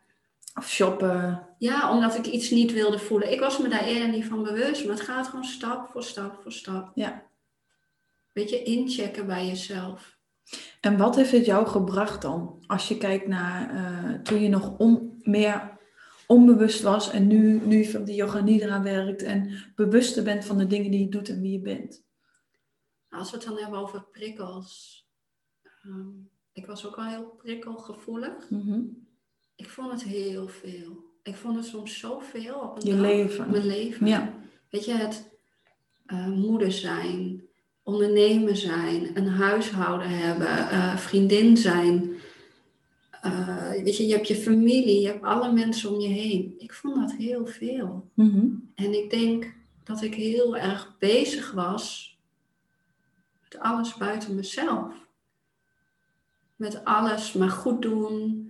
Of 0.56 0.67
shoppen. 0.69 1.47
Ja, 1.60 1.91
omdat 1.93 2.15
ik 2.15 2.26
iets 2.26 2.50
niet 2.50 2.72
wilde 2.74 3.00
voelen. 3.00 3.32
Ik 3.32 3.39
was 3.39 3.58
me 3.60 3.67
daar 3.67 3.84
eerder 3.86 4.10
niet 4.10 4.26
van 4.26 4.43
bewust, 4.43 4.86
maar 4.86 4.95
het 4.95 5.06
gaat 5.06 5.28
gewoon 5.28 5.45
stap 5.45 5.88
voor 5.88 6.04
stap 6.04 6.41
voor 6.41 6.52
stap. 6.52 6.91
Ja. 6.95 7.28
Beetje 8.34 8.63
inchecken 8.63 9.28
bij 9.28 9.48
jezelf. 9.48 10.17
En 10.82 10.98
wat 10.98 11.15
heeft 11.15 11.32
het 11.32 11.45
jou 11.45 11.67
gebracht 11.67 12.22
dan? 12.22 12.63
Als 12.67 12.88
je 12.88 12.98
kijkt 12.98 13.28
naar 13.28 13.69
eh, 13.69 14.22
toen 14.22 14.41
je 14.41 14.50
nog 14.50 14.78
on- 14.78 15.19
meer 15.24 15.78
onbewust 16.28 16.82
was 16.82 17.10
en 17.12 17.28
nu, 17.28 17.60
nu 17.65 17.86
van 17.86 18.04
die 18.04 18.15
yoga 18.15 18.39
nidra 18.39 18.82
werkt 18.82 19.24
en 19.24 19.72
bewuster 19.76 20.24
bent 20.24 20.45
van 20.45 20.58
de 20.58 20.67
dingen 20.67 20.91
die 20.91 21.00
je 21.00 21.10
doet 21.10 21.30
en 21.30 21.41
wie 21.41 21.52
je 21.52 21.62
bent. 21.62 22.04
Als 23.10 23.32
we 23.32 23.38
het 23.38 23.45
dan 23.45 23.58
hebben 23.58 23.80
over 23.80 24.04
prikkels. 24.12 24.98
ehm, 25.84 26.10
ik 26.52 26.65
was 26.65 26.86
ook 26.88 26.95
wel 26.95 27.06
heel 27.06 27.26
prikkelgevoelig. 27.38 28.50
Mhm. 28.50 28.82
Ik 29.56 29.69
vond 29.69 29.91
het 29.91 30.04
heel 30.04 30.48
veel. 30.48 31.08
Ik 31.23 31.36
vond 31.36 31.55
het 31.55 31.65
soms 31.65 31.99
zoveel 31.99 32.55
op 32.55 32.75
een 32.75 32.86
Je 32.86 32.91
dag. 32.91 33.01
leven. 33.01 33.51
Mijn 33.51 33.65
leven. 33.65 34.08
Ja. 34.08 34.34
Weet 34.69 34.86
je, 34.86 34.93
het 34.93 35.29
eh, 36.05 36.27
moeder 36.27 36.71
zijn, 36.71 37.41
ondernemen 37.84 38.58
zijn, 38.58 39.17
een 39.17 39.27
huishouden 39.27 40.10
hebben, 40.10 40.69
eh, 40.69 40.97
vriendin 40.97 41.58
zijn. 41.58 42.15
Eh, 43.21 43.69
weet 43.69 43.97
je, 43.97 44.08
je 44.08 44.13
hebt 44.13 44.27
je 44.27 44.36
familie, 44.36 45.01
je 45.01 45.08
hebt 45.08 45.23
alle 45.23 45.51
mensen 45.51 45.93
om 45.93 45.99
je 45.99 46.08
heen. 46.08 46.53
Ik 46.58 46.73
vond 46.73 46.95
dat 46.95 47.13
heel 47.13 47.45
veel. 47.45 48.10
Mhm. 48.13 48.47
En 48.75 48.93
ik 49.03 49.10
denk 49.10 49.53
dat 49.84 50.01
ik 50.01 50.15
heel 50.15 50.58
erg 50.58 50.95
bezig 50.99 51.51
was 51.51 52.17
met 53.43 53.60
alles 53.60 53.95
buiten 53.95 54.36
mezelf. 54.36 55.08
Met 56.55 56.86
alles 56.86 57.34
maar 57.34 57.49
goed 57.49 57.82
doen, 57.82 58.48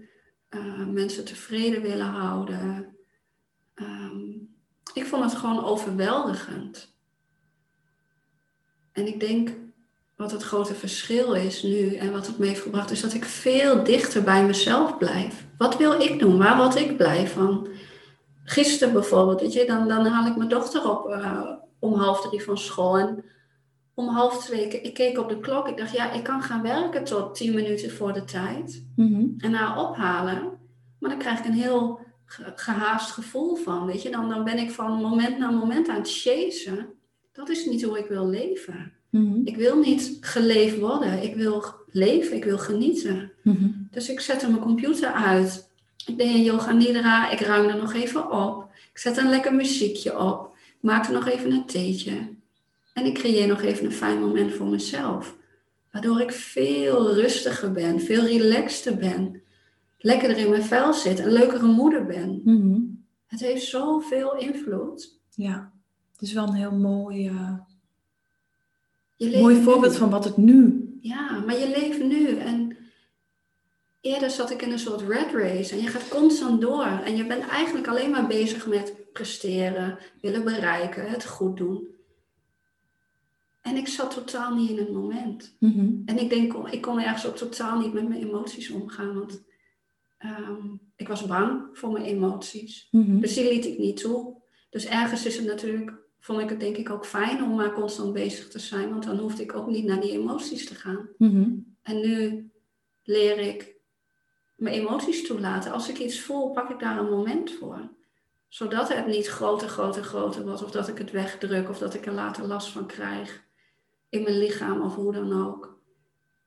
eh, 0.50 0.86
mensen 0.86 1.26
tevreden 1.26 1.82
willen 1.82 2.06
houden. 2.06 2.96
Ehm, 3.74 4.30
ik 4.94 5.06
vond 5.06 5.24
het 5.24 5.36
gewoon 5.36 5.66
overweldigend. 5.66 6.94
En 8.92 9.08
ik 9.08 9.20
denk 9.20 9.50
wat 10.16 10.32
het 10.32 10.44
grote 10.44 10.76
verschil 10.76 11.34
is 11.34 11.64
nu 11.64 11.96
en 11.96 12.12
wat 12.12 12.28
het 12.28 12.38
me 12.38 12.46
heeft 12.46 12.62
gebracht, 12.62 12.92
is 12.92 13.02
dat 13.02 13.14
ik 13.14 13.26
veel 13.26 13.84
dichter 13.84 14.24
bij 14.24 14.46
mezelf 14.46 14.98
blijf. 14.98 15.46
Wat 15.58 15.78
wil 15.78 16.02
ik 16.02 16.20
doen? 16.20 16.38
Waar 16.38 16.58
word 16.58 16.76
ik 16.76 16.98
blij 16.98 17.28
van? 17.28 17.68
Gisteren 18.44 18.94
bijvoorbeeld, 18.94 19.68
dan, 19.68 19.88
dan 19.88 20.06
haal 20.06 20.28
ik 20.28 20.36
mijn 20.36 20.50
dochter 20.50 20.90
op 20.90 21.10
eh, 21.10 21.52
om 21.80 21.94
half 21.94 22.22
drie 22.22 22.44
van 22.44 22.58
school. 22.58 22.98
En 22.98 23.24
om 24.00 24.08
half 24.08 24.44
twee, 24.44 24.68
ik- 24.68 24.94
keek 24.94 25.18
op 25.18 25.30
de 25.30 25.40
klok. 25.40 25.68
Ik 25.68 25.78
dacht, 25.78 25.92
ja, 25.96 26.12
ik 26.12 26.24
kan 26.24 26.42
gaan 26.42 26.62
werken 26.62 27.04
tot 27.04 27.36
tien 27.36 27.54
minuten 27.54 27.92
voor 27.92 28.14
de 28.14 28.24
tijd. 28.24 28.84
Mhm. 28.96 29.26
En 29.38 29.54
haar 29.54 29.78
ophalen. 29.90 30.42
Maar 31.00 31.10
dan 31.10 31.20
krijg 31.20 31.40
ik 31.40 31.46
een 31.46 31.54
heel 31.54 32.00
ge- 32.26 32.52
gehaast 32.56 33.12
gevoel 33.12 33.56
van, 33.56 33.86
weet 33.86 34.02
je. 34.02 34.10
Dan, 34.12 34.30
dan 34.30 34.44
ben 34.44 34.58
ik 34.58 34.72
van 34.72 35.02
moment 35.02 35.38
naar 35.38 35.54
moment 35.54 35.90
aan 35.90 35.96
het 35.96 36.12
chasen. 36.22 36.88
Dat 37.34 37.50
is 37.50 37.66
niet 37.66 37.84
hoe 37.84 38.00
ik 38.00 38.06
wil 38.08 38.28
leven. 38.28 38.94
Mhm. 39.10 39.42
Ik 39.44 39.56
wil 39.56 39.80
niet 39.80 40.18
geleefd 40.22 40.80
worden. 40.80 41.24
Ik 41.24 41.36
wil 41.36 41.64
leven, 41.92 42.36
ik 42.36 42.44
wil 42.44 42.58
genieten. 42.58 43.32
Mhm. 43.44 43.68
Dus 43.92 44.10
ik 44.10 44.20
zette 44.20 44.50
mijn 44.50 44.62
computer 44.62 45.12
uit. 45.12 45.70
Ik 46.06 46.18
deed 46.18 46.34
een 46.36 46.44
yoga 46.44 46.72
nidra. 46.72 47.30
Ik 47.32 47.40
ruimde 47.40 47.74
nog 47.74 47.94
even 47.94 48.32
op. 48.32 48.68
Ik 48.92 48.98
zette 48.98 49.22
een 49.22 49.30
lekker 49.30 49.54
muziekje 49.56 50.20
op. 50.20 50.54
Ik 50.56 50.76
maakte 50.90 51.12
nog 51.12 51.28
even 51.28 51.52
een 51.52 51.66
theetje. 51.66 52.38
En 53.00 53.06
ik 53.06 53.14
creëer 53.14 53.48
nog 53.48 53.62
even 53.62 53.86
een 53.86 53.92
fijn 53.92 54.20
moment 54.20 54.54
voor 54.54 54.68
mezelf. 54.68 55.38
Waardoor 55.92 56.22
ik 56.22 56.32
veel 56.32 57.14
rustiger 57.14 57.72
ben, 57.72 58.00
veel 58.00 58.26
relaxter 58.26 58.96
ben. 58.96 59.42
Lekkerder 59.98 60.38
in 60.38 60.50
mijn 60.50 60.64
vel 60.64 60.94
zit, 60.94 61.20
een 61.20 61.32
leukere 61.32 61.66
moeder 61.68 62.06
ben. 62.06 62.42
Mhm. 62.44 62.80
Het 63.28 63.40
heeft 63.40 63.66
zoveel 63.66 64.38
invloed. 64.38 65.18
Ja, 65.36 65.72
het 66.12 66.22
is 66.22 66.34
wel 66.34 66.48
een 66.48 66.54
heel 66.54 66.76
mooi, 66.78 67.28
eh, 67.28 67.54
Mooi 69.18 69.56
nu. 69.56 69.64
voorbeeld 69.64 69.96
van 69.96 70.10
wat 70.10 70.24
het 70.24 70.38
nu. 70.38 70.88
Ja, 71.02 71.44
maar 71.46 71.60
je 71.60 71.70
leeft 71.70 72.04
nu. 72.04 72.38
En 72.38 72.78
eerder 74.02 74.30
zat 74.30 74.52
ik 74.52 74.62
in 74.62 74.72
een 74.72 74.80
soort 74.80 75.02
red 75.02 75.34
race. 75.34 75.74
En 75.76 75.82
je 75.82 75.88
gaat 75.88 76.08
constant 76.08 76.62
door. 76.62 76.86
En 76.86 77.16
je 77.16 77.26
bent 77.26 77.48
eigenlijk 77.48 77.88
alleen 77.88 78.12
maar 78.12 78.28
bezig 78.28 78.68
met 78.68 78.94
presteren, 79.14 79.98
willen 80.22 80.44
bereiken, 80.44 81.10
het 81.10 81.26
goed 81.26 81.58
doen. 81.58 81.88
En 83.70 83.76
ik 83.76 83.88
zat 83.88 84.14
totaal 84.14 84.56
niet 84.56 84.70
in 84.70 84.78
het 84.78 84.92
moment. 84.92 85.56
Mhm. 85.60 85.92
En 86.06 86.18
ik 86.18 86.30
denk, 86.30 86.54
ik 86.54 86.82
kon 86.82 87.00
ergens 87.00 87.26
ook 87.26 87.36
totaal 87.36 87.80
niet 87.80 87.94
met 87.94 88.08
mijn 88.08 88.24
emoties 88.24 88.70
omgaan. 88.70 89.14
Want 89.14 89.44
ehm, 90.18 90.68
ik 90.96 91.08
was 91.08 91.26
bang 91.26 91.64
voor 91.74 91.92
mijn 91.92 92.06
emoties. 92.06 92.88
Mhm. 92.92 93.20
Dus 93.20 93.34
die 93.34 93.54
liet 93.54 93.66
ik 93.66 93.78
niet 93.78 93.98
toe. 93.98 94.42
Dus 94.70 94.86
ergens 94.86 95.26
is 95.26 95.38
het 95.38 95.46
natuurlijk, 95.46 95.94
vond 96.20 96.42
ik 96.42 96.50
het 96.50 96.60
denk 96.60 96.78
ik 96.78 96.90
ook 96.90 97.06
fijn 97.06 97.44
om 97.44 97.56
maar 97.56 97.74
constant 97.74 98.14
bezig 98.14 98.48
te 98.48 98.60
zijn. 98.60 98.90
Want 98.90 99.04
dan 99.04 99.18
hoefde 99.18 99.44
ik 99.44 99.56
ook 99.56 99.68
niet 99.68 99.86
naar 99.86 100.02
die 100.02 100.12
emoties 100.12 100.68
te 100.68 100.76
gaan. 100.76 101.10
Mhm. 101.18 101.50
En 101.82 102.00
nu 102.00 102.50
leer 103.04 103.38
ik 103.38 103.76
mijn 104.56 104.76
emoties 104.76 105.28
toelaten. 105.28 105.72
Als 105.72 105.90
ik 105.90 105.98
iets 105.98 106.20
voel, 106.20 106.52
pak 106.52 106.70
ik 106.70 106.80
daar 106.80 107.00
een 107.00 107.10
moment 107.10 107.52
voor. 107.52 107.90
Zodat 108.48 108.94
het 108.94 109.08
niet 109.08 109.28
groter, 109.28 109.68
groter, 109.68 110.04
groter 110.04 110.46
wordt. 110.46 110.64
Of 110.64 110.72
dat 110.72 110.88
ik 110.88 110.98
het 110.98 111.12
wegdruk. 111.12 111.70
Of 111.70 111.78
dat 111.78 111.94
ik 111.94 112.06
er 112.06 112.14
later 112.14 112.48
last 112.48 112.68
van 112.68 112.86
krijg. 112.86 113.48
In 114.10 114.24
mijn 114.24 114.38
lichaam 114.38 114.82
of 114.82 114.96
hoe 114.96 115.14
dan 115.14 115.46
ook. 115.46 115.80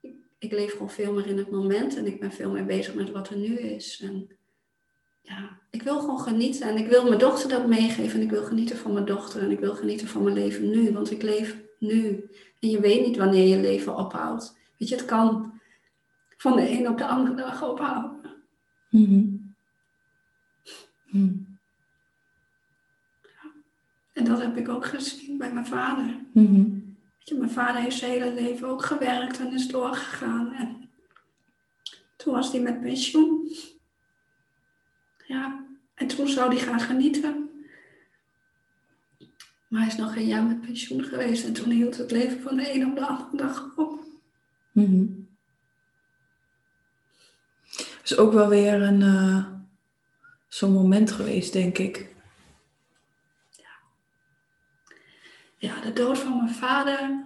Ik, 0.01 0.15
ik 0.39 0.53
leef 0.53 0.73
gewoon 0.73 0.91
veel 0.91 1.13
meer 1.13 1.27
in 1.27 1.39
het 1.39 1.51
moment. 1.51 1.97
En 1.97 2.07
ik 2.07 2.21
ben 2.21 2.33
veel 2.33 2.51
meer 2.51 2.65
bezig 2.65 2.95
met 2.95 3.11
wat 3.11 3.29
er 3.29 3.37
nu 3.37 3.59
is. 3.59 4.01
En 4.01 4.29
ja, 5.23 5.59
ik 5.71 5.83
wil 5.83 6.01
gewoon 6.01 6.21
genieten. 6.21 6.69
En 6.69 6.77
ik 6.77 6.89
wil 6.89 7.05
mijn 7.05 7.19
dochter 7.19 7.49
dat 7.49 7.67
meegeven. 7.67 8.19
En 8.19 8.25
ik 8.25 8.31
wil 8.31 8.45
genieten 8.45 8.77
van 8.77 8.93
mijn 8.93 9.05
dochter. 9.05 9.43
En 9.43 9.51
ik 9.51 9.61
wil 9.61 9.75
genieten 9.75 10.09
van 10.09 10.23
mijn 10.23 10.35
leven 10.35 10.71
nu. 10.71 10.93
Want 10.93 11.11
ik 11.11 11.23
leef 11.23 11.63
nu. 11.79 12.31
En 12.61 12.71
je 12.71 12.81
weet 12.81 13.07
niet 13.07 13.17
wanneer 13.17 13.47
je 13.47 13.61
leven 13.61 13.97
ophoudt. 13.97 14.59
Weet 14.79 14.89
je, 14.89 14.95
het 14.95 15.05
kan 15.05 15.61
van 16.37 16.57
de 16.57 16.71
een 16.71 16.89
op 16.89 16.99
de 16.99 17.07
andere 17.07 17.37
dag 17.37 17.63
ophouden. 17.63 18.21
Mhm. 18.91 19.25
Mhm. 21.07 21.51
En 24.13 24.25
dat 24.25 24.41
heb 24.41 24.57
ik 24.57 24.69
ook 24.69 24.87
gezien 24.87 25.39
bij 25.39 25.53
mijn 25.53 25.67
vader. 25.67 26.21
Mhm. 26.33 26.81
Mijn 27.31 27.51
vader 27.51 27.83
heeft 27.83 27.97
zijn 27.97 28.11
hele 28.11 28.35
leven 28.35 28.69
ook 28.69 28.85
gewerkt 28.85 29.39
en 29.39 29.53
is 29.53 29.69
doorgegaan. 29.69 30.53
En 30.53 30.91
toen 32.17 32.35
was 32.35 32.53
hij 32.53 32.61
met 32.61 32.81
pensioen. 32.81 33.57
Ja, 35.27 35.67
en 35.95 36.07
toen 36.07 36.29
zou 36.29 36.55
hij 36.55 36.65
gaan 36.65 36.81
genieten. 36.81 37.51
Maar 39.69 39.81
hij 39.81 39.91
is 39.91 39.97
nog 39.97 40.13
geen 40.13 40.27
jaar 40.27 40.45
met 40.45 40.61
pensioen 40.61 41.05
geweest 41.05 41.45
en 41.45 41.53
toen 41.53 41.71
hield 41.71 41.97
het 41.97 42.11
leven 42.11 42.41
van 42.41 42.57
de 42.57 42.75
een 42.75 42.87
op 42.87 42.97
de 42.97 43.07
andere 43.07 43.37
dag 43.37 43.77
op. 43.77 44.05
Mhm. 44.73 45.07
is 48.03 48.17
ook 48.17 48.33
wel 48.33 48.49
weer 48.49 48.83
een 48.83 49.03
eh, 49.03 49.47
zo'n 50.49 50.73
moment 50.73 51.13
geweest, 51.13 51.53
denk 51.53 51.79
ik. 51.79 52.12
Ja, 55.63 55.81
de 55.81 55.93
dood 55.93 56.19
van 56.19 56.37
mijn 56.37 56.55
vader 56.55 57.25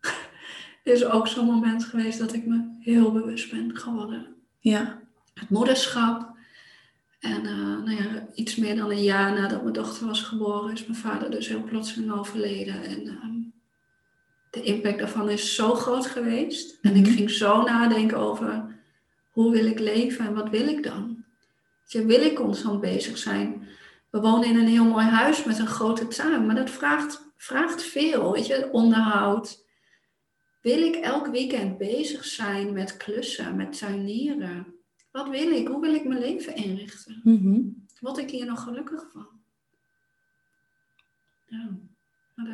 is 0.94 1.04
ook 1.04 1.28
zo'n 1.28 1.46
moment 1.46 1.84
geweest 1.84 2.18
dat 2.18 2.32
ik 2.32 2.46
me 2.46 2.76
heel 2.80 3.12
bewust 3.12 3.50
ben 3.50 3.76
geworden. 3.76 4.26
Ja. 4.58 4.98
Het 5.34 5.50
moederschap. 5.50 6.34
En 7.18 7.46
eh, 7.46 7.54
nou 7.56 7.90
ja, 7.90 8.26
iets 8.34 8.56
meer 8.56 8.76
dan 8.76 8.90
een 8.90 9.02
jaar 9.02 9.32
nadat 9.32 9.62
mijn 9.62 9.74
dochter 9.74 10.06
was 10.06 10.22
geboren, 10.22 10.72
is 10.72 10.86
mijn 10.86 10.98
vader 10.98 11.30
dus 11.30 11.48
heel 11.48 11.62
plotseling 11.62 12.12
overleden. 12.12 12.82
En 12.82 13.06
ehm, 13.06 13.34
de 14.50 14.62
impact 14.62 14.98
daarvan 14.98 15.30
is 15.30 15.54
zo 15.54 15.74
groot 15.74 16.06
geweest. 16.06 16.78
En 16.82 16.94
ik 16.94 17.06
Mhm. 17.06 17.14
ging 17.14 17.30
zo 17.30 17.62
nadenken 17.62 18.18
over 18.18 18.64
hoe 19.30 19.52
wil 19.52 19.66
ik 19.66 19.78
leven 19.78 20.26
en 20.26 20.34
wat 20.34 20.50
wil 20.50 20.68
ik 20.68 20.82
dan? 20.82 21.24
Je, 21.84 22.06
wil 22.06 22.20
ik 22.20 22.34
constant 22.34 22.80
bezig 22.80 23.18
zijn? 23.18 23.68
We 24.10 24.20
wonen 24.20 24.48
in 24.48 24.56
een 24.56 24.66
heel 24.68 24.84
mooi 24.84 25.06
huis 25.06 25.44
met 25.44 25.58
een 25.58 25.66
grote 25.66 26.08
tuin, 26.08 26.46
maar 26.46 26.54
dat 26.54 26.70
vraagt, 26.70 27.24
vraagt 27.36 27.82
veel, 27.82 28.32
weet 28.32 28.46
je, 28.46 28.68
onderhoud. 28.72 29.64
Wil 30.62 30.82
ik 30.82 30.94
elk 30.94 31.26
weekend 31.26 31.78
bezig 31.78 32.24
zijn 32.24 32.72
met 32.72 32.96
klussen, 32.96 33.56
met 33.56 33.78
tuinieren? 33.78 34.74
Wat 35.10 35.28
wil 35.28 35.50
ik? 35.50 35.68
Hoe 35.68 35.80
wil 35.80 35.94
ik 35.94 36.04
mijn 36.04 36.20
leven 36.20 36.54
inrichten? 36.54 37.20
Mhm. 37.24 37.60
Word 38.00 38.18
ik 38.18 38.30
hier 38.30 38.46
nog 38.46 38.62
gelukkig 38.62 39.10
van? 39.12 39.26
Ja, 41.46 41.68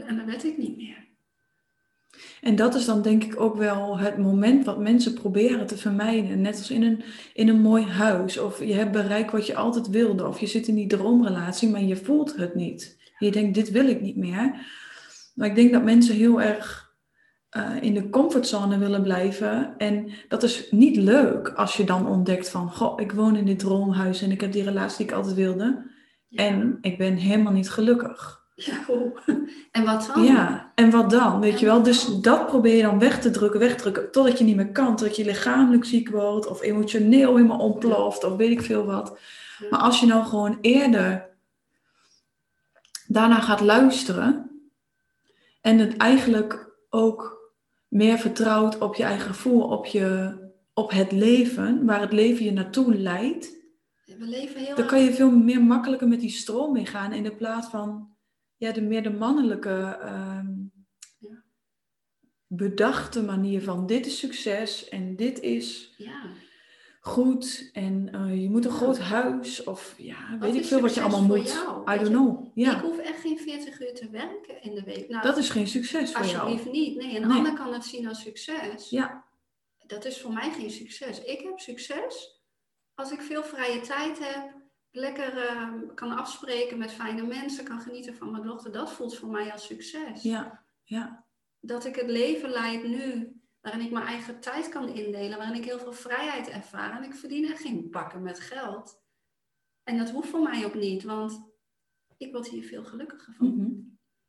en 0.06 0.16
dat 0.16 0.26
weet 0.26 0.44
ik 0.44 0.58
niet 0.58 0.76
meer. 0.76 1.10
En 2.40 2.56
dat 2.56 2.74
is 2.74 2.84
dan 2.84 3.02
denk 3.02 3.24
ik 3.24 3.40
ook 3.40 3.56
wel 3.56 3.98
het 3.98 4.18
moment 4.18 4.64
wat 4.64 4.78
mensen 4.78 5.14
proberen 5.14 5.66
te 5.66 5.76
vermijden. 5.76 6.40
Net 6.40 6.56
als 6.56 6.70
in 6.70 6.82
een, 6.82 7.02
in 7.34 7.48
een 7.48 7.60
mooi 7.60 7.84
huis. 7.84 8.38
Of 8.38 8.64
je 8.64 8.72
hebt 8.72 8.92
bereikt 8.92 9.32
wat 9.32 9.46
je 9.46 9.56
altijd 9.56 9.88
wilde. 9.88 10.26
Of 10.26 10.40
je 10.40 10.46
zit 10.46 10.68
in 10.68 10.74
die 10.74 10.86
droomrelatie, 10.86 11.68
maar 11.68 11.82
je 11.82 11.96
voelt 11.96 12.36
het 12.36 12.54
niet. 12.54 13.01
Je 13.24 13.30
denkt, 13.30 13.54
dit 13.54 13.70
wil 13.70 13.88
ik 13.88 14.00
niet 14.00 14.16
meer. 14.16 14.66
Maar 15.34 15.48
ik 15.48 15.54
denk 15.54 15.72
dat 15.72 15.84
mensen 15.84 16.14
heel 16.14 16.40
erg 16.40 16.92
eh, 17.48 17.70
in 17.80 17.94
de 17.94 18.10
comfortzone 18.10 18.78
willen 18.78 19.02
blijven. 19.02 19.74
En 19.78 20.10
dat 20.28 20.42
is 20.42 20.66
niet 20.70 20.96
leuk 20.96 21.48
als 21.48 21.76
je 21.76 21.84
dan 21.84 22.06
ontdekt 22.06 22.48
van... 22.48 22.70
Goh, 22.70 23.00
ik 23.00 23.12
woon 23.12 23.36
in 23.36 23.44
dit 23.44 23.58
droomhuis 23.58 24.22
en 24.22 24.30
ik 24.30 24.40
heb 24.40 24.52
die 24.52 24.64
relatie 24.64 24.96
die 24.96 25.06
ik 25.06 25.12
altijd 25.12 25.34
wilde. 25.34 25.90
Ja. 26.28 26.44
En 26.44 26.78
ik 26.80 26.98
ben 26.98 27.16
helemaal 27.16 27.52
niet 27.52 27.70
gelukkig. 27.70 28.40
Ja, 28.54 28.74
hoe? 28.86 29.12
En 29.70 29.84
wat 29.84 30.10
dan? 30.14 30.24
Ja, 30.24 30.72
en 30.74 30.90
wat 30.90 31.10
dan? 31.10 31.40
Weet 31.40 31.52
En 31.52 31.58
je 31.60 31.66
wel? 31.66 31.82
Dus 31.82 32.06
dat 32.06 32.46
probeer 32.46 32.76
je 32.76 32.82
dan 32.82 32.98
weg 32.98 33.20
te 33.20 33.30
drukken, 33.30 33.60
wegdrukken, 33.60 34.10
totdat 34.10 34.38
je 34.38 34.44
niet 34.44 34.56
meer 34.56 34.72
kan, 34.72 34.96
totdat 34.96 35.16
je 35.16 35.24
lichamelijk 35.24 35.84
ziek 35.84 36.08
wordt 36.08 36.46
of 36.46 36.62
emotioneel 36.62 37.36
helemaal 37.36 37.58
ontploft 37.58 38.24
of 38.24 38.36
weet 38.36 38.50
ik 38.50 38.62
veel 38.62 38.84
wat. 38.84 39.18
Maar 39.70 39.80
als 39.80 40.00
je 40.00 40.06
nou 40.06 40.24
gewoon 40.24 40.58
eerder 40.60 41.30
daarna 43.12 43.40
gaat 43.40 43.60
luisteren 43.60 44.50
en 45.60 45.78
het 45.78 45.96
eigenlijk 45.96 46.70
ook 46.88 47.50
meer 47.88 48.18
vertrouwt 48.18 48.78
op 48.78 48.94
je 48.94 49.02
eigen 49.02 49.26
gevoel, 49.26 49.62
op, 49.62 49.86
je, 49.86 50.36
op 50.74 50.90
het 50.90 51.12
leven, 51.12 51.84
waar 51.84 52.00
het 52.00 52.12
leven 52.12 52.44
je 52.44 52.52
naartoe 52.52 52.94
leidt, 52.94 53.60
We 54.18 54.26
leven 54.26 54.60
heel 54.64 54.76
dan 54.76 54.86
kan 54.86 55.02
je 55.02 55.12
veel 55.12 55.30
meer 55.30 55.62
makkelijker 55.62 56.08
met 56.08 56.20
die 56.20 56.30
stroom 56.30 56.72
meegaan 56.72 57.12
in 57.12 57.22
de 57.22 57.34
plaats 57.34 57.68
van 57.68 58.16
ja, 58.56 58.72
de 58.72 58.82
meer 58.82 59.02
de 59.02 59.10
mannelijke 59.10 59.98
ehm, 60.00 60.50
Ja. 61.18 61.42
bedachte 62.46 63.22
manier 63.22 63.62
van 63.62 63.86
dit 63.86 64.06
is 64.06 64.18
succes 64.18 64.88
en 64.88 65.16
dit 65.16 65.40
is 65.40 65.94
Ja, 65.96 66.22
goed 67.04 67.70
en 67.72 68.08
eh, 68.12 68.42
je 68.42 68.50
moet 68.50 68.64
een 68.64 68.70
groot 68.70 68.98
huis 68.98 69.64
of 69.64 69.94
ja, 69.98 70.38
weet 70.40 70.54
ik 70.54 70.64
veel 70.64 70.80
wat 70.80 70.94
je 70.94 71.00
allemaal 71.00 71.22
moet. 71.22 71.52
jou? 71.52 71.92
I 71.92 71.96
don't 71.96 72.08
know. 72.08 72.46
Ja, 72.54 72.76
Ik 72.76 72.82
hoef 72.82 72.98
echt 72.98 73.20
geen 73.20 73.38
40 73.38 73.80
uur 73.80 73.94
te 73.94 74.10
werken 74.10 74.62
in 74.62 74.74
de 74.74 74.82
week. 74.82 75.08
Nou, 75.08 75.22
dat 75.22 75.36
is 75.36 75.50
geen 75.50 75.66
succes 75.68 76.12
voor 76.12 76.24
jou. 76.26 76.42
alsjeblieft 76.42 76.72
niet. 76.72 76.96
Nee, 76.96 77.16
een 77.16 77.28
Nee. 77.28 77.36
ander 77.36 77.52
kan 77.54 77.72
het 77.72 77.84
zien 77.84 78.08
als 78.08 78.20
succes. 78.20 78.90
Ja, 78.90 79.24
Dat 79.86 80.04
is 80.04 80.20
voor 80.20 80.32
mij 80.32 80.50
geen 80.50 80.70
succes. 80.70 81.22
Ik 81.24 81.40
heb 81.40 81.58
succes 81.58 82.40
als 82.94 83.12
ik 83.12 83.20
veel 83.20 83.42
vrije 83.44 83.80
tijd 83.80 84.18
heb, 84.18 84.54
lekker 84.90 85.38
eh, 85.38 85.68
kan 85.94 86.16
afspreken 86.16 86.78
met 86.78 86.92
fijne 86.92 87.22
mensen, 87.22 87.64
kan 87.64 87.80
genieten 87.80 88.14
van 88.16 88.30
mijn 88.30 88.42
dochter. 88.42 88.72
Dat 88.72 88.92
voelt 88.92 89.16
voor 89.16 89.28
mij 89.28 89.52
als 89.52 89.66
succes. 89.66 90.22
ja, 90.22 90.62
ja. 90.84 91.24
Dat 91.60 91.84
ik 91.84 91.96
het 91.96 92.10
leven 92.10 92.50
leid 92.50 92.84
nu, 92.84 93.32
waarin 93.62 93.84
ik 93.84 93.90
mijn 93.90 94.06
eigen 94.06 94.40
tijd 94.40 94.68
kan 94.68 94.88
indelen, 94.88 95.38
waarin 95.38 95.56
ik 95.56 95.64
heel 95.64 95.78
veel 95.78 95.92
vrijheid 95.92 96.48
ervaar. 96.48 96.96
En 96.96 97.04
ik 97.04 97.14
verdien 97.14 97.50
echt 97.50 97.62
geen 97.62 97.90
bakken 97.90 98.22
met 98.22 98.40
geld. 98.40 99.00
En 99.84 99.98
dat 99.98 100.10
hoeft 100.10 100.28
voor 100.28 100.42
mij 100.42 100.64
ook 100.64 100.74
niet, 100.74 101.02
want 101.02 101.50
ik 102.16 102.32
word 102.32 102.48
hier 102.48 102.64
veel 102.64 102.84
gelukkiger 102.84 103.34
van. 103.34 103.46
Mhm. 103.46 103.70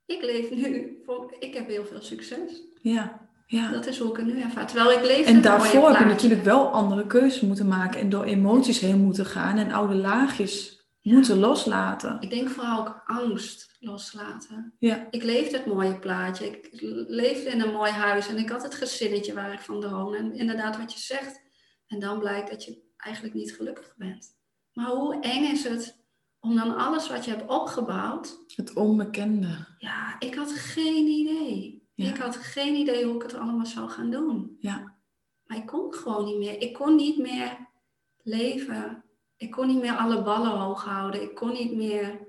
Ik 0.06 0.22
leef 0.22 0.52
nu, 0.52 1.00
voor, 1.06 1.36
ik 1.40 1.54
heb 1.54 1.68
heel 1.68 1.86
veel 1.86 2.02
succes. 2.02 2.62
ja, 2.82 3.32
ja. 3.46 3.72
Dat 3.72 3.86
is 3.86 4.00
hoe 4.00 4.10
ik 4.10 4.18
het 4.18 4.26
nu 4.26 4.42
ervaar. 4.42 4.68
Terwijl 4.68 5.00
ik 5.00 5.06
leef 5.06 5.26
En 5.26 5.42
daarvoor 5.42 5.90
heb 5.90 6.00
je 6.00 6.06
natuurlijk 6.06 6.44
wel 6.44 6.68
andere 6.68 7.08
keuzes 7.08 7.42
moeten 7.42 7.68
maken 7.68 8.00
en 8.00 8.10
door 8.10 8.24
emoties 8.24 8.80
heen 8.80 9.02
moeten 9.02 9.26
gaan 9.26 9.58
en 9.58 9.72
oude 9.72 9.96
laagjes 9.96 10.83
moeten 11.12 11.40
loslaten. 11.40 12.18
Ik 12.22 12.30
denk 12.30 12.50
vooral 12.50 12.80
ook 12.80 13.04
angst 13.06 13.76
loslaten. 13.80 14.74
Ja, 14.80 15.08
Ik 15.12 15.24
leefde 15.24 15.58
het 15.58 15.66
mooie 15.66 16.00
plaatje. 16.00 16.46
Ik 16.46 16.68
leefde 17.08 17.50
in 17.50 17.62
een 17.62 17.74
mooi 17.74 17.92
huis 17.92 18.28
en 18.28 18.38
ik 18.38 18.50
had 18.50 18.64
het 18.64 18.76
gezinnetje 18.76 19.34
waar 19.34 19.54
ik 19.54 19.60
van 19.60 19.80
droom. 19.82 20.14
En 20.14 20.34
inderdaad 20.34 20.78
wat 20.78 20.94
je 20.94 21.00
zegt. 21.00 21.42
En 21.88 22.00
dan 22.00 22.20
blijkt 22.20 22.50
dat 22.50 22.64
je 22.64 22.82
eigenlijk 22.98 23.36
niet 23.36 23.54
gelukkig 23.56 23.94
bent. 23.98 24.36
Maar 24.74 24.88
hoe 24.88 25.20
eng 25.22 25.44
is 25.52 25.64
het 25.64 26.02
om 26.40 26.56
dan 26.56 26.76
alles 26.78 27.10
wat 27.10 27.26
je 27.26 27.32
hebt 27.32 27.50
opgebouwd. 27.50 28.38
het 28.56 28.74
onbekende. 28.74 29.68
Ja, 29.78 30.16
ik 30.20 30.36
had 30.36 30.52
geen 30.52 31.08
idee. 31.08 31.88
Ja. 31.94 32.10
Ik 32.10 32.18
had 32.18 32.36
geen 32.36 32.76
idee 32.76 33.06
hoe 33.06 33.16
ik 33.16 33.22
het 33.22 33.34
allemaal 33.34 33.66
zou 33.66 33.90
gaan 33.90 34.10
doen. 34.12 34.58
Ja, 34.60 34.96
Maar 35.46 35.58
ik 35.58 35.66
kon 35.66 35.94
gewoon 35.94 36.26
niet 36.26 36.38
meer. 36.38 36.62
Ik 36.62 36.74
kon 36.74 36.96
niet 36.96 37.18
meer 37.18 37.58
leven. 38.24 39.03
Ik 39.44 39.52
kon 39.52 39.68
niet 39.68 39.82
meer 39.82 39.96
alle 39.96 40.22
ballen 40.22 40.52
hoog 40.52 40.84
houden. 40.84 41.22
Ik 41.22 41.36
kon 41.36 41.52
niet 41.52 41.76
meer 41.76 42.20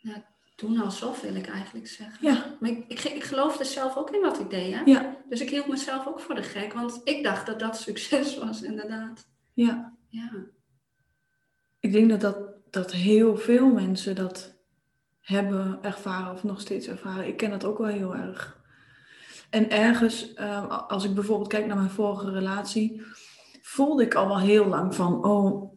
nou, 0.00 0.22
doen 0.56 0.80
alsof, 0.80 1.20
wil 1.20 1.34
ik 1.34 1.46
eigenlijk 1.46 1.86
zeggen. 1.86 2.28
Ja. 2.28 2.56
Maar 2.60 2.70
ik, 2.70 2.84
ik, 2.88 3.02
ik 3.02 3.24
geloofde 3.24 3.64
zelf 3.64 3.96
ook 3.96 4.10
in 4.10 4.20
wat 4.20 4.40
ik 4.40 4.50
deed. 4.50 4.74
Hè? 4.74 4.80
Ja. 4.84 5.16
Dus 5.28 5.40
ik 5.40 5.50
hield 5.50 5.66
mezelf 5.66 6.06
ook 6.06 6.20
voor 6.20 6.34
de 6.34 6.42
gek. 6.42 6.72
Want 6.72 7.00
ik 7.04 7.22
dacht 7.22 7.46
dat 7.46 7.58
dat 7.58 7.76
succes 7.76 8.38
was, 8.38 8.62
inderdaad. 8.62 9.28
Ja. 9.52 9.96
Ja. 10.08 10.30
Ik 11.78 11.92
denk 11.92 12.10
dat, 12.10 12.20
dat, 12.20 12.36
dat 12.70 12.92
heel 12.92 13.36
veel 13.36 13.66
mensen 13.66 14.16
dat 14.16 14.58
hebben 15.20 15.78
ervaren 15.82 16.32
of 16.32 16.44
nog 16.44 16.60
steeds 16.60 16.86
ervaren. 16.86 17.26
Ik 17.26 17.36
ken 17.36 17.50
dat 17.50 17.64
ook 17.64 17.78
wel 17.78 17.86
heel 17.86 18.16
erg. 18.16 18.58
En 19.50 19.70
ergens, 19.70 20.34
eh, 20.34 20.88
als 20.88 21.04
ik 21.04 21.14
bijvoorbeeld 21.14 21.48
kijk 21.48 21.66
naar 21.66 21.76
mijn 21.76 21.90
vorige 21.90 22.30
relatie, 22.30 23.02
voelde 23.70 24.02
ik 24.02 24.14
al 24.14 24.26
wel 24.26 24.38
heel 24.38 24.66
lang 24.66 24.94
van, 24.94 25.24
oh, 25.24 25.72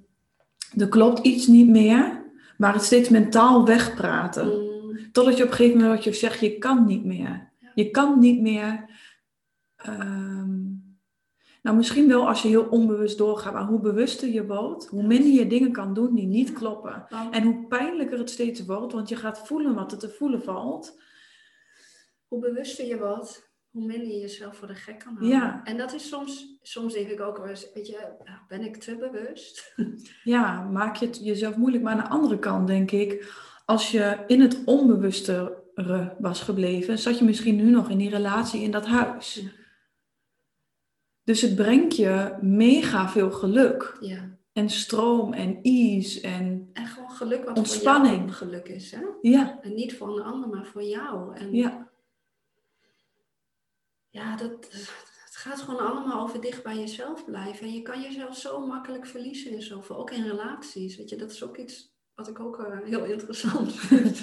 er 0.78 0.90
klopt 0.90 1.20
iets 1.26 1.48
niet 1.48 1.68
meer, 1.68 2.32
maar 2.58 2.74
het 2.74 2.84
steeds 2.84 3.10
mentaal 3.10 3.66
wegpraten. 3.66 4.46
Mm, 4.48 5.12
Totdat 5.12 5.38
je 5.38 5.44
op 5.44 5.50
een 5.50 5.56
gegeven 5.56 5.78
moment 5.80 5.96
wat 5.96 6.04
je 6.04 6.14
zegt, 6.14 6.40
je 6.40 6.58
kan 6.58 6.86
niet 6.86 7.06
meer. 7.06 7.52
Ja. 7.60 7.72
Je 7.76 7.90
kan 7.92 8.20
niet 8.20 8.42
meer. 8.42 8.90
ehm, 9.76 10.62
nou, 11.62 11.78
misschien 11.78 12.08
wel 12.08 12.28
als 12.28 12.42
je 12.42 12.48
heel 12.48 12.66
onbewust 12.70 13.18
doorgaat, 13.18 13.54
maar 13.54 13.66
hoe 13.66 13.80
bewuster 13.80 14.30
je 14.30 14.46
wordt, 14.46 14.88
hoe 14.88 15.04
minder 15.04 15.32
je 15.32 15.48
dingen 15.48 15.72
kan 15.72 15.94
doen 15.94 16.16
die 16.16 16.28
niet 16.28 16.54
kloppen. 16.54 17.06
En 17.32 17.44
hoe 17.44 17.66
pijnlijker 17.68 18.18
het 18.18 18.30
steeds 18.30 18.66
wordt, 18.66 18.94
want 18.94 19.10
je 19.10 19.16
gaat 19.16 19.48
voelen 19.48 19.76
wat 19.76 19.92
er 19.92 19.98
te 19.98 20.10
voelen 20.10 20.44
valt. 20.44 21.02
hoe 22.28 22.40
bewuster 22.40 22.86
je 22.86 22.98
wordt, 22.98 23.53
hoe 23.74 23.86
minder 23.86 24.08
je 24.08 24.20
jezelf 24.20 24.56
voor 24.58 24.68
de 24.68 24.76
gek 24.76 25.00
kan 25.00 25.14
houden. 25.16 25.38
Ja. 25.38 25.62
En 25.64 25.78
dat 25.78 25.94
is 25.94 26.08
soms, 26.08 26.58
soms 26.62 26.94
denk 26.94 27.08
ik 27.08 27.22
ook 27.22 27.38
wel 27.38 27.48
eens, 27.48 27.68
weet 27.74 27.88
je, 27.88 28.08
nou, 28.24 28.38
ben 28.48 28.62
ik 28.62 28.78
te 28.78 28.96
bewust? 28.96 29.74
Ja, 30.24 30.62
maak 30.62 30.96
je 30.96 31.06
het 31.06 31.20
jezelf 31.24 31.56
moeilijk. 31.56 31.84
Maar 31.84 31.94
aan 31.94 32.04
de 32.04 32.10
andere 32.10 32.40
kant 32.40 32.68
denk 32.68 32.92
ik, 32.92 33.34
als 33.66 33.92
je 33.92 34.18
in 34.28 34.42
het 34.42 34.64
onbewustere 34.66 35.62
was 36.20 36.42
gebleven, 36.42 36.98
zat 37.00 37.18
je 37.18 37.26
misschien 37.26 37.56
nu 37.56 37.70
nog 37.70 37.90
in 37.90 37.98
die 37.98 38.10
relatie 38.10 38.62
in 38.62 38.72
dat 38.72 38.86
huis. 38.86 39.34
Ja. 39.34 39.50
Dus 41.24 41.42
het 41.42 41.56
brengt 41.56 41.96
je 41.96 42.38
mega 42.42 43.10
veel 43.10 43.32
geluk. 43.32 43.98
Ja. 44.00 44.38
En 44.54 44.70
stroom 44.70 45.34
en 45.34 45.60
ease 45.62 46.22
en 46.22 46.70
En 46.74 46.86
gewoon 46.86 47.12
geluk 47.12 47.46
wat 47.46 47.58
Ontspanning. 47.58 48.36
geluk 48.36 48.68
is. 48.68 48.92
Hè? 48.92 49.02
ja, 49.22 49.60
En 49.62 49.74
niet 49.74 49.98
voor 49.98 50.18
een 50.18 50.24
ander, 50.26 50.50
maar 50.50 50.66
voor 50.66 50.84
jou. 50.84 51.36
En 51.36 51.56
ja, 51.56 51.92
ja, 54.14 54.36
dat, 54.36 54.52
het 55.26 55.36
gaat 55.36 55.62
gewoon 55.62 55.88
allemaal 55.88 56.22
over 56.22 56.42
dicht 56.42 56.64
bij 56.64 56.78
jezelf 56.78 57.26
blijven. 57.26 57.66
En 57.68 57.74
je 57.74 57.82
kan 57.82 58.02
jezelf 58.02 58.38
zo 58.38 58.66
makkelijk 58.68 59.06
verliezen 59.06 59.52
in 59.52 59.62
zoveel, 59.62 59.98
ook 59.98 60.12
in 60.12 60.28
relaties. 60.28 60.98
Weet 60.98 61.10
je, 61.10 61.16
dat 61.16 61.32
is 61.32 61.44
ook 61.44 61.58
iets 61.58 61.96
wat 62.16 62.28
ik 62.28 62.40
ook 62.40 62.60
eh, 62.60 62.78
heel 62.84 63.04
interessant 63.06 63.74
vind. 63.80 64.22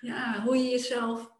ja, 0.00 0.42
hoe 0.42 0.56
je 0.56 0.68
jezelf 0.70 1.32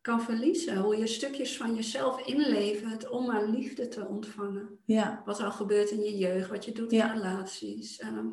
kan 0.00 0.22
verliezen. 0.22 0.76
Hoe 0.76 0.96
je 0.96 1.06
stukjes 1.06 1.56
van 1.56 1.74
jezelf 1.74 2.26
inlevert 2.26 3.08
om 3.10 3.26
maar 3.26 3.44
liefde 3.48 3.88
te 3.88 4.06
ontvangen. 4.06 4.78
ja. 4.84 5.22
Wat 5.24 5.40
al 5.40 5.52
gebeurt 5.52 5.90
in 5.90 6.00
je 6.02 6.16
jeugd, 6.18 6.48
wat 6.50 6.64
je 6.64 6.72
doet 6.72 6.92
in 6.92 7.10
relaties. 7.12 7.98
Ehm, 7.98 8.26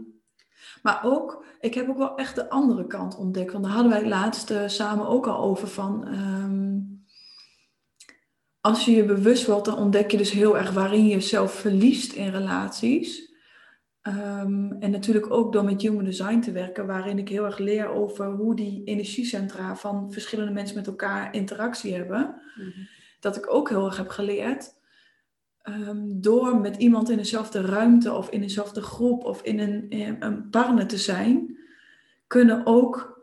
Maar 0.82 1.00
ook, 1.04 1.45
ik 1.60 1.74
heb 1.74 1.89
ook 1.89 1.97
wel 1.97 2.16
echt 2.18 2.36
de 2.36 2.50
andere 2.50 2.88
kant 2.88 3.18
ontdekt. 3.18 3.52
Want 3.52 3.64
daar 3.64 3.74
hadden 3.74 3.91
wij 3.91 4.00
het 4.02 4.10
laatst 4.10 4.50
eh, 4.52 4.68
samen 4.68 5.08
ook 5.08 5.28
al 5.28 5.38
over 5.43 5.68
van... 5.68 6.08
ehm, 6.08 6.89
als 8.62 8.86
je 8.86 8.91
je 8.91 9.03
bewust 9.03 9.45
wordt, 9.45 9.66
dan 9.66 9.78
ontdek 9.78 10.12
je 10.12 10.18
dus 10.18 10.32
heel 10.32 10.57
erg 10.57 10.72
waarin 10.72 11.03
je 11.03 11.14
jezelf 11.14 11.53
verliest 11.53 12.14
in 12.14 12.30
relaties. 12.30 13.28
Ehm, 14.01 14.72
en 14.72 14.91
natuurlijk 14.91 15.32
ook 15.32 15.53
door 15.53 15.64
met 15.64 15.82
human 15.82 16.03
design 16.03 16.39
te 16.39 16.51
werken, 16.51 16.88
waarin 16.88 17.18
ik 17.18 17.30
heel 17.30 17.45
erg 17.45 17.57
leer 17.57 17.89
over 17.89 18.26
hoe 18.26 18.55
die 18.55 18.84
energiecentra 18.84 19.76
van 19.76 20.12
verschillende 20.12 20.51
mensen 20.51 20.76
met 20.76 20.88
elkaar 20.88 21.34
interactie 21.34 21.93
hebben. 21.93 22.41
Dat 23.20 23.36
ik 23.36 23.53
ook 23.53 23.70
heel 23.70 23.86
erg 23.86 23.97
heb 23.97 24.10
geleerd. 24.10 24.78
ehm, 25.60 25.97
door 26.05 26.57
met 26.57 26.78
iemand 26.78 27.10
in 27.10 27.18
dezelfde 27.18 27.62
ruimte 27.62 28.14
of 28.14 28.30
in 28.30 28.41
dezelfde 28.41 28.82
groep 28.82 29.24
of 29.24 29.41
in 29.41 29.60
een, 29.60 29.89
in 29.89 30.16
een 30.20 30.49
partner 30.49 30.88
te 30.88 30.97
zijn, 30.97 31.57
kunnen 32.28 32.66
ook 32.66 33.20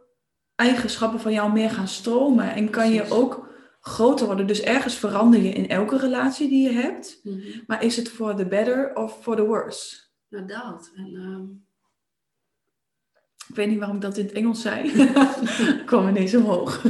eigenschappen 0.55 1.21
van 1.21 1.33
jou 1.33 1.53
meer 1.53 1.71
gaan 1.71 1.89
stromen. 1.89 2.55
En 2.55 2.71
kan 2.71 2.93
je 2.93 3.11
ook 3.11 3.46
groter 3.87 4.27
worden. 4.27 4.47
Dus 4.47 4.61
ergens 4.61 4.95
verander 4.95 5.41
je 5.41 5.53
in 5.53 5.69
elke 5.69 5.99
relatie 5.99 6.49
die 6.49 6.69
je 6.69 6.75
hebt. 6.75 7.21
Mhm. 7.23 7.41
Maar 7.67 7.83
is 7.85 7.97
het 7.97 8.09
voor 8.09 8.35
the 8.35 8.47
better 8.47 8.95
of 8.95 9.23
for 9.23 9.37
the 9.37 9.47
worse? 9.47 9.97
Nou, 10.29 10.47
dat. 10.47 10.93
En, 10.97 11.15
ehm, 11.15 11.45
Ik 13.49 13.55
weet 13.55 13.69
niet 13.69 13.79
waarom 13.79 13.97
ik 13.97 14.03
dat 14.03 14.17
in 14.17 14.25
het 14.25 14.35
Engels 14.35 14.61
zei. 14.63 15.07
kwam 15.87 16.09
ineens 16.09 16.35
omhoog. 16.35 16.85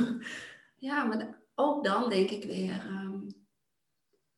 Ja, 0.76 1.05
maar 1.05 1.38
ook 1.55 1.84
dan 1.84 2.09
denk 2.09 2.30
ik 2.30 2.44
weer, 2.44 2.84
ehm, 2.86 3.20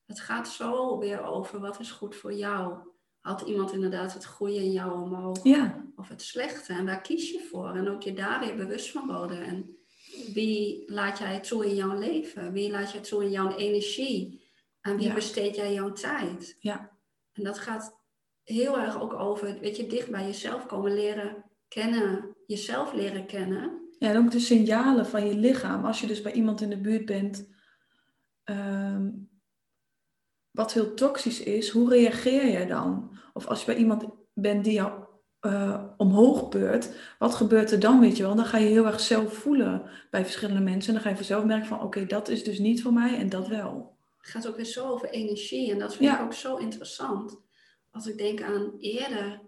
het 0.06 0.20
gaat 0.20 0.48
zo 0.48 0.98
weer 0.98 1.22
over 1.22 1.60
wat 1.60 1.80
is 1.80 1.90
goed 1.90 2.16
voor 2.16 2.32
jou. 2.32 2.74
Haalt 3.20 3.40
iemand 3.40 3.72
inderdaad 3.72 4.14
het 4.14 4.26
goede 4.26 4.54
in 4.54 4.72
jou 4.72 5.02
omhoog 5.02 5.38
Ja, 5.42 5.84
of 5.96 6.08
het 6.08 6.22
slechte? 6.22 6.72
En 6.72 6.84
waar 6.86 7.00
kies 7.00 7.30
je 7.30 7.46
voor? 7.50 7.74
En 7.74 7.88
ook 7.88 8.02
je 8.02 8.12
daar 8.12 8.40
weer 8.40 8.56
bewust 8.56 8.90
van 8.90 9.06
worden. 9.06 9.42
En 9.42 9.77
wie 10.32 10.92
laat 10.92 11.18
jij 11.18 11.40
toe 11.40 11.66
in 11.66 11.74
jouw 11.74 11.98
leven? 11.98 12.52
Wie 12.52 12.70
laat 12.70 12.92
jij 12.92 13.00
toe 13.00 13.24
in 13.24 13.30
jouw 13.30 13.56
energie? 13.56 14.46
En 14.80 14.96
wie 14.96 15.06
Ja. 15.06 15.14
besteed 15.14 15.56
jij 15.56 15.72
jouw 15.72 15.92
tijd? 15.92 16.56
Ja. 16.60 16.98
En 17.32 17.44
dat 17.44 17.58
gaat 17.58 17.96
heel 18.42 18.78
erg 18.78 19.00
ook 19.00 19.12
over, 19.12 19.58
weet 19.60 19.76
je, 19.76 19.86
dicht 19.86 20.10
bij 20.10 20.24
jezelf 20.26 20.66
komen 20.66 20.94
leren 20.94 21.44
kennen, 21.68 22.36
jezelf 22.46 22.92
leren 22.92 23.26
kennen. 23.26 23.86
Ja, 23.98 24.08
en 24.08 24.16
ook 24.16 24.30
de 24.30 24.38
signalen 24.40 25.06
van 25.06 25.26
je 25.26 25.34
lichaam. 25.34 25.84
Als 25.84 26.00
je 26.00 26.06
dus 26.06 26.22
bij 26.22 26.32
iemand 26.32 26.60
in 26.60 26.68
de 26.70 26.80
buurt 26.80 27.04
bent, 27.04 27.48
ehm, 28.44 29.10
wat 30.50 30.72
heel 30.72 30.94
toxisch 30.94 31.40
is, 31.40 31.68
hoe 31.68 31.88
reageer 31.88 32.60
je 32.60 32.66
dan? 32.66 33.18
Of 33.32 33.46
als 33.46 33.60
je 33.60 33.66
bij 33.66 33.76
iemand 33.76 34.04
bent 34.34 34.64
die 34.64 34.72
jou 34.72 35.07
eh, 35.40 35.82
omhoog 35.96 36.48
beurt, 36.48 36.90
wat 37.18 37.34
gebeurt 37.34 37.70
er 37.70 37.80
dan, 37.80 38.00
weet 38.00 38.16
je 38.16 38.22
wel? 38.22 38.34
Dan 38.34 38.44
ga 38.46 38.58
je 38.58 38.68
heel 38.68 38.86
erg 38.86 39.00
zelf 39.00 39.32
voelen 39.34 39.82
bij 40.10 40.22
verschillende 40.24 40.60
mensen. 40.60 40.86
En 40.88 40.92
dan 40.94 41.02
ga 41.02 41.08
je 41.08 41.16
vanzelf 41.16 41.44
merken 41.44 41.66
van, 41.66 41.82
oké, 41.82 42.06
dat 42.06 42.28
is 42.28 42.44
dus 42.44 42.58
niet 42.58 42.82
voor 42.82 42.92
mij 42.92 43.18
en 43.18 43.28
dat 43.28 43.48
wel. 43.48 43.96
Het 44.20 44.30
gaat 44.30 44.48
ook 44.48 44.56
weer 44.56 44.64
zo 44.64 44.88
over 44.88 45.08
energie. 45.10 45.70
En 45.72 45.78
dat 45.78 45.96
vind 45.96 46.10
Ja. 46.10 46.18
ik 46.18 46.24
ook 46.24 46.32
zo 46.32 46.56
interessant. 46.56 47.40
Als 47.90 48.06
ik 48.06 48.18
denk 48.18 48.42
aan 48.42 48.72
eerder. 48.78 49.40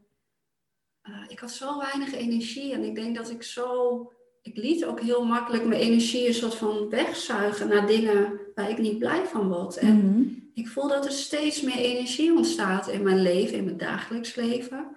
eh, 1.03 1.13
ik 1.29 1.39
had 1.39 1.51
zo 1.51 1.79
weinig 1.79 2.13
energie. 2.15 2.73
En 2.73 2.85
ik 2.85 2.95
denk 2.95 3.17
dat 3.17 3.31
ik 3.31 3.43
zo... 3.43 4.13
Ik 4.43 4.57
liet 4.57 4.85
ook 4.85 5.01
heel 5.01 5.25
makkelijk 5.25 5.65
mijn 5.65 5.81
energie 5.81 6.27
een 6.27 6.35
soort 6.35 6.55
van 6.55 6.89
wegzuigen 6.89 7.69
naar 7.69 7.87
dingen 7.87 8.41
waar 8.55 8.71
ik 8.71 8.79
niet 8.79 8.99
blij 8.99 9.25
van 9.25 9.49
word. 9.49 9.77
En 9.77 9.97
Mhm. 9.97 10.23
ik 10.55 10.69
voel 10.69 10.89
dat 10.89 11.05
er 11.05 11.13
steeds 11.13 11.63
meer 11.63 11.77
energie 11.77 12.35
ontstaat 12.37 12.89
in 12.89 13.03
mijn 13.03 13.23
leven, 13.23 13.57
in 13.57 13.65
mijn 13.65 13.77
dagelijks 13.77 14.35
leven. 14.35 14.97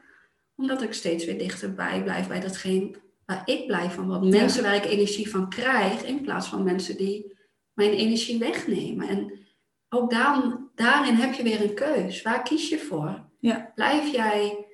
Omdat 0.63 0.81
ik 0.81 0.93
steeds 0.93 1.25
weer 1.25 1.37
dichterbij 1.37 2.03
blijf 2.03 2.27
bij 2.27 2.39
datgene 2.39 2.91
waar 3.25 3.41
ik 3.45 3.65
blij 3.67 3.89
van 3.89 4.07
word. 4.07 4.23
Mensen 4.23 4.63
waar 4.63 4.75
ik 4.75 4.85
energie 4.85 5.29
van 5.29 5.49
krijg, 5.49 6.03
in 6.03 6.21
plaats 6.21 6.47
van 6.47 6.63
mensen 6.63 6.97
die 6.97 7.37
mijn 7.73 7.91
energie 7.91 8.39
wegnemen. 8.39 9.07
En 9.07 9.31
ook 9.89 10.11
dan, 10.11 10.69
daarin 10.75 11.15
heb 11.15 11.33
je 11.33 11.43
weer 11.43 11.61
een 11.61 11.73
keus. 11.73 12.21
Waar 12.21 12.43
kies 12.43 12.69
je 12.69 12.77
voor? 12.79 13.29
Ja. 13.39 13.71
Blijf 13.75 14.11
jij 14.11 14.65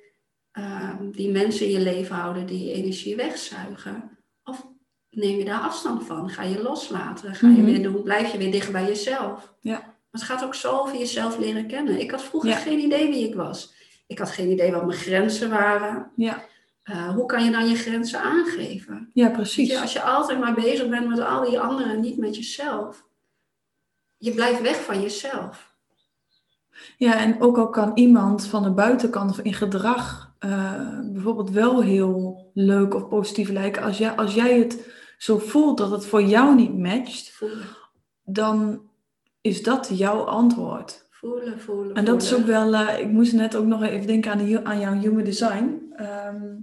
ehm, 0.50 1.10
die 1.10 1.30
mensen 1.30 1.66
in 1.66 1.72
je 1.72 1.80
leven 1.80 2.14
houden 2.16 2.46
die 2.46 2.64
je 2.66 2.72
energie 2.72 3.16
wegzuigen? 3.16 4.18
Of 4.44 4.66
neem 5.10 5.38
je 5.38 5.44
daar 5.44 5.60
afstand 5.60 6.06
van? 6.06 6.30
Ga 6.30 6.42
je 6.42 6.62
loslaten? 6.62 7.34
Ga 7.34 7.46
je 7.48 7.52
Mhm. 7.52 7.64
weer 7.64 7.82
doen? 7.82 8.02
Blijf 8.02 8.32
je 8.32 8.38
weer 8.38 8.52
dicht 8.52 8.72
bij 8.72 8.84
jezelf? 8.86 9.54
Ja. 9.60 9.72
Maar 9.72 10.20
het 10.20 10.22
gaat 10.22 10.44
ook 10.44 10.54
zo 10.54 10.78
over 10.78 10.98
jezelf 10.98 11.38
leren 11.38 11.66
kennen. 11.66 12.00
Ik 12.00 12.10
had 12.10 12.22
vroeger 12.22 12.50
Ja. 12.50 12.56
geen 12.56 12.78
idee 12.78 13.08
wie 13.10 13.28
ik 13.28 13.34
was. 13.34 13.78
Ik 14.10 14.18
had 14.18 14.30
geen 14.30 14.50
idee 14.50 14.72
wat 14.72 14.86
mijn 14.86 14.98
grenzen 14.98 15.50
waren. 15.50 16.10
Ja. 16.16 16.44
Eh, 16.82 17.14
hoe 17.14 17.26
kan 17.26 17.44
je 17.44 17.50
dan 17.50 17.68
je 17.68 17.76
grenzen 17.76 18.20
aangeven? 18.20 19.10
ja, 19.14 19.28
precies. 19.28 19.68
je, 19.68 19.80
als 19.80 19.92
je 19.92 20.02
altijd 20.02 20.40
maar 20.40 20.54
bezig 20.54 20.88
bent 20.88 21.08
met 21.08 21.20
al 21.20 21.44
die 21.44 21.60
anderen, 21.60 22.00
niet 22.00 22.16
met 22.16 22.36
jezelf. 22.36 23.06
Je 24.16 24.34
blijft 24.34 24.62
weg 24.62 24.84
van 24.84 25.00
jezelf. 25.00 25.74
Ja, 26.96 27.18
en 27.18 27.40
ook 27.40 27.58
al 27.58 27.68
kan 27.68 27.90
iemand 27.94 28.46
van 28.46 28.62
de 28.62 28.70
buitenkant 28.70 29.30
of 29.30 29.38
in 29.38 29.54
gedrag 29.54 30.34
eh, 30.38 31.00
bijvoorbeeld 31.12 31.50
wel 31.50 31.82
heel 31.82 32.50
leuk 32.54 32.94
of 32.94 33.08
positief 33.08 33.48
lijken. 33.48 33.82
Als 33.82 33.98
jij, 33.98 34.10
als 34.10 34.34
jij 34.34 34.58
het 34.58 34.88
zo 35.18 35.38
voelt 35.38 35.78
dat 35.78 35.90
het 35.90 36.06
voor 36.06 36.22
jou 36.22 36.54
niet 36.54 36.78
matcht, 36.78 37.42
dan 38.24 38.82
is 39.40 39.62
dat 39.62 39.90
jouw 39.92 40.20
antwoord. 40.20 41.08
Voelen, 41.20 41.60
voelen. 41.60 41.94
En 41.94 42.04
dat 42.04 42.22
is 42.22 42.34
ook 42.34 42.46
wel, 42.46 42.74
eh, 42.74 42.98
ik 42.98 43.08
moest 43.08 43.32
net 43.32 43.56
ook 43.56 43.66
nog 43.66 43.82
even 43.82 44.06
denken 44.06 44.30
aan, 44.30 44.38
de, 44.38 44.64
aan 44.64 44.80
jouw 44.80 44.98
human 44.98 45.24
design. 45.24 45.92
Ehm, 45.96 46.56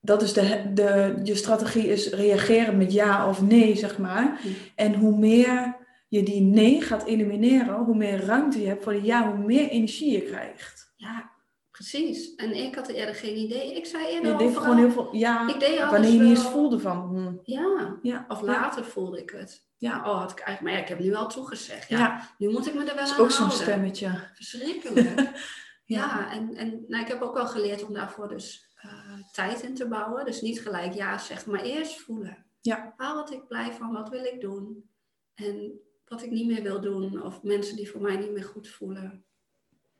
dat 0.00 0.22
is 0.22 0.32
de, 0.32 0.72
de, 0.74 1.20
je 1.22 1.34
strategie 1.34 1.88
is 1.88 2.10
reageren 2.10 2.76
met 2.76 2.92
ja 2.92 3.28
of 3.28 3.42
nee, 3.42 3.76
zeg 3.76 3.98
maar. 3.98 4.40
En 4.74 4.94
hoe 4.94 5.18
meer 5.18 5.76
je 6.08 6.22
die 6.22 6.40
nee 6.40 6.80
gaat 6.80 7.04
elimineren, 7.04 7.74
hoe 7.74 7.96
meer 7.96 8.24
ruimte 8.24 8.60
je 8.60 8.66
hebt 8.66 8.82
voor 8.82 8.92
de 8.92 9.02
ja, 9.02 9.34
hoe 9.34 9.44
meer 9.44 9.68
energie 9.68 10.12
je 10.12 10.22
krijgt. 10.22 10.92
Ja, 10.96 11.30
Precies. 11.70 12.34
En 12.34 12.54
ik 12.54 12.74
had 12.74 12.88
eerder 12.88 13.14
geen 13.14 13.36
idee. 13.36 13.76
Ik 13.76 13.86
zei 13.86 14.06
eerder 14.06 14.30
Je 14.32 14.38
deed 14.38 14.56
gewoon 14.56 14.76
heel 14.76 14.90
veel, 14.90 15.08
ja, 15.12 15.48
Ik 15.48 15.60
deed 15.60 15.78
wanneer 15.78 16.10
je 16.10 16.20
niet 16.20 16.28
eens 16.28 16.48
voelde 16.48 16.78
van, 16.78 16.98
hm, 17.14 17.52
Ja, 17.52 17.98
ja, 18.02 18.24
of 18.28 18.40
ja, 18.40 18.46
later 18.46 18.84
voelde 18.84 19.20
ik 19.20 19.30
het. 19.30 19.70
Ja. 19.82 19.98
Oh, 20.10 20.18
had 20.18 20.30
ik 20.30 20.38
eigenlijk, 20.38 20.60
maar 20.60 20.72
ja, 20.72 20.78
ik 20.78 20.88
heb 20.88 20.98
nu 20.98 21.14
al 21.14 21.28
toegezegd. 21.28 21.88
Ja, 21.88 21.98
ja, 21.98 22.28
Nu 22.38 22.50
moet 22.50 22.66
ik 22.66 22.74
me 22.74 22.80
er 22.84 22.94
wel 22.94 23.04
aan 23.04 23.18
ook 23.20 23.30
zo'n 23.30 23.46
houden. 23.46 23.58
stemmetje. 23.66 24.30
Verschrikkelijk. 24.34 25.10
Ja. 25.84 25.98
ja, 25.98 26.32
en, 26.32 26.54
en 26.54 26.84
nou, 26.88 27.02
ik 27.02 27.08
heb 27.08 27.22
ook 27.22 27.34
wel 27.34 27.46
geleerd 27.46 27.84
om 27.84 27.92
daarvoor 27.94 28.28
dus 28.28 28.74
eh, 28.76 29.14
tijd 29.32 29.62
in 29.62 29.74
te 29.74 29.88
bouwen. 29.88 30.24
Dus 30.24 30.40
niet 30.40 30.60
gelijk 30.60 30.92
ja 30.92 31.18
zeggen, 31.18 31.52
maar 31.52 31.62
eerst 31.62 32.00
voelen. 32.00 32.46
Ja. 32.60 32.94
Waar 32.96 33.14
word 33.14 33.30
ik 33.30 33.46
blij 33.48 33.72
van? 33.72 33.92
Wat 33.92 34.08
wil 34.08 34.24
ik 34.24 34.40
doen? 34.40 34.90
En 35.34 35.72
wat 36.04 36.22
ik 36.22 36.30
niet 36.30 36.46
meer 36.46 36.62
wil 36.62 36.80
doen. 36.80 37.22
Of 37.22 37.42
mensen 37.42 37.76
die 37.76 37.90
voor 37.90 38.00
mij 38.00 38.16
niet 38.16 38.30
meer 38.32 38.44
goed 38.44 38.68
voelen. 38.68 39.24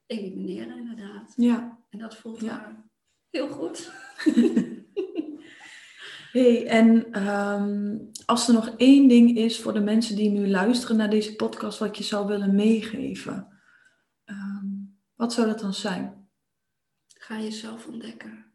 Elimineren 0.07 0.78
inderdaad. 0.78 1.33
Ja. 1.37 1.78
En 1.91 1.99
dat 1.99 2.16
voelt 2.16 2.41
Ja. 2.41 2.85
heel 3.30 3.49
goed. 3.49 3.93
Hey, 6.33 6.66
en 6.66 7.12
ehm, 7.12 7.99
als 8.26 8.49
er 8.49 8.55
nog 8.55 8.74
één 8.76 9.09
ding 9.09 9.37
is 9.37 9.61
voor 9.61 9.72
de 9.72 9.80
mensen 9.80 10.16
die 10.16 10.30
nu 10.30 10.49
luisteren 10.49 10.97
naar 10.97 11.11
deze 11.11 11.37
podcast, 11.37 11.78
wat 11.78 11.97
je 11.97 12.05
zou 12.05 12.26
willen 12.26 12.55
meegeven, 12.55 13.61
ehm, 14.24 14.66
wat 15.14 15.33
zou 15.33 15.47
dat 15.47 15.61
dan 15.61 15.74
zijn? 15.74 16.28
Ga 17.07 17.41
jezelf 17.41 17.87
ontdekken. 17.87 18.53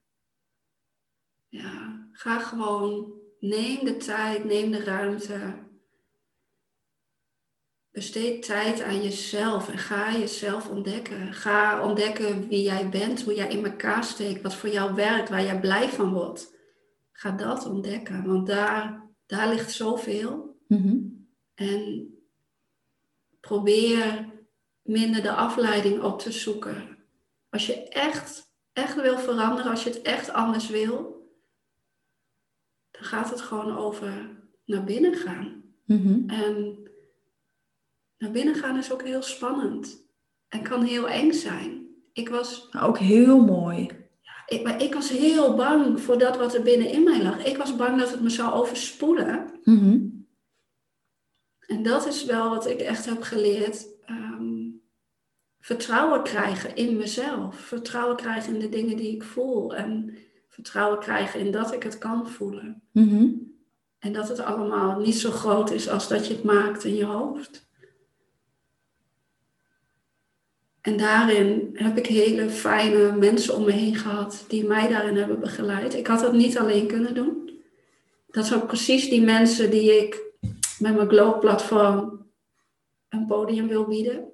Ja, 1.48 2.08
ga 2.12 2.40
gewoon. 2.40 3.14
Neem 3.40 3.86
de 3.86 3.98
tijd, 3.98 4.44
neem 4.44 4.72
de 4.72 4.84
ruimte. 4.84 5.66
Besteed 7.92 8.46
tijd 8.46 8.82
aan 8.82 9.02
jezelf 9.02 9.70
en 9.70 9.78
ga 9.78 10.12
jezelf 10.12 10.70
ontdekken. 10.70 11.34
Ga 11.34 11.88
ontdekken 11.88 12.48
wie 12.48 12.62
jij 12.62 12.90
bent, 12.90 13.24
hoe 13.24 13.36
jij 13.36 13.50
in 13.50 13.66
elkaar 13.66 14.04
steekt, 14.04 14.42
wat 14.42 14.56
voor 14.56 14.70
jou 14.70 14.96
werkt, 14.96 15.30
waar 15.30 15.44
jij 15.44 15.60
blij 15.60 15.90
van 15.90 16.14
wordt. 16.14 16.56
Ga 17.20 17.32
dat 17.32 17.66
ontdekken, 17.66 18.26
want 18.26 18.48
daar, 18.48 19.08
daar 19.26 19.50
ligt 19.50 19.72
zoveel. 19.72 20.58
En 21.54 22.12
probeer 23.40 24.30
minder 24.82 25.22
de 25.22 25.32
afleiding 25.32 26.02
op 26.02 26.20
te 26.20 26.32
zoeken. 26.32 26.98
Als 27.50 27.66
je 27.66 27.90
echt, 27.90 28.54
echt 28.74 29.02
wil 29.02 29.18
veranderen, 29.20 29.72
als 29.72 29.84
je 29.84 29.90
het 29.90 30.02
echt 30.02 30.30
anders 30.32 30.70
wil, 30.70 31.30
dan 32.92 33.04
gaat 33.04 33.30
het 33.30 33.42
gewoon 33.42 33.78
over 33.78 34.40
naar 34.66 34.84
binnen 34.84 35.14
gaan. 35.14 35.64
En 36.28 36.78
naar 38.18 38.32
binnen 38.32 38.56
gaan 38.56 38.78
is 38.78 38.92
ook 38.92 39.04
heel 39.04 39.22
spannend 39.22 40.06
en 40.48 40.64
kan 40.64 40.84
heel 40.84 41.10
eng 41.10 41.32
zijn. 41.32 41.88
Ik 42.14 42.30
was, 42.30 42.74
Ook 42.80 42.98
heel 42.98 43.46
mooi. 43.46 44.06
Ik, 44.48 44.64
maar 44.64 44.82
ik 44.82 44.94
was 44.94 45.10
heel 45.10 45.56
bang 45.56 46.02
voor 46.02 46.18
dat 46.18 46.38
wat 46.38 46.54
er 46.54 46.64
binnenin 46.64 47.04
mij 47.04 47.24
lag. 47.24 47.46
Ik 47.46 47.58
was 47.58 47.76
bang 47.76 48.00
dat 48.00 48.12
het 48.12 48.22
me 48.22 48.30
zou 48.30 48.54
overspoelen. 48.54 49.60
En 51.60 51.84
dat 51.84 52.08
is 52.08 52.26
wel 52.26 52.50
wat 52.50 52.68
ik 52.68 52.80
echt 52.80 53.06
heb 53.06 53.22
geleerd. 53.22 53.88
Ehm, 54.06 54.70
vertrouwen 55.60 56.24
krijgen 56.24 56.76
in 56.76 56.98
mezelf. 56.98 57.56
Vertrouwen 57.60 58.16
krijgen 58.16 58.54
in 58.54 58.60
de 58.60 58.70
dingen 58.70 58.98
die 58.98 59.16
ik 59.16 59.24
voel. 59.24 59.76
En 59.76 60.18
vertrouwen 60.48 61.00
krijgen 61.00 61.40
in 61.40 61.52
dat 61.52 61.74
ik 61.74 61.84
het 61.84 61.98
kan 61.98 62.30
voelen. 62.30 62.82
En 64.00 64.14
dat 64.14 64.28
het 64.28 64.40
allemaal 64.40 65.00
niet 65.00 65.16
zo 65.16 65.32
groot 65.32 65.72
is 65.72 65.90
als 65.90 66.08
dat 66.08 66.28
je 66.28 66.34
het 66.34 66.44
maakt 66.44 66.84
in 66.84 66.96
je 66.96 67.06
hoofd. 67.06 67.67
En 70.88 70.98
daarin 70.98 71.70
heb 71.74 71.98
ik 71.98 72.06
hele 72.06 72.50
fijne 72.50 73.12
mensen 73.12 73.56
om 73.56 73.64
me 73.64 73.72
heen 73.72 73.96
gehad 73.96 74.46
die 74.48 74.66
mij 74.66 74.88
daarin 74.88 75.16
hebben 75.16 75.40
begeleid. 75.40 75.94
Ik 75.94 76.08
had 76.08 76.20
dat 76.20 76.34
niet 76.34 76.58
alleen 76.58 76.88
kunnen 76.88 77.14
doen. 77.14 77.50
Dat 78.28 78.46
zijn 78.46 78.66
precies 78.66 79.10
die 79.10 79.22
mensen 79.22 79.72
die 79.72 79.98
ik 79.98 80.22
met 80.80 80.96
mijn 80.96 81.08
Glow-platform 81.08 82.26
een 83.10 83.26
podium 83.26 83.68
wil 83.68 83.86
bieden. 83.86 84.32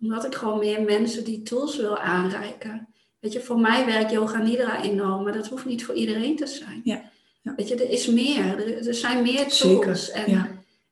Omdat 0.00 0.24
ik 0.24 0.34
gewoon 0.34 0.58
meer 0.58 0.82
mensen 0.82 1.24
die 1.24 1.42
tools 1.42 1.76
wil 1.76 1.98
aanreiken. 1.98 2.88
Weet 3.20 3.32
je, 3.32 3.40
voor 3.40 3.58
mij 3.58 3.86
werkt 3.86 4.10
Yoga 4.10 4.42
Nidra 4.42 4.82
enorm, 4.82 5.22
maar 5.22 5.32
dat 5.32 5.48
hoeft 5.48 5.64
niet 5.64 5.84
voor 5.84 5.94
iedereen 5.94 6.36
te 6.36 6.46
zijn. 6.46 6.80
Ja, 6.84 7.10
ja. 7.42 7.54
Weet 7.56 7.68
je, 7.68 7.74
er 7.74 7.90
is 7.90 8.06
meer. 8.06 8.44
Er, 8.44 8.86
er 8.86 8.94
zijn 8.94 9.22
meer 9.22 9.50
Zeker, 9.50 9.84
tools. 9.84 10.10
En 10.10 10.30
ja. 10.30 10.48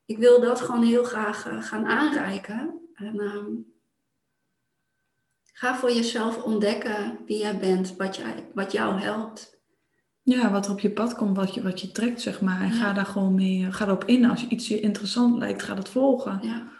ik 0.06 0.18
wil 0.18 0.40
dat 0.40 0.60
gewoon 0.60 0.84
heel 0.84 1.04
graag 1.04 1.46
eh, 1.46 1.62
gaan 1.62 1.86
aanreiken. 1.86 2.80
En 2.94 3.20
ehm, 3.20 3.46
ga 5.62 5.76
voor 5.76 5.92
jezelf 5.92 6.42
ontdekken 6.42 7.18
wie 7.26 7.38
jij 7.38 7.58
bent, 7.58 7.96
wat, 7.96 8.16
jij, 8.16 8.48
wat 8.54 8.72
jou 8.72 9.00
helpt. 9.00 9.60
Ja, 10.22 10.50
wat 10.50 10.66
er 10.66 10.72
op 10.72 10.80
je 10.80 10.90
pad 10.90 11.14
komt, 11.14 11.36
wat 11.36 11.54
je, 11.54 11.62
wat 11.62 11.80
je 11.80 11.92
trekt, 11.92 12.20
zeg 12.20 12.40
maar. 12.40 12.60
En 12.60 12.68
Ja. 12.68 12.72
ga 12.74 12.92
daar 12.92 13.06
gewoon 13.06 13.34
mee, 13.34 13.66
eh, 13.66 13.72
ga 13.72 13.84
erop 13.86 14.04
in. 14.04 14.24
Als 14.24 14.40
je 14.40 14.48
iets 14.48 14.68
je 14.68 14.80
interessant 14.80 15.38
lijkt, 15.38 15.62
ga 15.62 15.74
dat 15.74 15.88
volgen. 15.88 16.38
Ja. 16.42 16.70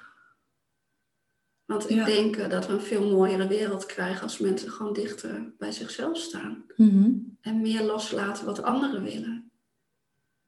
Want 1.65 1.91
ik 1.91 1.97
Ja. 1.97 2.05
denk 2.05 2.37
eh, 2.37 2.51
dat 2.51 2.67
we 2.67 2.73
een 2.73 2.81
veel 2.81 3.11
mooiere 3.11 3.47
wereld 3.47 3.87
krijgen 3.87 4.23
als 4.23 4.39
mensen 4.39 4.71
gewoon 4.71 4.93
dichter 4.93 5.55
bij 5.59 5.73
zichzelf 5.73 6.17
staan. 6.17 6.65
Mhm. 6.77 7.11
En 7.41 7.61
meer 7.61 7.83
loslaten 7.83 8.45
wat 8.47 8.63
anderen 8.63 9.03
willen. 9.03 9.51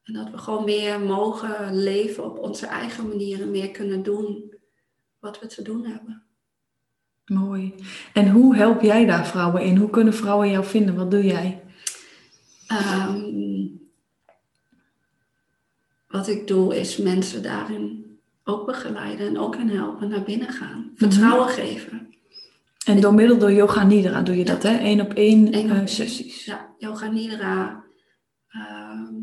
En 0.03 0.13
dat 0.13 0.29
we 0.29 0.37
gewoon 0.37 0.63
meer 0.63 0.99
mogen 0.99 1.77
leven 1.77 2.23
op 2.25 2.39
onze 2.39 2.65
eigen 2.65 3.07
manier 3.07 3.41
en 3.41 3.51
meer 3.51 3.71
kunnen 3.71 4.03
doen 4.03 4.53
wat 5.19 5.39
we 5.39 5.47
te 5.47 5.61
doen 5.61 5.85
hebben. 5.85 6.24
Mooi. 7.25 7.73
En 8.13 8.29
hoe 8.29 8.55
help 8.55 8.81
jij 8.81 9.05
daar 9.05 9.27
vrouwen 9.27 9.61
in? 9.63 9.75
Hoe 9.77 9.89
kunnen 9.89 10.13
vrouwen 10.13 10.49
jou 10.49 10.65
vinden? 10.65 10.95
Wat 10.95 11.11
doe 11.11 11.23
jij? 11.23 11.63
Ehm, 12.67 13.65
wat 16.07 16.27
ik 16.27 16.47
doe 16.47 16.79
is 16.79 16.97
mensen 16.97 17.43
daarin 17.43 18.03
ook 18.43 18.65
begeleiden 18.65 19.27
en 19.27 19.37
ook 19.39 19.55
in 19.55 19.69
helpen 19.69 20.09
naar 20.09 20.23
binnen 20.23 20.49
gaan. 20.49 20.91
Vertrouwen 20.95 21.49
geven. 21.49 22.13
En 22.85 23.01
door 23.01 23.13
middel 23.13 23.37
door 23.37 23.51
yoga 23.51 23.83
nidra 23.83 24.21
doe 24.21 24.37
je 24.37 24.45
dat, 24.45 24.63
hè? 24.63 24.79
Eén 24.79 25.01
op 25.01 25.13
één 25.13 25.53
Eén 25.55 25.65
op 25.65 25.71
eh, 25.71 25.77
één. 25.77 25.87
sessies. 25.87 26.45
Ja, 26.45 26.73
yoga 26.77 27.07
nidra. 27.11 27.83
ehm, 28.47 29.13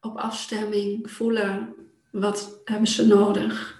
op 0.00 0.16
afstemming 0.16 1.10
voelen. 1.10 1.74
Wat 2.12 2.60
hebben 2.64 2.88
ze 2.88 3.06
nodig? 3.06 3.79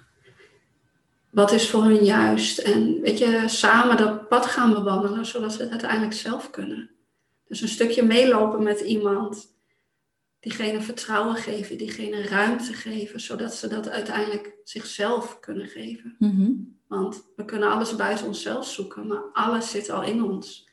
Wat 1.30 1.52
is 1.52 1.70
voor 1.70 1.82
hun 1.82 2.04
juist? 2.04 2.58
En 2.58 3.00
weet 3.00 3.18
je, 3.18 3.44
samen 3.46 3.96
dat 3.96 4.28
pad 4.28 4.46
gaan 4.46 4.72
bewandelen, 4.72 5.26
zodat 5.26 5.52
ze 5.52 5.62
het 5.62 5.70
uiteindelijk 5.70 6.12
zelf 6.12 6.50
kunnen. 6.50 6.90
Dus 7.44 7.60
een 7.60 7.68
stukje 7.68 8.02
meelopen 8.02 8.62
met 8.62 8.80
iemand. 8.80 9.58
Diegene 10.40 10.80
vertrouwen 10.80 11.36
geven, 11.36 11.78
diegene 11.78 12.22
ruimte 12.22 12.72
geven, 12.72 13.20
zodat 13.20 13.54
ze 13.54 13.68
dat 13.68 13.88
uiteindelijk 13.88 14.56
zichzelf 14.64 15.40
kunnen 15.40 15.66
geven. 15.66 16.16
Mhm. 16.18 16.52
Want 16.86 17.24
we 17.36 17.44
kunnen 17.44 17.70
alles 17.70 17.96
buiten 17.96 18.26
onszelf 18.26 18.66
zoeken, 18.66 19.06
maar 19.06 19.22
alles 19.32 19.70
zit 19.70 19.90
al 19.90 20.02
in 20.02 20.24
ons. 20.24 20.68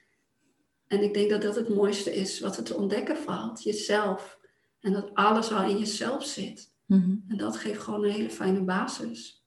En 0.88 1.04
ik 1.04 1.14
denk 1.14 1.30
dat 1.30 1.42
dat 1.42 1.56
het 1.56 1.70
mooiste 1.70 2.16
is 2.16 2.40
wat 2.40 2.58
er 2.58 2.64
te 2.64 2.76
ontdekken 2.76 3.18
valt, 3.18 3.64
jezelf. 3.64 4.40
En 4.80 4.94
dat 4.94 5.14
alles 5.14 5.52
al 5.52 5.70
in 5.70 5.78
jezelf 5.78 6.26
zit. 6.26 6.72
Mhm. 6.86 7.16
En 7.28 7.38
dat 7.38 7.58
geeft 7.58 7.82
gewoon 7.82 8.04
een 8.04 8.12
hele 8.12 8.30
fijne 8.30 8.62
basis. 8.62 9.46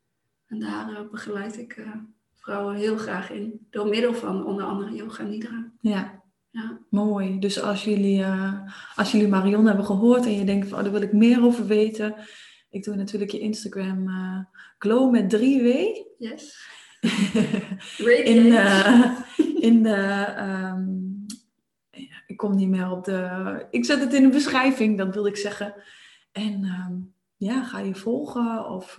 En 0.50 0.58
daar 0.58 0.88
eh, 0.88 1.10
begeleid 1.10 1.58
ik 1.58 1.72
eh, 1.72 1.86
vrouwen 2.34 2.76
heel 2.76 2.96
graag 2.96 3.30
in. 3.30 3.66
Door 3.70 3.88
middel 3.88 4.14
van 4.14 4.46
onder 4.46 4.64
andere 4.64 4.94
yoga 4.94 5.22
nidra. 5.22 5.70
Ja, 5.80 6.22
Ja, 6.50 6.78
mooi. 6.88 7.38
Dus 7.38 7.60
als 7.60 7.84
jullie, 7.84 8.22
eh, 8.22 8.54
als 8.94 9.12
jullie 9.12 9.28
Marion 9.28 9.66
hebben 9.66 9.84
gehoord 9.84 10.24
en 10.24 10.34
je 10.34 10.44
denkt 10.44 10.68
van, 10.68 10.78
oh, 10.78 10.84
daar 10.84 10.92
wil 10.92 11.02
ik 11.02 11.12
meer 11.12 11.44
over 11.44 11.66
weten. 11.66 12.14
Ik 12.70 12.84
doe 12.84 12.96
natuurlijk 12.96 13.30
je 13.30 13.38
Instagram 13.38 14.08
glow 14.78 15.10
met 15.10 15.36
3W. 15.36 15.68
yes. 16.18 16.68
in, 18.24 18.36
in 19.68 19.82
de. 19.82 20.24
ehm, 20.36 20.88
ik 22.26 22.36
kom 22.36 22.54
niet 22.56 22.68
meer 22.68 22.90
op 22.90 23.04
de. 23.04 23.66
Ik 23.70 23.84
zet 23.84 24.00
het 24.00 24.14
in 24.14 24.22
de 24.22 24.28
beschrijving, 24.28 24.98
dat 24.98 25.14
wil 25.14 25.26
ik 25.26 25.36
zeggen. 25.36 25.74
En 26.32 26.64
ehm, 26.64 26.94
ja, 27.36 27.64
ga 27.64 27.78
je 27.78 27.94
volgen 27.94 28.70
of. 28.70 28.98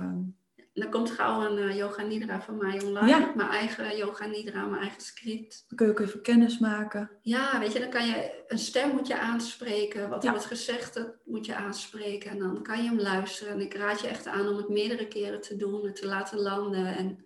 Ehm, 0.74 0.84
Er 0.86 0.90
komt 0.90 1.12
gauw 1.12 1.42
een 1.46 1.58
eh, 1.70 1.78
yoga 1.78 2.04
nidra 2.04 2.42
van 2.42 2.58
mij 2.58 2.84
online. 2.84 3.08
Ja. 3.08 3.32
Mijn 3.36 3.50
eigen 3.50 3.98
yoga 3.98 4.26
nidra, 4.26 4.66
mijn 4.66 4.82
eigen 4.82 5.02
script. 5.02 5.66
dan 5.68 5.78
kun 5.78 5.86
je 5.86 5.92
ook 5.92 6.00
even 6.00 6.22
kennis 6.22 6.60
maken. 6.60 7.10
Ja, 7.22 7.60
weet 7.60 7.74
je, 7.74 7.80
dan 7.80 7.90
kan 7.90 8.06
je 8.08 8.44
een 8.48 8.58
stem 8.60 8.90
moet 8.92 9.08
je 9.08 9.20
aanspreken. 9.20 10.10
Wat 10.10 10.24
Ja. 10.24 10.30
wordt 10.32 10.46
gezegd, 10.46 10.94
dat 10.94 11.16
moet 11.26 11.46
je 11.46 11.56
aanspreken. 11.56 12.32
En 12.32 12.40
dan 12.40 12.64
kan 12.64 12.84
je 12.84 12.90
hem 12.90 13.00
luisteren. 13.00 13.54
En 13.54 13.62
ik 13.62 13.74
raad 13.74 14.02
je 14.02 14.08
echt 14.08 14.28
aan 14.28 14.48
om 14.48 14.58
het 14.58 14.70
meerdere 14.70 15.08
keren 15.08 15.42
te 15.42 15.56
doen 15.56 15.86
en 15.88 15.94
te 15.94 16.06
laten 16.06 16.40
landen. 16.40 16.86
En 16.96 17.26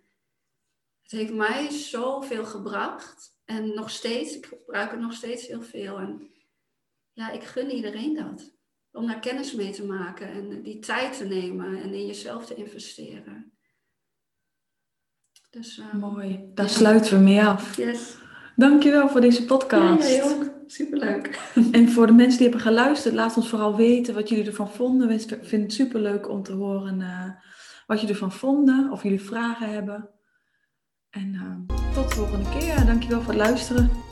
het 1.02 1.12
heeft 1.12 1.34
mij 1.34 1.70
zoveel 1.70 2.46
gebracht. 2.46 3.34
En 3.46 3.74
nog 3.74 3.90
steeds, 3.90 4.36
ik 4.38 4.46
gebruik 4.46 4.92
het 4.92 5.00
nog 5.00 5.14
steeds 5.14 5.48
heel 5.48 5.62
veel. 5.62 5.98
En 5.98 6.30
ja, 7.14 7.32
ik 7.32 7.44
gun 7.44 7.72
iedereen 7.72 8.14
dat. 8.16 8.55
Om 8.96 9.08
daar 9.08 9.20
kennis 9.20 9.54
mee 9.54 9.72
te 9.72 9.86
maken 9.86 10.30
en 10.30 10.62
die 10.64 10.80
tijd 10.80 11.18
te 11.18 11.26
nemen 11.26 11.82
en 11.82 11.94
in 11.94 12.06
jezelf 12.06 12.46
te 12.46 12.56
investeren. 12.56 13.54
Dus, 15.50 15.80
eh, 15.80 15.94
Mooi. 15.94 16.52
Daar 16.54 16.70
sluiten 16.70 17.18
we 17.18 17.24
mee 17.24 17.44
af. 17.44 17.78
yes. 17.78 18.18
Dankjewel 18.56 19.10
voor 19.10 19.22
deze 19.22 19.46
podcast. 19.46 20.10
Ja, 20.10 20.16
jij 20.16 20.24
ook. 20.24 20.54
Superleuk. 20.68 21.40
En 21.72 21.90
voor 21.90 22.08
de 22.08 22.14
mensen 22.14 22.38
die 22.38 22.48
hebben 22.50 22.66
geluisterd, 22.68 23.14
laat 23.14 23.38
ons 23.38 23.50
vooral 23.50 23.76
weten 23.76 24.14
wat 24.14 24.30
jullie 24.30 24.46
ervan 24.46 24.70
vonden. 24.70 25.08
We 25.08 25.20
vinden 25.20 25.62
het 25.62 25.74
superleuk 25.74 26.30
om 26.30 26.44
te 26.44 26.54
horen 26.54 27.00
uh, 27.00 27.30
wat 27.88 28.00
jullie 28.00 28.14
ervan 28.14 28.32
vonden, 28.32 28.92
of 28.92 29.04
jullie 29.04 29.22
vragen 29.22 29.70
hebben. 29.70 30.10
En 31.10 31.34
uh, 31.34 31.78
tot 31.94 32.10
de 32.10 32.16
volgende 32.16 32.50
keer. 32.60 32.86
Dankjewel 32.86 33.22
voor 33.22 33.34
het 33.34 33.42
luisteren. 33.42 34.05